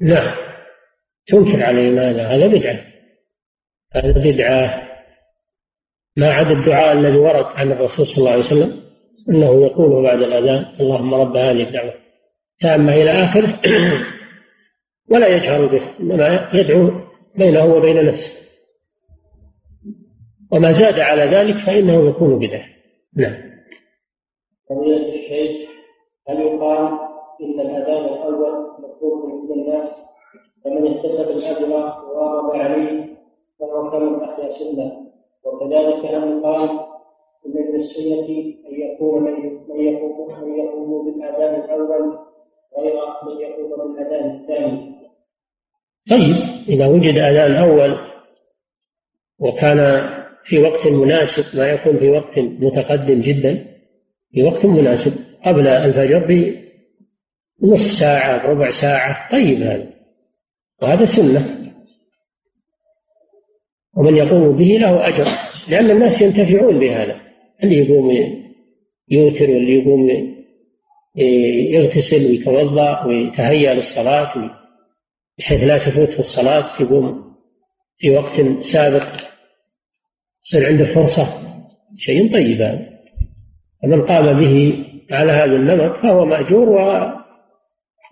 نعم. 0.00 0.36
تنكر 1.26 1.62
عليهم 1.62 1.98
هذا. 1.98 2.22
هذا 2.22 2.46
بدعة. 2.46 2.97
هذا 3.98 4.32
بدعة. 4.32 4.88
ما 6.16 6.32
عدا 6.32 6.52
الدعاء 6.52 6.92
الذي 6.92 7.18
ورد 7.18 7.44
عن 7.54 7.72
الرسول 7.72 8.06
صلى 8.06 8.18
الله 8.18 8.30
عليه 8.30 8.44
وسلم 8.44 8.80
إنه 9.28 9.66
يقول 9.66 10.02
بعد 10.02 10.22
الأذان 10.22 10.66
اللهم 10.80 11.14
رب 11.14 11.36
هذه 11.36 11.62
الدعوة 11.62 11.94
تامه 12.60 12.94
إلى 12.94 13.10
آخره 13.10 13.60
ولا 15.10 15.36
يجهر 15.36 15.66
به 15.66 15.82
إنما 16.00 16.50
يدعو 16.54 16.90
بينه 17.38 17.64
وبين 17.64 18.06
نفسه. 18.06 18.30
وما 20.52 20.72
زاد 20.72 21.00
على 21.00 21.22
ذلك 21.22 21.56
فإنه 21.66 22.08
يكون 22.08 22.38
بدعة. 22.38 22.64
نعم. 23.16 23.48
فضيلة 24.68 25.14
الشيخ 25.14 25.68
هل 26.28 26.40
يقال 26.40 26.98
إن 27.42 27.60
الأذان 27.60 28.04
الأول 28.04 28.68
مطلوب 28.78 29.44
من 29.50 29.60
الناس 29.60 29.88
فمن 30.64 30.86
اكتسب 30.86 31.30
الاجر 31.30 31.68
وواظب 31.68 32.56
عليه 32.56 33.17
كمن 33.58 34.22
احيا 34.22 34.58
سنة. 34.58 34.92
وكذلك 35.44 36.04
هل 36.04 36.38
يقال 36.38 36.70
إن 37.46 37.52
من 37.54 37.74
السنة 37.74 38.28
أن 38.68 38.74
يكون 38.80 39.22
من 39.68 39.80
يقوم 39.80 40.42
من 40.42 40.58
يقوم 40.58 41.04
بالآذان 41.04 41.64
الأول 41.64 42.18
غير 42.78 42.94
من 43.26 43.40
يقوم 43.40 43.94
بالآذان 43.94 44.40
الثاني. 44.40 44.98
طيب 46.10 46.36
إذا 46.68 46.86
وجد 46.86 47.18
أذان 47.18 47.54
أول 47.54 47.98
وكان 49.40 50.08
في 50.42 50.62
وقت 50.62 50.86
مناسب 50.86 51.58
ما 51.58 51.70
يكون 51.70 51.98
في 51.98 52.10
وقت 52.10 52.38
متقدم 52.38 53.20
جدا 53.20 53.64
في 54.32 54.42
وقت 54.42 54.66
مناسب 54.66 55.12
قبل 55.46 55.68
الفجر 55.68 56.26
بنصف 56.26 57.90
ساعة 58.00 58.46
بربع 58.46 58.70
ساعة 58.70 59.30
طيب 59.32 59.62
هذا. 59.62 59.88
وهذا 60.82 61.04
سنة. 61.04 61.57
ومن 63.98 64.16
يقوم 64.16 64.56
به 64.56 64.78
له 64.80 65.08
أجر. 65.08 65.26
لأن 65.68 65.90
الناس 65.90 66.22
ينتفعون 66.22 66.78
بهذا. 66.78 67.20
اللي 67.64 67.76
يقوم 67.76 68.10
يوتر 69.10 69.50
واللي 69.50 69.74
يقوم 69.78 70.08
يغتسل 71.74 72.26
ويتوضأ 72.26 73.04
ويتهيأ 73.04 73.74
للصلاة 73.74 74.50
بحيث 75.38 75.62
لا 75.62 75.78
تفوت 75.78 76.18
الصلاة 76.18 76.82
يقوم 76.82 77.34
في 77.96 78.10
وقت 78.10 78.40
سابق 78.60 79.06
يصير 80.42 80.66
عنده 80.66 80.94
فرصة. 80.94 81.24
شيء 81.96 82.32
طيب 82.32 82.60
هذا. 82.60 82.98
فمن 83.82 84.02
قام 84.02 84.40
به 84.40 84.84
على 85.10 85.32
هذا 85.32 85.56
النمط 85.56 85.96
فهو 85.96 86.24
مأجور 86.24 86.68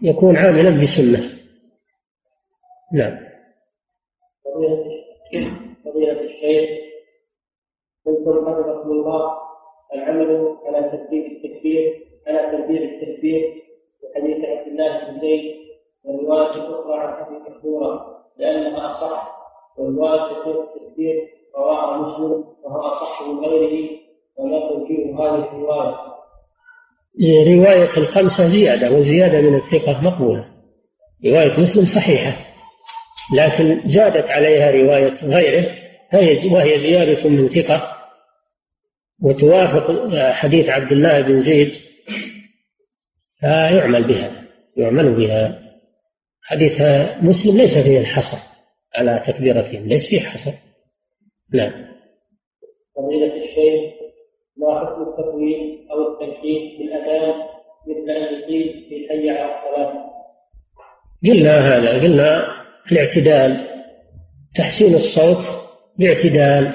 ويكون 0.02 0.36
عاملا 0.36 0.70
بسنة. 0.70 1.30
نعم. 2.94 3.18
فضيلة 5.96 6.20
الشيخ 6.20 6.70
قلتم 8.06 8.46
حفظكم 8.46 8.90
الله 8.90 9.32
العمل 9.94 10.56
على 10.66 10.90
تدبير 10.90 11.26
التكبير 11.26 12.06
على 12.26 12.38
تدبير 12.52 12.82
التكبير 12.82 13.62
وحديث 14.02 14.44
عبد 14.44 14.66
الله 14.66 15.10
بن 15.10 15.20
زيد 15.20 15.54
والرواية 16.04 16.54
الأخرى 16.54 16.94
عن 16.98 17.24
أبي 17.24 17.50
محذورة 17.50 18.16
لأنها 18.38 18.90
أصح 18.90 19.36
والرواية 19.78 20.30
التكبير 20.30 21.28
رواه 21.56 21.96
مسلم 21.96 22.44
وهو 22.64 22.80
أصح 22.80 23.22
من 23.22 23.38
غيره 23.44 23.90
ولا 24.38 24.68
توجيه 24.68 25.14
هذه 25.14 25.48
الرواية. 25.52 25.96
رواية 27.56 27.96
الخمسة 27.96 28.46
زيادة 28.46 28.96
وزيادة 28.96 29.40
من 29.40 29.54
الثقة 29.54 30.00
مقبولة. 30.04 30.44
رواية 31.26 31.60
مسلم 31.60 31.86
صحيحة 31.86 32.46
لكن 33.34 33.88
زادت 33.88 34.30
عليها 34.30 34.70
رواية 34.70 35.14
غيره. 35.24 35.85
وهي 36.52 36.80
زيادة 36.80 37.28
من 37.28 37.48
ثقة. 37.48 37.96
وتوافق 39.22 40.08
حديث 40.32 40.68
عبد 40.68 40.92
الله 40.92 41.20
بن 41.20 41.42
زيد 41.42 41.72
فيعمل 43.40 44.08
بها 44.08 44.42
يعمل 44.76 45.16
بها. 45.16 45.62
حديث 46.42 46.80
مسلم 47.22 47.56
ليس 47.56 47.78
فيه 47.78 48.00
الحصر 48.00 48.38
على 48.96 49.22
تكبيرتهم 49.26 49.88
ليس 49.88 50.06
فيه 50.06 50.20
حصر. 50.20 50.52
نعم. 51.54 51.86
فضيلة 52.96 53.34
الشيخ 53.34 53.92
ما 54.56 54.80
حكم 54.80 55.02
التطويل 55.02 55.88
أو 55.90 56.12
التنكيل 56.12 56.78
بالأذان 56.78 57.34
مثل 57.86 58.10
أن 58.10 58.34
يقيل 58.34 58.86
في 58.88 59.08
حي 59.08 59.30
على 59.30 59.54
الصلاة؟ 59.54 60.06
قلنا 61.26 61.58
هذا 61.58 62.02
قلنا 62.02 62.46
الاعتدال 62.92 63.66
تحسين 64.56 64.94
الصوت 64.94 65.65
باعتدال 65.98 66.74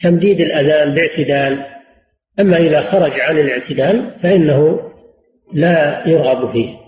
تمديد 0.00 0.40
الأذان 0.40 0.94
باعتدال. 0.94 1.66
أما 2.40 2.56
إذا 2.56 2.80
خرج 2.80 3.20
عن 3.20 3.38
الاعتدال 3.38 4.18
فإنه 4.22 4.80
لا 5.52 6.08
يرغب 6.08 6.52
فيه 6.52 6.78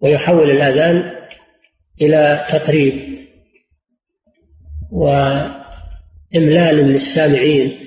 ويحول 0.00 0.50
الأذان 0.50 1.12
إلى 2.02 2.44
تقريب 2.52 3.18
وإملال 4.92 6.76
للسامعين. 6.76 7.78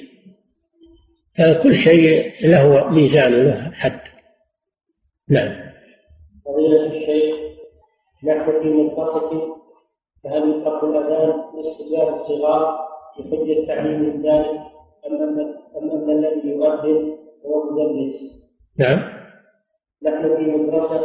فكل 1.38 1.76
شيء 1.76 2.34
له 2.48 2.90
ميزان 2.90 3.34
وله 3.34 3.72
حد. 3.72 4.00
نعم. 5.30 5.68
فضيلة 6.46 6.86
الشيخ 6.86 7.36
نحن 8.24 8.62
في 8.62 8.68
منتصف 8.68 9.34
فهل 10.24 10.50
يترك 10.50 10.84
الأذان 10.84 12.14
الصغار؟ 12.14 12.87
بحجة 13.20 13.68
تعليم 13.68 14.26
ذلك 14.26 14.62
أم 15.08 15.92
أن 15.92 16.10
الذي 16.10 16.50
يؤذن 16.50 17.18
هو 17.46 17.72
مدرس؟ 17.72 18.14
نعم. 18.80 19.00
نحن 20.04 20.38
في 20.38 20.52
مدرسة 20.52 21.02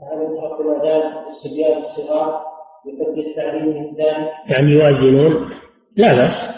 فهل 0.00 0.22
يترك 0.22 0.60
الأذان 0.60 1.24
للصبيان 1.26 1.78
الصغار 1.78 2.42
بحجة 2.86 3.36
تعليم 3.36 3.96
ذلك؟ 3.98 4.30
يعني 4.50 4.72
يؤذنون؟ 4.72 5.50
لا 5.96 6.14
بأس. 6.14 6.56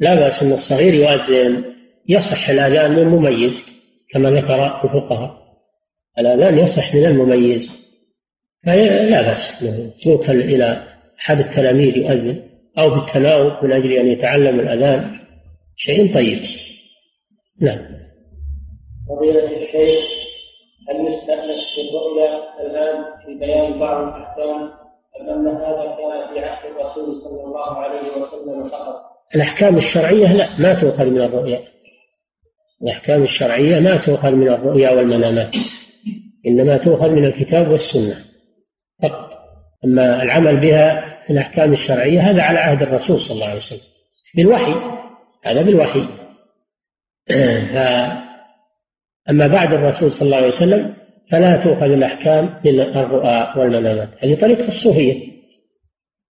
لا 0.00 0.14
بأس 0.14 0.42
أن 0.42 0.52
الصغير 0.52 0.94
يؤذن. 0.94 1.64
يصح 2.08 2.48
الأذان 2.48 2.90
من 2.92 2.98
المميز 2.98 3.64
كما 4.10 4.30
ذكر 4.30 4.54
الفقهاء. 4.84 5.40
الأذان 6.18 6.58
يصح 6.58 6.94
من 6.94 7.04
المميز. 7.04 7.70
فلا 8.66 9.22
بأس. 9.22 9.64
توكل 10.04 10.40
إلى 10.40 10.82
أحد 11.20 11.38
التلاميذ 11.38 11.96
يؤذن. 11.96 12.49
أو 12.78 12.90
بالتناوب 12.90 13.64
من 13.64 13.72
أجل 13.72 13.92
أن 13.92 14.06
يتعلم 14.06 14.60
الأذان 14.60 15.20
شيء 15.76 16.14
طيب. 16.14 16.42
نعم. 17.60 17.78
فضيلة 19.08 19.62
الشيخ 19.62 20.04
هل 20.88 21.12
يستأنس 21.12 21.76
بالرؤيا 21.76 22.60
الآن 22.60 23.04
في 23.26 23.34
بيان 23.34 23.78
بعض 23.78 24.14
الأحكام 24.16 24.70
أم 25.20 25.28
أن 25.28 25.56
هذا 25.56 25.96
كان 25.98 26.34
في 26.34 26.40
عهد 26.40 26.70
الرسول 26.70 27.20
صلى 27.22 27.44
الله 27.44 27.76
عليه 27.76 28.10
وسلم 28.10 28.68
فقط؟ 28.68 29.02
الأحكام 29.36 29.76
الشرعية 29.76 30.32
لا 30.32 30.58
ما 30.58 30.74
تؤخذ 30.80 31.04
من 31.04 31.20
الرؤيا 31.20 31.60
الأحكام 32.82 33.22
الشرعية 33.22 33.80
ما 33.80 33.96
تؤخذ 33.96 34.30
من 34.30 34.48
الرؤيا 34.48 34.90
والمنامات. 34.90 35.56
إنما 36.46 36.76
تؤخذ 36.76 37.10
من 37.10 37.24
الكتاب 37.24 37.70
والسنة 37.70 38.14
فقط. 39.02 39.30
أما 39.84 40.22
العمل 40.22 40.60
بها 40.60 41.19
في 41.30 41.34
الأحكام 41.34 41.72
الشرعية 41.72 42.20
هذا 42.20 42.42
على 42.42 42.58
عهد 42.58 42.82
الرسول 42.82 43.20
صلى 43.20 43.34
الله 43.34 43.46
عليه 43.46 43.56
وسلم. 43.56 43.80
بالوحي 44.36 44.74
هذا 45.44 45.62
بالوحي. 45.62 46.08
أما 49.30 49.46
بعد 49.46 49.72
الرسول 49.72 50.12
صلى 50.12 50.26
الله 50.26 50.36
عليه 50.36 50.48
وسلم 50.48 50.94
فلا 51.30 51.64
تؤخذ 51.64 51.90
الأحكام 51.90 52.60
من 52.64 52.80
الرؤى 52.80 53.52
والمنامات. 53.56 54.08
هذه 54.18 54.40
طريقة 54.40 54.68
الصوفية. 54.68 55.30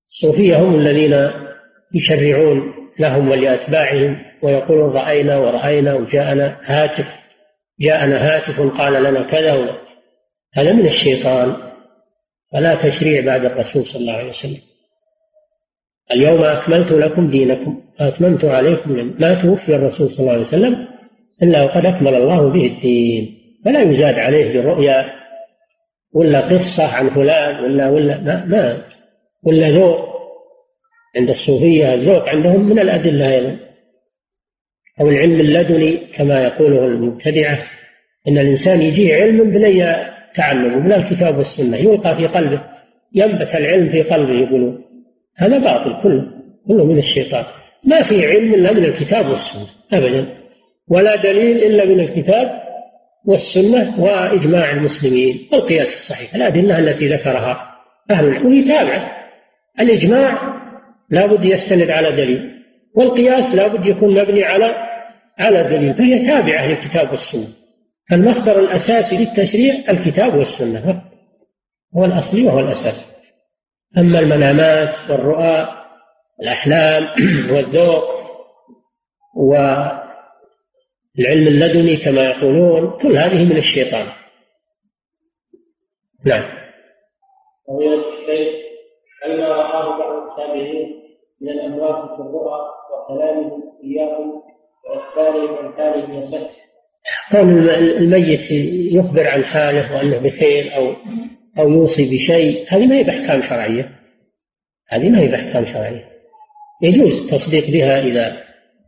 الصوفية 0.09 0.59
هم 0.59 0.75
الذين 0.75 1.31
يشرعون 1.95 2.75
لهم 2.99 3.29
ولأتباعهم 3.29 4.23
ويقولون 4.43 4.93
رأينا 4.93 5.37
ورأينا 5.37 5.95
وجاءنا 5.95 6.59
هاتف 6.63 7.07
جاءنا 7.81 8.17
هاتف 8.17 8.61
قال 8.79 9.03
لنا 9.03 9.23
كذا 9.23 9.79
هذا 10.55 10.73
من 10.73 10.87
الشيطان. 10.87 11.57
فلا 12.53 12.89
تشريع 12.89 13.25
بعد 13.25 13.45
الرسول 13.45 13.87
صلى 13.87 14.01
الله 14.01 14.13
عليه 14.13 14.29
وسلم. 14.29 14.70
اليوم 16.13 16.45
أكملت 16.45 16.93
لكم 16.93 17.31
دينكم 17.31 17.81
وأتممت 18.01 18.45
عليكم 18.45 19.15
ما 19.21 19.35
توفي 19.35 19.75
الرسول 19.75 20.11
صلى 20.11 20.21
الله 20.21 20.33
عليه 20.33 20.43
وسلم 20.43 20.87
إلا 21.43 21.63
وقد 21.63 21.87
أكمل 21.87 22.15
الله 22.15 22.53
به 22.53 22.67
الدين. 22.67 23.37
فلا 23.65 23.83
يزاد 23.83 24.19
عليه 24.19 24.53
بالرؤيا 24.53 25.07
ولا 26.15 26.41
قصة 26.41 26.87
عن 26.87 27.11
فلان 27.11 27.65
ولا 27.65 27.91
ولا 27.91 28.21
ما, 28.21 28.45
ما 28.45 28.83
ولا 29.43 29.71
ذوق 29.71 30.11
عند 31.17 31.29
الصوفية. 31.29 31.95
الذوق 31.95 32.29
عندهم 32.29 32.69
من 32.69 32.79
الأدلة 32.79 33.35
أيضا. 33.35 33.57
أو 35.01 35.09
العلم 35.09 35.41
اللدني 35.41 35.97
كما 35.97 36.45
يقوله 36.45 36.85
المبتدعة. 36.85 37.59
إن 38.29 38.39
الإنسان 38.39 38.83
يجيه 38.83 39.15
علم 39.15 39.51
بلا 39.51 40.11
تعلم 40.35 40.85
بلا 40.85 40.97
الكتاب 40.97 41.37
والسنة 41.37 41.77
يلقى 41.77 42.17
في 42.17 42.27
قلبه 42.27 42.63
ينبت 43.15 43.55
العلم 43.55 43.89
في 43.89 44.03
قلبه 44.03 44.33
يقولون. 44.33 44.90
هذا 45.37 45.59
باطل 45.59 46.03
كله 46.03 46.31
كله 46.69 46.85
من 46.85 46.99
الشيطان. 46.99 47.45
ما 47.85 48.03
في 48.03 48.27
علم 48.27 48.55
إلا 48.55 48.73
من 48.73 48.85
الكتاب 48.85 49.27
والسنة 49.27 49.67
أبدا. 49.93 50.37
ولا 50.89 51.17
دليل 51.17 51.65
إلا 51.65 51.85
من 51.85 52.01
الكتاب 52.01 52.47
والسنة 53.27 54.01
وإجماع 54.01 54.71
المسلمين. 54.71 55.49
والقياس 55.53 55.93
الصحيح 55.93 56.35
الأدلة 56.35 56.79
التي 56.79 57.09
ذكرها 57.09 57.71
أهل 58.11 58.25
العلم 58.25 58.47
وهي 58.47 58.65
تابعة. 58.65 59.11
الإجماع 59.81 60.61
لا 61.11 61.27
بد 61.27 61.45
يستند 61.45 61.91
على 61.91 62.13
دليل 62.13 62.51
والقياس 62.97 63.55
لا 63.55 63.69
بد 63.69 63.87
يكون 63.87 64.15
مبني 64.15 64.45
على 64.45 64.75
على 65.39 65.63
دليل 65.63 65.95
فهي 65.95 66.27
تابعة 66.27 66.67
للكتاب 66.67 67.11
والسنة. 67.11 67.49
فالمصدر 68.11 68.59
الأساسي 68.59 69.17
للتشريع 69.17 69.75
الكتاب 69.89 70.35
والسنة 70.35 71.03
هو 71.97 72.05
الأصلي 72.05 72.45
وهو 72.45 72.61
الأساس. 72.61 73.05
أما 73.99 74.19
المنامات 74.19 75.11
والرؤى 75.11 75.69
الأحلام 76.43 77.05
والذوق 77.55 78.21
والعلم 79.37 79.89
اللدني 81.49 81.97
كما 81.97 82.31
يقولون 82.31 82.99
كل 83.03 83.17
هذه 83.17 83.45
من 83.45 83.57
الشيطان. 83.57 84.07
نعم. 86.27 86.61
الشيخ 87.71 88.71
هل 89.25 89.41
ما 89.41 89.49
رآه 89.49 89.99
بعض 89.99 90.31
التابعين 90.31 91.01
من 91.41 91.49
الأموات 91.49 92.17
في 92.17 92.23
الرؤى 92.23 92.61
وكلامهم 92.93 93.63
إياهم 93.85 94.43
وإخبارهم 94.85 95.55
عن 95.59 95.73
حالهم 95.73 96.23
يصح 96.23 96.51
كون 97.31 97.69
الميت 97.71 98.51
يخبر 98.93 99.27
عن 99.27 99.45
حاله 99.45 99.97
وأنه 99.97 100.19
بخير 100.19 100.77
أو 100.77 100.95
أو 101.59 101.71
يوصي 101.71 102.11
بشيء 102.11 102.67
هذه 102.69 102.87
ما 102.87 102.97
هي 102.97 103.05
بأحكام 103.05 103.43
شرعية. 103.43 103.91
هذه 104.89 105.09
ما 105.09 105.21
هي 105.21 105.29
بأحكام 105.29 105.65
شرعية. 105.65 106.05
يجوز 106.83 107.13
التصديق 107.13 107.71
بها 107.71 108.03
إذا 108.03 108.43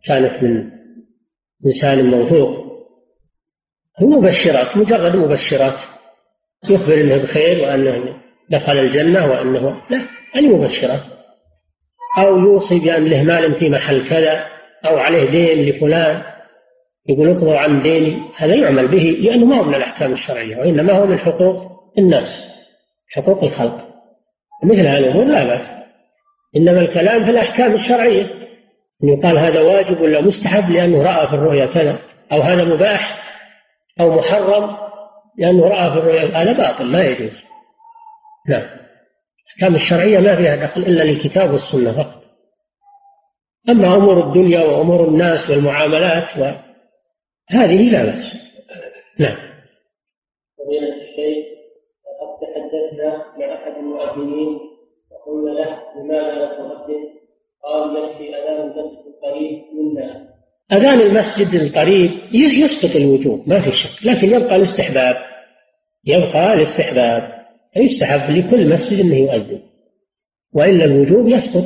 كانت 0.05 0.43
من 0.43 0.71
إنسان 1.67 2.05
موثوق. 2.05 2.63
مبشرات 4.01 4.77
مجرد 4.77 5.17
مبشرات. 5.17 5.81
يخبر 6.71 6.95
إنه 6.95 7.17
بخير 7.17 7.63
وأنه 7.63 8.21
دخل 8.51 8.79
الجنة 8.79 9.27
وأنه 9.27 9.83
لا 9.91 9.99
هذه 10.33 10.49
مبشرات. 10.49 11.03
أو 12.19 12.39
يوصي 12.39 12.79
بأن 12.79 13.05
له 13.05 13.23
مال 13.23 13.55
في 13.55 13.69
محل 13.69 14.09
كذا 14.09 14.47
أو 14.87 14.97
عليه 14.97 15.31
دين 15.31 15.69
لفلان. 15.69 16.23
يقول 17.09 17.31
اقضوا 17.31 17.57
عن 17.57 17.83
ديني. 17.83 18.23
هذا 18.37 18.55
يعمل 18.55 18.89
به 18.89 19.19
لأنه 19.21 19.47
ما 19.47 19.59
هو 19.59 19.65
من 19.65 19.75
الأحكام 19.75 20.13
الشرعية 20.13 20.57
وإنما 20.57 20.93
هو 20.93 21.07
من 21.07 21.19
حقوق 21.19 21.73
الناس. 21.99 22.52
حقوق 23.13 23.45
الخلق. 23.45 23.89
مثل 24.65 24.87
هذه 24.87 24.99
الأمور 24.99 25.25
لا 25.25 25.45
بأس. 25.45 25.83
إنما 26.57 26.81
الكلام 26.81 27.25
في 27.25 27.31
الأحكام 27.31 27.73
الشرعية. 27.73 28.43
أن 29.05 29.09
يقال 29.09 29.39
هذا 29.39 29.61
واجب 29.61 30.01
ولا 30.01 30.21
مستحب 30.21 30.71
لأنه 30.71 31.03
رأى 31.03 31.27
في 31.27 31.35
الرؤيا 31.35 31.67
كذا 31.67 31.99
أو 32.33 32.41
هذا 32.41 32.65
مباح 32.65 33.23
أو 34.01 34.11
محرم 34.11 34.77
لأنه 35.39 35.69
رأى 35.69 35.93
في 35.93 35.99
الرؤيا 35.99 36.43
هذا 36.43 36.53
باطل 36.53 36.85
ما 36.85 37.03
يجوز. 37.05 37.45
نعم. 38.49 38.83
الأحكام 39.43 39.75
الشرعية 39.75 40.19
ما 40.19 40.37
فيها 40.37 40.57
دخل 40.57 40.81
إلا 40.81 41.03
للكتاب 41.03 41.53
والسنة 41.53 41.93
فقط. 41.93 42.23
أما 43.69 43.97
أمور 43.97 44.29
الدنيا 44.29 44.65
وأمور 44.65 45.09
الناس 45.09 45.51
والمعاملات 45.51 46.37
هذه 47.51 47.91
لا 47.91 48.05
بأس. 48.05 48.37
نعم. 49.19 49.53
مع 53.17 53.55
أحد 53.55 53.73
المؤذنين 53.77 54.59
وقلنا 55.11 55.51
له 55.61 55.79
لماذا 55.97 56.35
لا 56.35 56.47
تؤذن؟ 56.47 57.03
قال 57.65 57.97
يكفي 57.97 58.29
أذان 58.29 58.61
المسجد 58.61 59.07
القريب 59.07 59.63
منا. 59.79 60.29
أذان 60.73 61.01
المسجد 61.01 61.55
القريب 61.55 62.11
يسقط 62.33 62.97
الوجوب 62.97 63.49
ما 63.49 63.61
في 63.61 63.73
شك 63.73 64.07
لكن 64.07 64.31
يبقى 64.31 64.57
الاستحباب. 64.57 65.17
يبقى 66.07 66.55
الاستحباب 66.55 67.43
فيستحب 67.75 68.31
لكل 68.31 68.75
مسجد 68.75 69.01
أنه 69.01 69.17
يؤذن. 69.17 69.63
وإلا 70.55 70.85
الوجوب 70.85 71.29
يسقط 71.29 71.65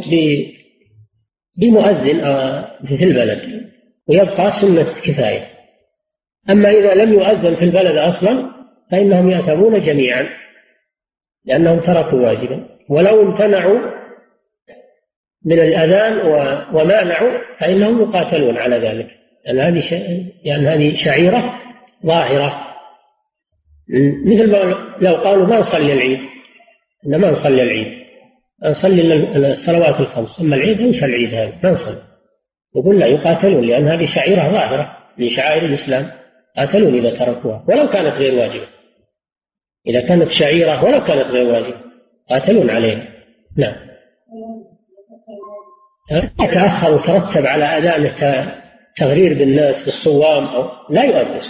بمؤذن 1.60 2.20
آه، 2.20 2.78
في 2.86 3.04
البلد 3.04 3.70
ويبقى 4.08 4.50
سنة 4.50 4.84
كفاية. 4.84 5.46
أما 6.50 6.70
إذا 6.70 6.94
لم 6.94 7.12
يؤذن 7.12 7.54
في 7.54 7.64
البلد 7.64 7.96
أصلا 7.96 8.50
فإنهم 8.90 9.28
يأثمون 9.28 9.80
جميعا. 9.80 10.28
لأنهم 11.46 11.80
تركوا 11.80 12.20
واجبا. 12.20 12.68
ولو 12.88 13.22
امتنعوا 13.22 13.78
من 15.44 15.58
الأذان 15.58 16.26
ومانعوا 16.74 17.38
فإنهم 17.58 18.02
يقاتلون 18.02 18.58
على 18.58 18.76
ذلك. 18.76 19.06
لأن 19.46 19.58
هذه 19.58 19.82
لأن 20.44 20.66
هذه 20.66 20.94
شعيرة 20.94 21.60
ظاهرة. 22.06 22.66
مثل 24.26 24.50
ما 24.50 24.74
لو 25.00 25.14
قالوا 25.14 25.46
ما 25.46 25.58
نصلي 25.58 25.92
العيد. 25.92 26.20
ما 27.04 27.30
نصلي 27.30 27.62
العيد. 27.62 28.06
نصلي 28.64 29.14
الصلوات 29.50 30.00
الخمس. 30.00 30.40
أما 30.40 30.56
العيد 30.56 30.80
ليس 30.80 31.02
العيد 31.02 31.34
هذا. 31.34 31.52
ما 31.64 31.70
نصلي. 31.70 32.02
يقول 32.76 32.98
لا 32.98 33.06
يقاتلون 33.06 33.64
لأن 33.64 33.88
هذه 33.88 34.04
شعيرة 34.04 34.40
ظاهرة 34.40 34.96
من 35.18 35.28
شعائر 35.28 35.64
الإسلام. 35.64 36.10
قاتلون 36.56 36.94
إذا 36.94 37.18
تركوها. 37.18 37.64
ولو 37.68 37.88
كانت 37.88 38.14
غير 38.14 38.34
واجبة. 38.34 38.75
إذا 39.88 40.00
كانت 40.00 40.28
شعيرة 40.28 40.84
ولو 40.84 41.04
كانت 41.04 41.26
غير 41.26 41.46
واجبة 41.46 41.76
قاتلون 42.30 42.70
عليها. 42.70 43.08
نعم. 43.56 43.74
تأخر 46.38 46.94
وترتب 46.94 47.46
على 47.46 47.64
أذانه 47.64 48.52
تغرير 48.96 49.38
بالناس 49.38 49.84
بالصوام 49.84 50.46
أو 50.46 50.64
لا 50.90 51.04
يؤذن. 51.04 51.40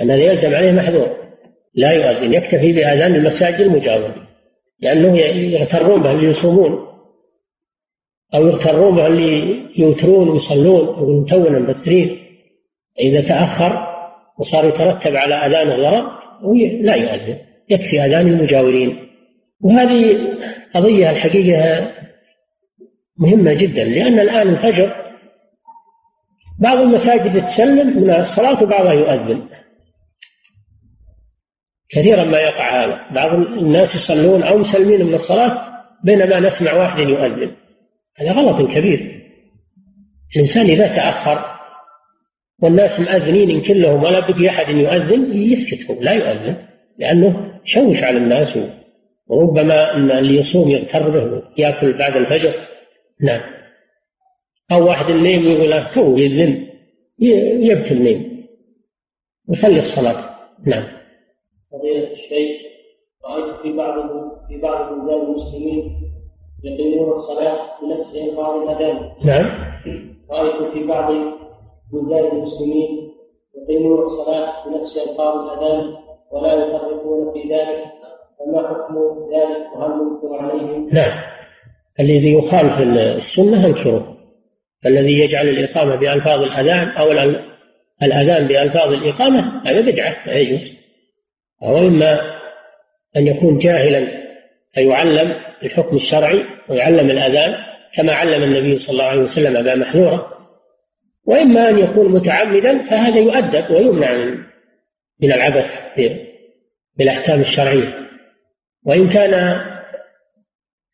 الذي 0.00 0.22
يلزم 0.22 0.54
عليه 0.54 0.72
محذور. 0.72 1.16
لا 1.74 1.92
يؤذن. 1.92 2.32
يكتفي 2.32 2.72
بأذان 2.72 3.14
المساجد 3.14 3.60
المجاورة. 3.60 4.14
لأنه 4.80 5.18
يغترون 5.18 6.02
به 6.02 6.10
اللي 6.10 6.28
يصومون. 6.28 6.86
أو 8.34 8.46
يغترون 8.46 8.96
به 8.96 9.06
اللي 9.06 9.60
يوترون 9.78 10.28
ويصلون. 10.28 10.88
يقولون 10.88 11.26
تونا 11.26 11.58
مبترين. 11.58 12.18
إذا 13.00 13.20
تأخر 13.20 13.86
وصار 14.38 14.68
يترتب 14.68 15.16
على 15.16 15.34
أذان 15.34 15.72
الضرر 15.72 16.20
لا 16.82 16.94
يؤذن. 16.94 17.49
يكفي 17.70 18.04
أذان 18.04 18.28
المجاورين. 18.28 19.08
وهذه 19.60 20.18
قضية 20.74 21.10
الحقيقة 21.10 21.92
مهمة 23.18 23.54
جدا 23.54 23.84
لأن 23.84 24.20
الآن 24.20 24.48
الفجر 24.48 24.94
بعض 26.58 26.78
المساجد 26.78 27.44
تسلم 27.44 28.02
من 28.02 28.10
الصلاة 28.10 28.62
وبعضها 28.62 28.92
يؤذن. 28.92 29.48
كثيرا 31.88 32.24
ما 32.24 32.38
يقع 32.38 32.84
هذا. 32.84 33.06
بعض 33.14 33.34
الناس 33.34 33.94
يصلون 33.94 34.42
أو 34.42 34.58
مسلمين 34.58 35.06
من 35.06 35.14
الصلاة 35.14 35.70
بينما 36.04 36.40
نسمع 36.40 36.72
واحد 36.72 36.98
يؤذن. 37.08 37.50
هذا 38.18 38.32
غلط 38.32 38.70
كبير. 38.70 39.20
الإنسان 40.36 40.66
إذا 40.66 40.96
تأخر 40.96 41.60
والناس 42.62 43.00
مأذنين 43.00 43.50
إن 43.50 43.60
كلهم 43.60 44.02
ولا 44.02 44.20
بقي 44.20 44.48
أحد 44.48 44.68
يؤذن 44.68 45.32
يسكت 45.32 45.90
هو 45.90 46.02
لا 46.02 46.12
يؤذن. 46.12 46.69
لأنه 47.00 47.60
شوش 47.64 48.02
على 48.02 48.18
الناس 48.18 48.58
وربما 49.28 49.94
أن 49.96 50.10
اللي 50.10 50.36
يصوم 50.36 50.68
يغتر 50.68 51.10
به 51.10 51.42
يأكل 51.58 51.98
بعد 51.98 52.16
الفجر. 52.16 52.54
نعم. 53.20 53.40
أو 54.72 54.86
واحد 54.86 55.10
النيم 55.10 55.42
يقول 55.42 55.70
له 55.70 55.94
تو 55.94 56.16
يذن 56.16 56.66
يبكي 57.68 57.90
النيم 57.94 58.46
ويخلي 59.48 59.78
الصلاة. 59.78 60.30
نعم. 60.66 60.84
فضيلة 61.72 62.12
الشيخ 62.12 62.60
رأيت 63.24 63.62
في 63.62 63.72
بعض 63.72 64.10
في 64.48 64.60
بعض 64.60 64.92
بلدان 64.92 65.20
المسلمين 65.20 66.00
يقيمون 66.64 67.12
الصلاة 67.12 67.58
بنفس 67.82 68.16
إنقاذ 68.16 68.62
الأذان 68.62 69.10
نعم. 69.24 69.70
رأيت 70.30 70.72
في 70.72 70.86
بعض 70.86 71.12
بلدان 71.92 72.36
المسلمين 72.36 73.12
يقيمون 73.56 74.02
الصلاة 74.02 74.68
بنفس 74.68 74.96
إنقاذ 75.08 75.34
الأذان 75.38 75.96
ولا 76.30 76.54
يفرقون 76.54 77.32
في 77.32 77.54
ذلك 77.54 77.84
فما 78.38 78.68
حكم 78.68 78.94
ذلك 79.34 79.76
وهل 79.76 80.00
ينكر 80.00 80.34
عليهم؟ 80.34 80.88
نعم. 80.92 81.20
الذي 82.00 82.32
يخالف 82.32 82.78
السنة 83.16 83.66
انكره 83.66 84.16
فالذي 84.84 85.20
يجعل 85.20 85.48
الإقامة 85.48 85.96
بألفاظ 85.96 86.42
الأذان 86.42 86.88
أو 86.88 87.12
الأذان 88.02 88.46
بألفاظ 88.46 88.92
الإقامة 88.92 89.62
هذا 89.66 89.80
بدعة 89.80 90.26
لا 90.26 90.34
يجوز. 90.34 90.72
أو 91.62 91.78
إما 91.78 92.20
أن 93.16 93.26
يكون 93.26 93.58
جاهلا 93.58 94.06
فيعلم 94.74 95.34
الحكم 95.62 95.96
الشرعي 95.96 96.44
ويعلم 96.68 97.10
الأذان 97.10 97.54
كما 97.94 98.12
علم 98.12 98.42
النبي 98.42 98.78
صلى 98.78 98.92
الله 98.92 99.04
عليه 99.04 99.22
وسلم 99.22 99.56
أبا 99.56 99.74
محذورة. 99.74 100.26
وإما 101.26 101.68
أن 101.68 101.78
يكون 101.78 102.12
متعمدا 102.12 102.78
فهذا 102.78 103.18
يؤدب 103.18 103.70
ويمنع 103.70 104.16
من 104.16 104.49
العبث 105.26 105.70
بالأحكام 106.96 107.40
الشرعية. 107.40 108.08
وإن 108.86 109.08
كان 109.08 109.34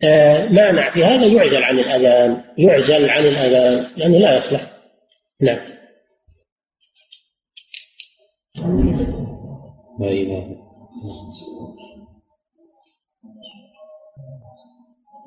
آه، 0.05 0.49
مانع 0.49 0.91
في 0.91 1.05
هذا 1.05 1.27
يعزل 1.27 1.63
عن 1.63 1.79
الأذان 1.79 2.45
يعزل 2.59 3.11
عن 3.11 3.27
الأذان 3.27 3.87
لأنه 3.97 4.19
لا 4.19 4.37
يصلح. 4.37 4.71
نعم. 5.41 5.77
لا 10.01 10.09
إله 10.09 10.57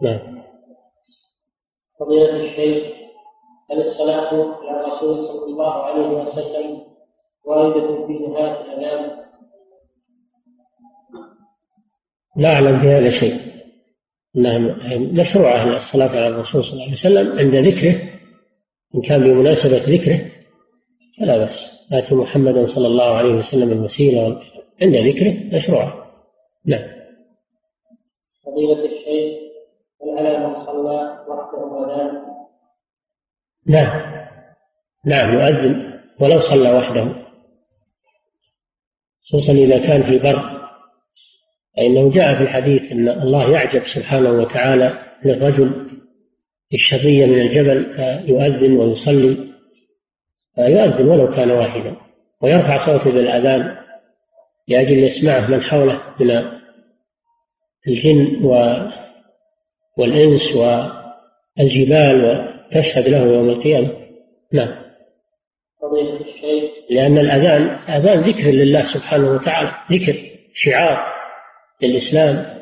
نعم. 0.02 0.43
فضيلة 2.00 2.36
الشيخ 2.36 2.84
هل 3.72 3.82
الصلاة 3.82 4.56
على 4.70 4.80
الرسول 4.80 5.28
صلى 5.28 5.45
الله 5.45 5.74
عليه 5.74 6.08
وسلم 6.08 6.89
واردة 7.46 8.08
في 8.08 8.14
نهاية 8.14 8.62
الأذان؟ 8.62 9.20
لا 12.38 12.54
أعلم 12.54 12.80
في 12.82 12.88
هذا 12.88 13.12
شيء. 13.12 13.50
أنها 14.36 14.58
مشروعة 14.98 15.64
الصلاة 15.64 16.10
على 16.10 16.28
الرسول 16.28 16.64
صلى 16.64 16.74
الله 16.74 16.84
عليه 16.84 16.94
وسلم 16.94 17.40
عند 17.40 17.56
ذكره. 17.56 18.10
إن 18.96 19.02
كان 19.02 19.20
بمناسبة 19.20 19.78
ذكره 19.78 20.32
فلا 21.20 21.38
بأس. 21.38 21.88
آتي 21.92 22.16
محمدا 22.16 22.66
صلى 22.66 22.88
الله 22.88 23.18
عليه 23.18 23.34
وسلم 23.34 23.72
الوسيلة 23.72 24.42
عند 24.82 24.96
ذكره 24.96 25.56
مشروعة. 25.56 26.12
نعم. 26.66 26.90
فضيلة 28.46 28.86
الشيخ 28.86 29.40
هل 30.04 30.28
على 30.28 30.48
من 30.48 30.54
صلى 30.66 31.26
وحده 31.28 31.86
أذان؟ 31.86 32.22
نعم. 33.68 34.20
نعم 35.06 35.34
يؤذن 35.34 36.00
ولو 36.20 36.40
صلى 36.40 36.78
وحده. 36.78 37.28
خصوصا 39.24 39.53
إذا 39.53 39.78
كان 39.78 40.03
في 40.03 40.20
بر 40.20 40.59
فإنه 41.78 42.11
جاء 42.11 42.36
في 42.36 42.43
الحديث 42.43 42.91
أن 42.91 43.09
الله 43.09 43.51
يعجب 43.51 43.86
سبحانه 43.86 44.30
وتعالى 44.30 44.99
للرجل 45.26 45.89
الشقي 46.74 47.26
من 47.26 47.41
الجبل 47.41 47.86
فيؤذن 47.95 48.78
ويصلي. 48.78 49.38
فيؤذن 50.55 51.07
ولو 51.07 51.36
كان 51.36 51.51
واحدا. 51.51 51.95
ويرفع 52.41 52.86
صوته 52.86 53.11
بالأذان 53.11 53.78
لأجل 54.67 54.99
يسمعه 54.99 55.47
من 55.47 55.63
حوله 55.63 56.01
من 56.20 56.43
الجن 57.88 58.45
والإنس 59.97 60.55
والجبال 60.55 62.26
وتشهد 62.26 63.07
له 63.07 63.22
يوم 63.22 63.49
القيامة. 63.49 63.89
نعم. 64.53 64.89
لأن 66.90 67.18
الأذان 67.18 67.62
أذان 67.70 68.20
ذكر 68.20 68.50
لله 68.52 68.86
سبحانه 68.86 69.32
وتعالى 69.32 69.72
ذكر 69.92 70.30
شعار 70.54 71.14
للإسلام. 71.82 72.60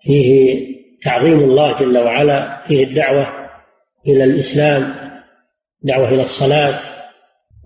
فيه 0.00 0.58
تعظيم 1.02 1.38
الله 1.38 1.80
جل 1.80 1.98
وعلا 1.98 2.66
فيه 2.68 2.84
الدعوة 2.84 3.50
إلى 4.06 4.24
الإسلام 4.24 4.94
دعوة 5.82 6.08
إلى 6.08 6.22
الصلاة 6.22 6.80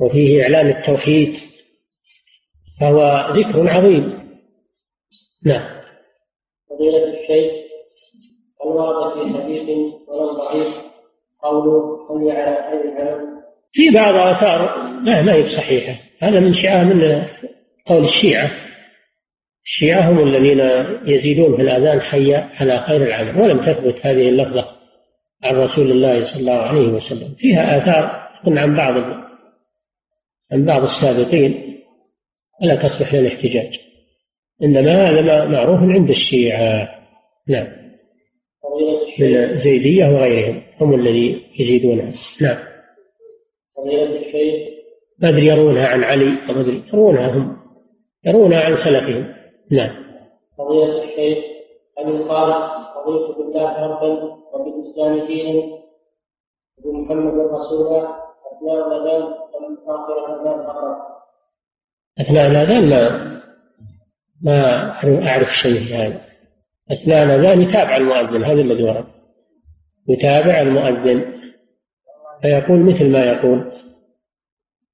وفيه 0.00 0.42
إعلان 0.42 0.68
التوحيد 0.68 1.36
فهو 2.80 3.32
ذكر 3.36 3.68
عظيم. 3.68 4.22
نعم. 5.44 5.82
فضيلة 6.70 7.20
الشيخ 7.20 7.52
هل 8.64 8.68
ورد 8.68 9.12
في 9.12 9.42
حديث 9.42 9.68
ولو 10.08 10.32
ضعيف 10.32 10.92
قوله 11.42 12.08
حي 12.08 12.30
على 12.30 12.56
خير 12.70 12.92
العمل؟ 12.92 13.31
في 13.72 13.90
بعض 13.94 14.14
آثار 14.14 14.82
لا 15.04 15.22
ما 15.22 15.34
هي 15.34 15.48
صحيحة. 15.48 15.98
هذا 16.18 16.40
من 16.40 16.52
شعار 16.52 16.84
من 16.84 17.26
قول 17.86 18.04
الشيعة. 18.04 18.50
الشيعة 19.64 20.10
هم 20.10 20.28
الذين 20.28 20.60
يزيدون 21.06 21.56
في 21.56 21.62
الأذان 21.62 22.00
حي 22.00 22.34
على 22.34 22.78
خير 22.78 23.02
العمل 23.02 23.40
ولم 23.40 23.60
تثبت 23.60 24.06
هذه 24.06 24.28
اللفظة 24.28 24.66
عن 25.44 25.54
رسول 25.54 25.90
الله 25.90 26.24
صلى 26.24 26.40
الله 26.40 26.62
عليه 26.62 26.88
وسلم. 26.88 27.34
فيها 27.34 27.78
آثار 27.78 28.22
عن 28.58 28.76
بعض 28.76 28.94
عن 30.52 30.64
بعض 30.64 30.82
السابقين 30.82 31.78
ولا 32.62 32.74
تصلح 32.82 33.14
للاحتجاج 33.14 33.78
إنما 34.62 35.10
هذا 35.10 35.44
معروف 35.44 35.80
عند 35.80 36.08
الشيعة. 36.08 36.88
نعم. 37.48 37.82
من 39.18 39.36
الزيدية 39.36 40.06
وغيرهم 40.06 40.62
هم 40.80 40.94
الذي 40.94 41.46
يزيدونها 41.58 42.12
نعم. 42.40 42.71
فضيلة 43.76 44.18
الشيخ 44.18 44.68
ما 45.18 45.28
أدري 45.28 45.46
يرونها 45.46 45.88
عن 45.88 46.04
علي 46.04 46.38
أدري 46.48 46.82
يرونها 46.92 47.36
هم. 47.36 47.56
يرونها 48.24 48.60
عن 48.60 48.76
سلفهم. 48.76 49.34
نعم. 49.70 49.90
فضيلة 50.58 51.04
الشيخ 51.04 51.38
هل 51.98 52.28
قال 52.28 52.70
رضيت 52.96 53.36
بالله 53.36 53.86
ربا 53.86 54.38
وبالإسلام 54.52 55.26
دينا؟ 55.26 55.82
وبمحمد 56.84 57.34
رسولا 57.34 58.22
أثناء 58.52 58.88
الأذان 58.88 59.22
ومن 59.22 59.76
آخر 59.88 60.26
الأذان 60.26 60.66
فقط 60.66 60.96
أثناء 62.20 62.46
الأذان 62.46 62.88
ما 62.88 63.32
ما 64.42 65.28
أعرف 65.28 65.48
شيء 65.48 65.84
في 65.84 65.94
هذا. 65.94 66.20
أثناء 66.92 67.24
الأذان 67.24 67.60
يتابع 67.60 67.96
المؤذن 67.96 68.44
هذا 68.44 68.60
الذي 68.60 68.82
ورد. 68.82 69.04
يتابع 70.08 70.60
المؤذن. 70.60 71.41
فيقول 72.42 72.80
مثل 72.80 73.12
ما 73.12 73.24
يقول. 73.24 73.72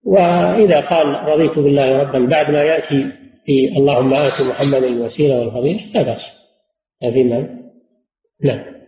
وإذا 0.05 0.81
قال 0.81 1.07
رضيت 1.07 1.59
بالله 1.59 1.99
ربا 1.99 2.27
بعد 2.27 2.51
ما 2.51 2.63
يأتي 2.63 3.13
في 3.45 3.79
اللهم 3.79 4.15
آت 4.15 4.43
محمد 4.43 4.83
الوسيلة 4.83 5.41
والفضيلة 5.41 5.93
لا 5.95 6.03
بأس. 6.03 6.23
في 7.01 7.25
مال 7.25 7.71
نعم. 8.45 8.79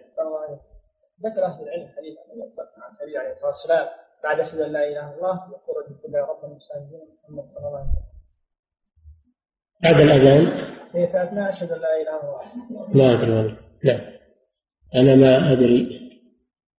ذكر 1.24 1.44
أهل 1.44 1.62
العلم 1.62 1.88
حديث 1.96 2.18
عن 2.18 2.96
النبي 3.00 3.18
عليه 3.18 3.32
الصلاة 3.32 3.50
والسلام 3.50 3.88
بعد 4.24 4.40
أشهد 4.40 4.60
أن 4.60 4.72
لا 4.72 4.84
إله 4.88 5.10
إلا 5.10 5.16
الله 5.16 5.34
يقول 5.34 5.84
رضيت 5.84 6.02
بالله 6.02 6.20
ربا 6.20 6.46
المسلمين 6.48 7.00
محمد 7.24 7.44
صلى 7.48 7.66
الله 7.66 7.78
عليه 7.78 7.88
وسلم. 7.88 8.10
بعد 9.82 10.00
الأذان؟ 10.00 10.46
هي 10.94 11.06
في 11.06 11.22
أثناء 11.22 11.50
أشهد 11.50 11.72
أن 11.72 11.80
لا 11.80 12.02
إله 12.02 12.20
إلا 12.20 12.80
الله. 12.80 12.96
ما 12.96 13.12
أدري 13.12 13.30
والله. 13.32 13.56
لا 13.82 14.00
أنا 14.94 15.14
ما 15.14 15.52
أدري. 15.52 16.09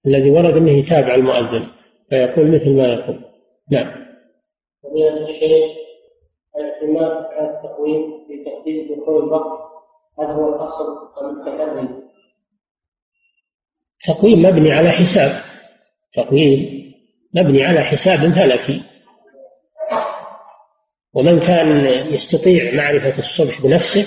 الذي 0.05 0.31
ورد 0.31 0.57
أنه 0.57 0.71
يتابع 0.71 1.15
المؤذن 1.15 1.67
فيقول 2.09 2.55
مثل 2.55 2.69
ما 2.69 2.87
يقول. 2.87 3.19
نعم. 3.71 4.05
الشيخ 5.29 5.77
الاعتماد 6.57 7.25
على 7.25 7.49
التقويم 7.49 8.27
في 8.27 8.43
تحديد 8.43 8.99
دخول 8.99 9.23
هل 10.19 10.25
هو 10.25 10.55
ام 11.21 11.39
التكلم؟ 11.39 12.01
تقويم 14.07 14.39
مبني 14.39 14.71
على 14.71 14.89
حساب. 14.89 15.41
تقويم 16.13 16.91
مبني 17.35 17.63
على 17.63 17.81
حساب 17.81 18.19
فلكي 18.19 18.81
ومن 21.13 21.39
كان 21.39 21.85
يستطيع 22.13 22.73
معرفة 22.73 23.19
الصبح 23.19 23.61
بنفسه 23.61 24.05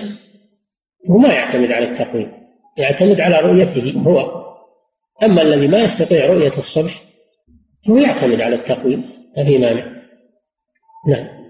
هو 1.10 1.18
ما 1.18 1.34
يعتمد 1.34 1.72
على 1.72 1.88
التقويم 1.88 2.32
يعتمد 2.78 3.20
على 3.20 3.38
رؤيته 3.38 4.00
هو. 4.06 4.43
أما 5.22 5.42
الذي 5.42 5.68
ما 5.68 5.78
يستطيع 5.78 6.26
رؤية 6.26 6.58
الصبح 6.58 7.02
هو 7.90 7.96
يعتمد 7.96 8.40
على 8.40 8.54
التقويم 8.54 9.10
ما 9.36 9.44
في 9.44 9.58
مانع 9.58 9.94
نعم 11.08 11.44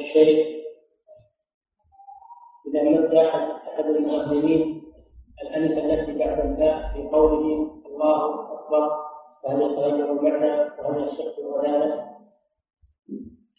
الشيخ 0.00 0.46
إذا 2.68 2.82
مد 2.82 3.14
أحد 3.14 3.40
أحد 3.40 3.84
المؤذنين 3.84 4.82
الألف 5.42 5.78
التي 5.78 6.18
بعد 6.18 6.46
الباء 6.46 6.92
في 6.92 7.08
قوله 7.12 7.72
الله 7.86 8.52
أكبر 8.52 8.88
فهل 9.44 9.62
يتغير 9.62 10.12
المعنى 10.12 10.70
وهل 10.78 11.04
يصح 11.04 11.24
الأذان؟ 11.38 12.02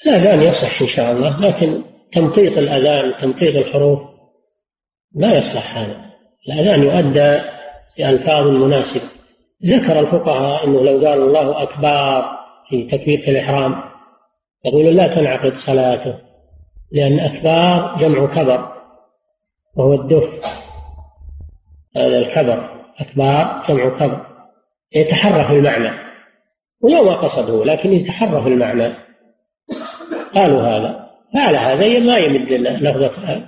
الأذان 0.05 0.41
يصح 0.41 0.81
إن 0.81 0.87
شاء 0.87 1.11
الله 1.11 1.39
لكن 1.39 1.83
تمطيط 2.11 2.57
الأذان 2.57 3.13
تمطيط 3.21 3.55
الحروف 3.55 3.99
لا 5.15 5.37
يصلح 5.37 5.77
هذا 5.77 6.13
الأذان 6.47 6.83
يؤدى 6.83 7.41
بألفاظ 7.97 8.47
مناسبة 8.47 9.09
ذكر 9.65 9.99
الفقهاء 9.99 10.65
أنه 10.65 10.83
لو 10.83 11.07
قال 11.07 11.21
الله 11.21 11.63
أكبر 11.63 12.25
في 12.69 12.83
تكبيرة 12.83 13.29
الإحرام 13.29 13.75
يقول 14.65 14.95
لا 14.95 15.15
تنعقد 15.15 15.53
صلاته 15.65 16.19
لأن 16.91 17.19
أكبار 17.19 17.97
جمع 17.99 18.35
كبر 18.35 18.73
وهو 19.75 19.93
الدف 19.93 20.29
هذا 21.97 22.17
الكبر 22.17 22.73
أكبار 22.99 23.65
جمع 23.69 23.99
كبر. 23.99 24.25
يتحرف 24.95 25.51
المعنى 25.51 25.89
ولو 26.81 27.03
ما 27.03 27.21
قصده 27.21 27.65
لكن 27.65 27.93
يتحرف 27.93 28.47
المعنى. 28.47 28.93
قالوا 30.35 30.61
هذا. 30.61 31.09
فعلى 31.33 31.57
هذا 31.57 31.99
ما 31.99 32.17
يمد 32.17 32.51
لفظة 32.51 33.43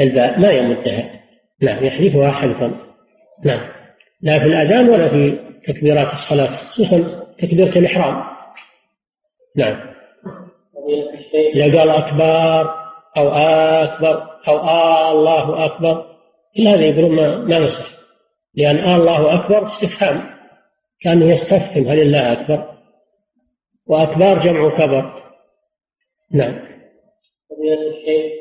الباء 0.00 0.40
ما 0.40 0.50
يمدها. 0.50 1.20
نعم 1.62 1.84
يحذفها 1.84 2.30
حذفا. 2.30 2.85
نعم. 3.44 3.72
لا 4.20 4.38
في 4.38 4.44
الأذان 4.44 4.88
ولا 4.88 5.08
في 5.08 5.38
تكبيرات 5.64 6.12
الصلاة 6.12 6.56
خصوصا 6.56 7.26
تكبيرة 7.38 7.78
الإحرام. 7.78 8.24
نعم. 9.56 9.94
إذا 11.54 11.78
قال 11.78 11.90
أكبر 11.90 12.74
أو 13.16 13.28
أكبر 13.28 14.22
أو 14.48 14.58
آه 14.58 15.12
آلله 15.12 15.64
أكبر 15.64 16.16
كل 16.56 16.68
هذا 16.68 16.84
يقولون 16.84 17.16
ما, 17.16 17.36
ما 17.36 17.56
يصح 17.56 17.96
لأن 18.54 18.78
آه 18.78 18.96
آلله 18.96 19.34
أكبر 19.34 19.66
استفهام. 19.66 20.36
كان 21.00 21.22
يستفهم 21.22 21.88
هل 21.88 22.00
الله 22.00 22.32
أكبر. 22.32 22.76
وأكبر 23.86 24.38
جمع 24.38 24.76
كبر. 24.78 25.22
نعم. 26.30 26.66
فضيلة 27.50 27.88
الشيخ 27.88 28.32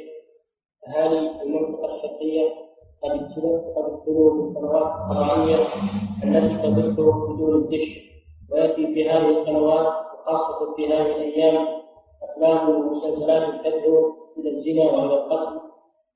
هل 0.87 1.17
المنطقة 1.17 1.95
الشرقية 1.95 2.64
قد 3.03 3.11
ابتلوا 3.11 3.57
قد 3.75 3.91
ابتلوا 3.93 4.31
بالقنوات 4.33 4.83
القرآنية 4.83 5.55
التي 6.23 6.67
تبث 6.67 6.99
بدون 7.29 7.55
الدش 7.55 7.87
ويأتي 8.51 8.93
في 8.93 9.09
هذه 9.09 9.29
القنوات 9.29 9.87
وخاصة 10.13 10.75
في 10.75 10.87
هذه 10.87 11.15
الأيام 11.15 11.67
أفلام 12.23 12.69
ومسلسلات 12.69 13.65
تدعو 13.65 14.15
إلى 14.37 14.49
الزنا 14.49 14.83
وإلى 14.83 15.13
القتل 15.13 15.59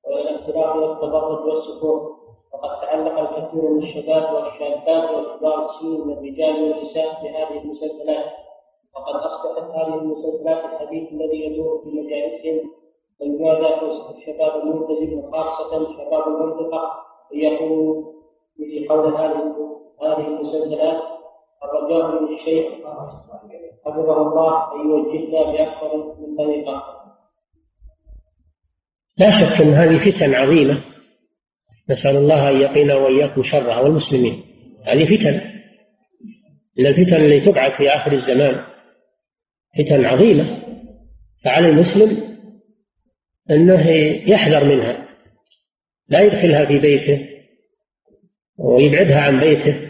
وإلى 0.07 0.35
اختلاط 0.35 0.75
والتبرج 0.75 1.45
والسكون. 1.45 2.15
وقد 2.53 2.81
تعلق 2.81 3.19
الكثير 3.19 3.69
من 3.69 3.83
الشباب 3.83 4.33
والشابات 4.33 5.09
وكبار 5.09 5.69
السن 5.69 6.07
من 6.07 6.13
الرجال 6.13 6.63
والنساء 6.63 7.23
بهذه 7.23 7.61
المسلسلات. 7.63 8.25
وقد 8.95 9.15
أصبحت 9.15 9.71
هذه 9.75 9.95
المسلسلات 9.95 10.65
الحديث 10.65 11.11
الذي 11.11 11.45
يدور 11.45 11.81
في 11.83 11.89
مجالسهم 11.89 12.71
وينادى 13.21 13.67
الشباب 14.17 14.61
الملتزم 14.61 15.17
وخاصة 15.17 15.97
شباب 15.97 16.27
المنطقة 16.27 16.91
ليقوموا 17.33 18.03
في 18.57 18.87
قول 18.87 19.13
هذه 19.13 19.55
هذه 20.01 20.27
المسلسلات 20.27 21.01
الرجاء 21.63 22.21
من 22.21 22.37
الشيخ 22.37 22.65
حفظه 23.85 24.21
الله 24.21 24.73
أن 24.75 24.89
يوجهنا 24.89 25.51
بأكثر 25.51 25.97
من 25.97 26.37
طريقة. 26.37 26.83
لا 29.17 29.31
شك 29.31 29.61
أن 29.61 29.73
هذه 29.73 29.97
فتن 29.97 30.33
عظيمة. 30.35 30.83
نسأل 31.89 32.17
الله 32.17 32.49
أن 32.49 32.61
يقينا 32.61 32.95
وإياكم 32.95 33.43
شرها 33.43 33.79
والمسلمين. 33.79 34.43
هذه 34.83 35.17
فتن. 35.17 35.41
من 36.79 36.85
الفتن 36.85 37.15
التي 37.15 37.51
تبعث 37.51 37.77
في 37.77 37.89
آخر 37.89 38.11
الزمان 38.11 38.63
فتن 39.77 40.05
عظيمة. 40.05 40.59
فعلى 41.45 41.69
المسلم 41.69 42.28
أنه 43.51 43.89
يحذر 44.27 44.63
منها. 44.63 45.07
لا 46.09 46.21
يدخلها 46.21 46.65
في 46.65 46.79
بيته 46.79 47.29
ويبعدها 48.57 49.21
عن 49.21 49.39
بيته 49.39 49.89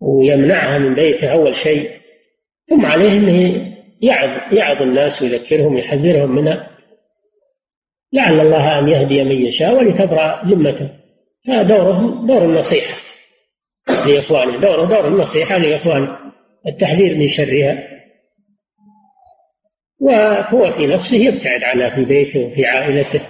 ويمنعها 0.00 0.78
من 0.78 0.94
بيته 0.94 1.32
أول 1.32 1.56
شيء. 1.56 1.90
ثم 2.66 2.86
عليه 2.86 3.10
أنه 3.10 3.66
يعظ 4.02 4.54
يعظ 4.54 4.82
الناس 4.82 5.22
ويذكرهم 5.22 5.74
ويحذرهم 5.74 6.34
منها. 6.34 6.68
لعل 8.12 8.40
الله 8.40 8.78
أن 8.78 8.88
يهدي 8.88 9.24
من 9.24 9.46
يشاء 9.46 9.74
ولتبرأ 9.74 10.42
ذمته. 10.44 10.90
فدوره 11.46 12.26
دور 12.26 12.44
النصيحة 12.44 13.00
لإخوانه 13.88 14.60
دوره 14.60 14.84
دور 14.84 15.08
النصيحة 15.08 15.58
لإخوانه. 15.58 16.18
التحذير 16.66 17.16
من 17.16 17.28
شرها. 17.28 17.91
وهو 20.02 20.72
في 20.72 20.86
نفسه 20.86 21.16
يبتعد 21.16 21.62
عنها 21.62 21.94
في 21.94 22.04
بيته 22.04 22.44
وفي 22.44 22.66
عائلته. 22.66 23.20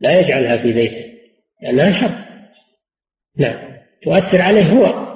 لا 0.00 0.20
يجعلها 0.20 0.62
في 0.62 0.72
بيته 0.72 1.04
لأنها 1.62 1.92
شر. 1.92 2.10
نعم. 3.38 3.70
تؤثر 4.02 4.42
عليه 4.42 4.62
هو. 4.62 5.10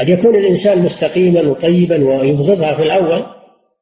قد 0.00 0.08
يكون 0.08 0.36
الإنسان 0.36 0.82
مستقيما 0.82 1.40
وطيبا 1.40 2.04
ويبغضها 2.04 2.76
في 2.76 2.82
الأول 2.82 3.26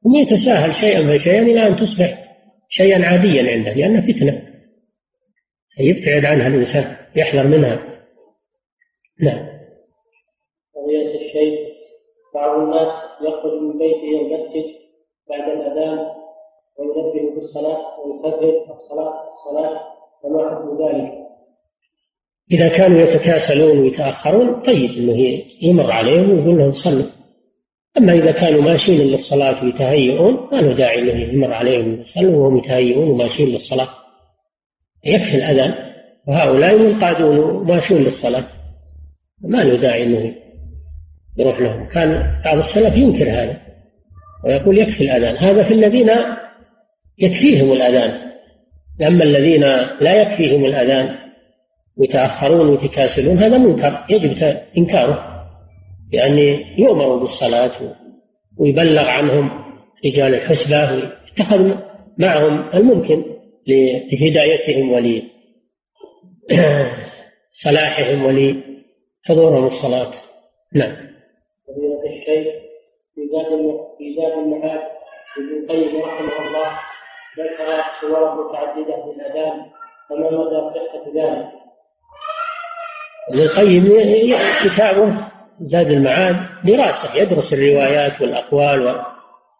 ثم 0.04 0.14
يتساهل 0.14 0.74
شيئا 0.74 1.18
فشيئا 1.18 1.42
إلى 1.42 1.66
أن 1.66 1.76
تصبح 1.76 2.18
شيئا 2.68 3.06
عاديا 3.06 3.52
عنده 3.52 3.72
لأنها 3.72 4.00
فتنة. 4.00 4.42
يبتعد 5.80 6.24
عنها 6.24 6.48
الإنسان 6.48 6.96
يحذر 7.16 7.46
منها. 7.46 8.02
نعم. 9.20 9.46
قضية 10.74 11.26
الشيء 11.26 11.66
بعض 12.34 12.60
الناس 12.60 12.92
يخرج 13.22 13.62
من 13.62 13.78
بيته 13.78 14.20
المسجد 14.20 14.64
بعد 15.28 15.48
الأذان 15.48 16.15
وينبه 16.78 17.34
بالصلاة 17.34 17.78
ويكبر 18.00 18.74
الصلاة 18.74 19.14
الصلاة 19.32 19.80
فما 20.22 20.50
حكم 20.50 20.84
ذلك؟ 20.84 21.26
إذا 22.52 22.68
كانوا 22.68 22.98
يتكاسلون 22.98 23.78
ويتأخرون 23.78 24.60
طيب 24.60 24.90
أنه 24.90 25.42
يمر 25.62 25.90
عليهم 25.90 26.30
ويقول 26.30 26.58
لهم 26.58 26.72
صلوا. 26.72 27.06
أما 27.98 28.12
إذا 28.12 28.32
كانوا 28.32 28.62
ماشيين 28.62 29.00
للصلاة 29.00 29.64
ويتهيئون 29.64 30.48
ما 30.52 30.56
له 30.56 30.74
داعي 30.74 30.98
أنه 30.98 31.32
يمر 31.34 31.52
عليهم 31.52 32.00
يصلوا 32.00 32.44
وهم 32.44 32.56
يتهيئون 32.56 33.08
وماشيين 33.08 33.48
للصلاة. 33.48 33.88
يكفي 35.04 35.36
الأذان 35.36 35.74
وهؤلاء 36.28 36.78
منقادون 36.78 37.66
ماشيون 37.66 38.02
للصلاة. 38.02 38.46
ما 39.42 39.64
له 39.64 39.76
داعي 39.76 40.02
أنه 40.02 40.34
يروح 41.38 41.60
لهم. 41.60 41.88
كان 41.88 42.40
بعض 42.44 42.56
السلف 42.56 42.96
ينكر 42.96 43.30
هذا 43.30 43.60
ويقول 44.44 44.78
يكفي 44.78 45.04
الأذان. 45.04 45.36
هذا 45.36 45.68
في 45.68 45.74
الذين 45.74 46.10
يكفيهم 47.18 47.72
الأذان 47.72 48.32
أما 49.06 49.24
الذين 49.24 49.60
لا 50.00 50.22
يكفيهم 50.22 50.64
الأذان 50.64 51.16
ويتأخرون 51.96 52.68
ويتكاسلون 52.68 53.38
هذا 53.38 53.58
منكر 53.58 54.04
يجب 54.10 54.56
إنكاره 54.78 55.36
لأن 56.12 56.38
يؤمر 56.78 57.16
بالصلاة 57.16 57.96
ويبلغ 58.58 59.08
عنهم 59.08 59.50
رجال 60.06 60.34
الحسبة 60.34 60.92
ويتخذ 60.92 61.74
معهم 62.18 62.70
الممكن 62.74 63.24
لهدايتهم 63.66 64.92
ولصلاحهم 67.52 68.24
ولحضورهم 68.24 69.64
الصلاة 69.64 70.10
نعم 70.74 70.96
الشيخ 72.06 72.54
في 73.14 74.14
زاد 74.16 74.32
المعاد 74.32 74.80
ابن 75.38 75.62
القيم 75.62 76.02
رحمه 76.02 76.46
الله 76.46 76.78
ذكر 77.38 77.82
صور 78.00 78.34
متعددة 78.34 78.96
للأذان 79.06 79.60
فما 80.08 80.30
مدى 80.30 80.70
صحة 80.74 81.04
ذلك؟ 81.14 81.46
ابن 83.30 83.42
القيم 83.42 83.84
كتابه 84.64 85.28
زاد 85.60 85.90
المعاد 85.90 86.36
دراسة 86.64 87.16
يدرس 87.16 87.52
الروايات 87.52 88.20
والأقوال 88.20 89.02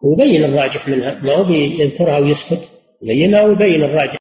ويبين 0.03 0.43
الراجح 0.43 0.87
منها. 0.87 1.19
ما 1.23 1.33
هو 1.33 1.45
يذكرها 1.53 2.17
ويسكت؟ 2.17 2.69
يبينها 3.01 3.41
ويبين 3.43 3.83
الراجح. 3.83 4.15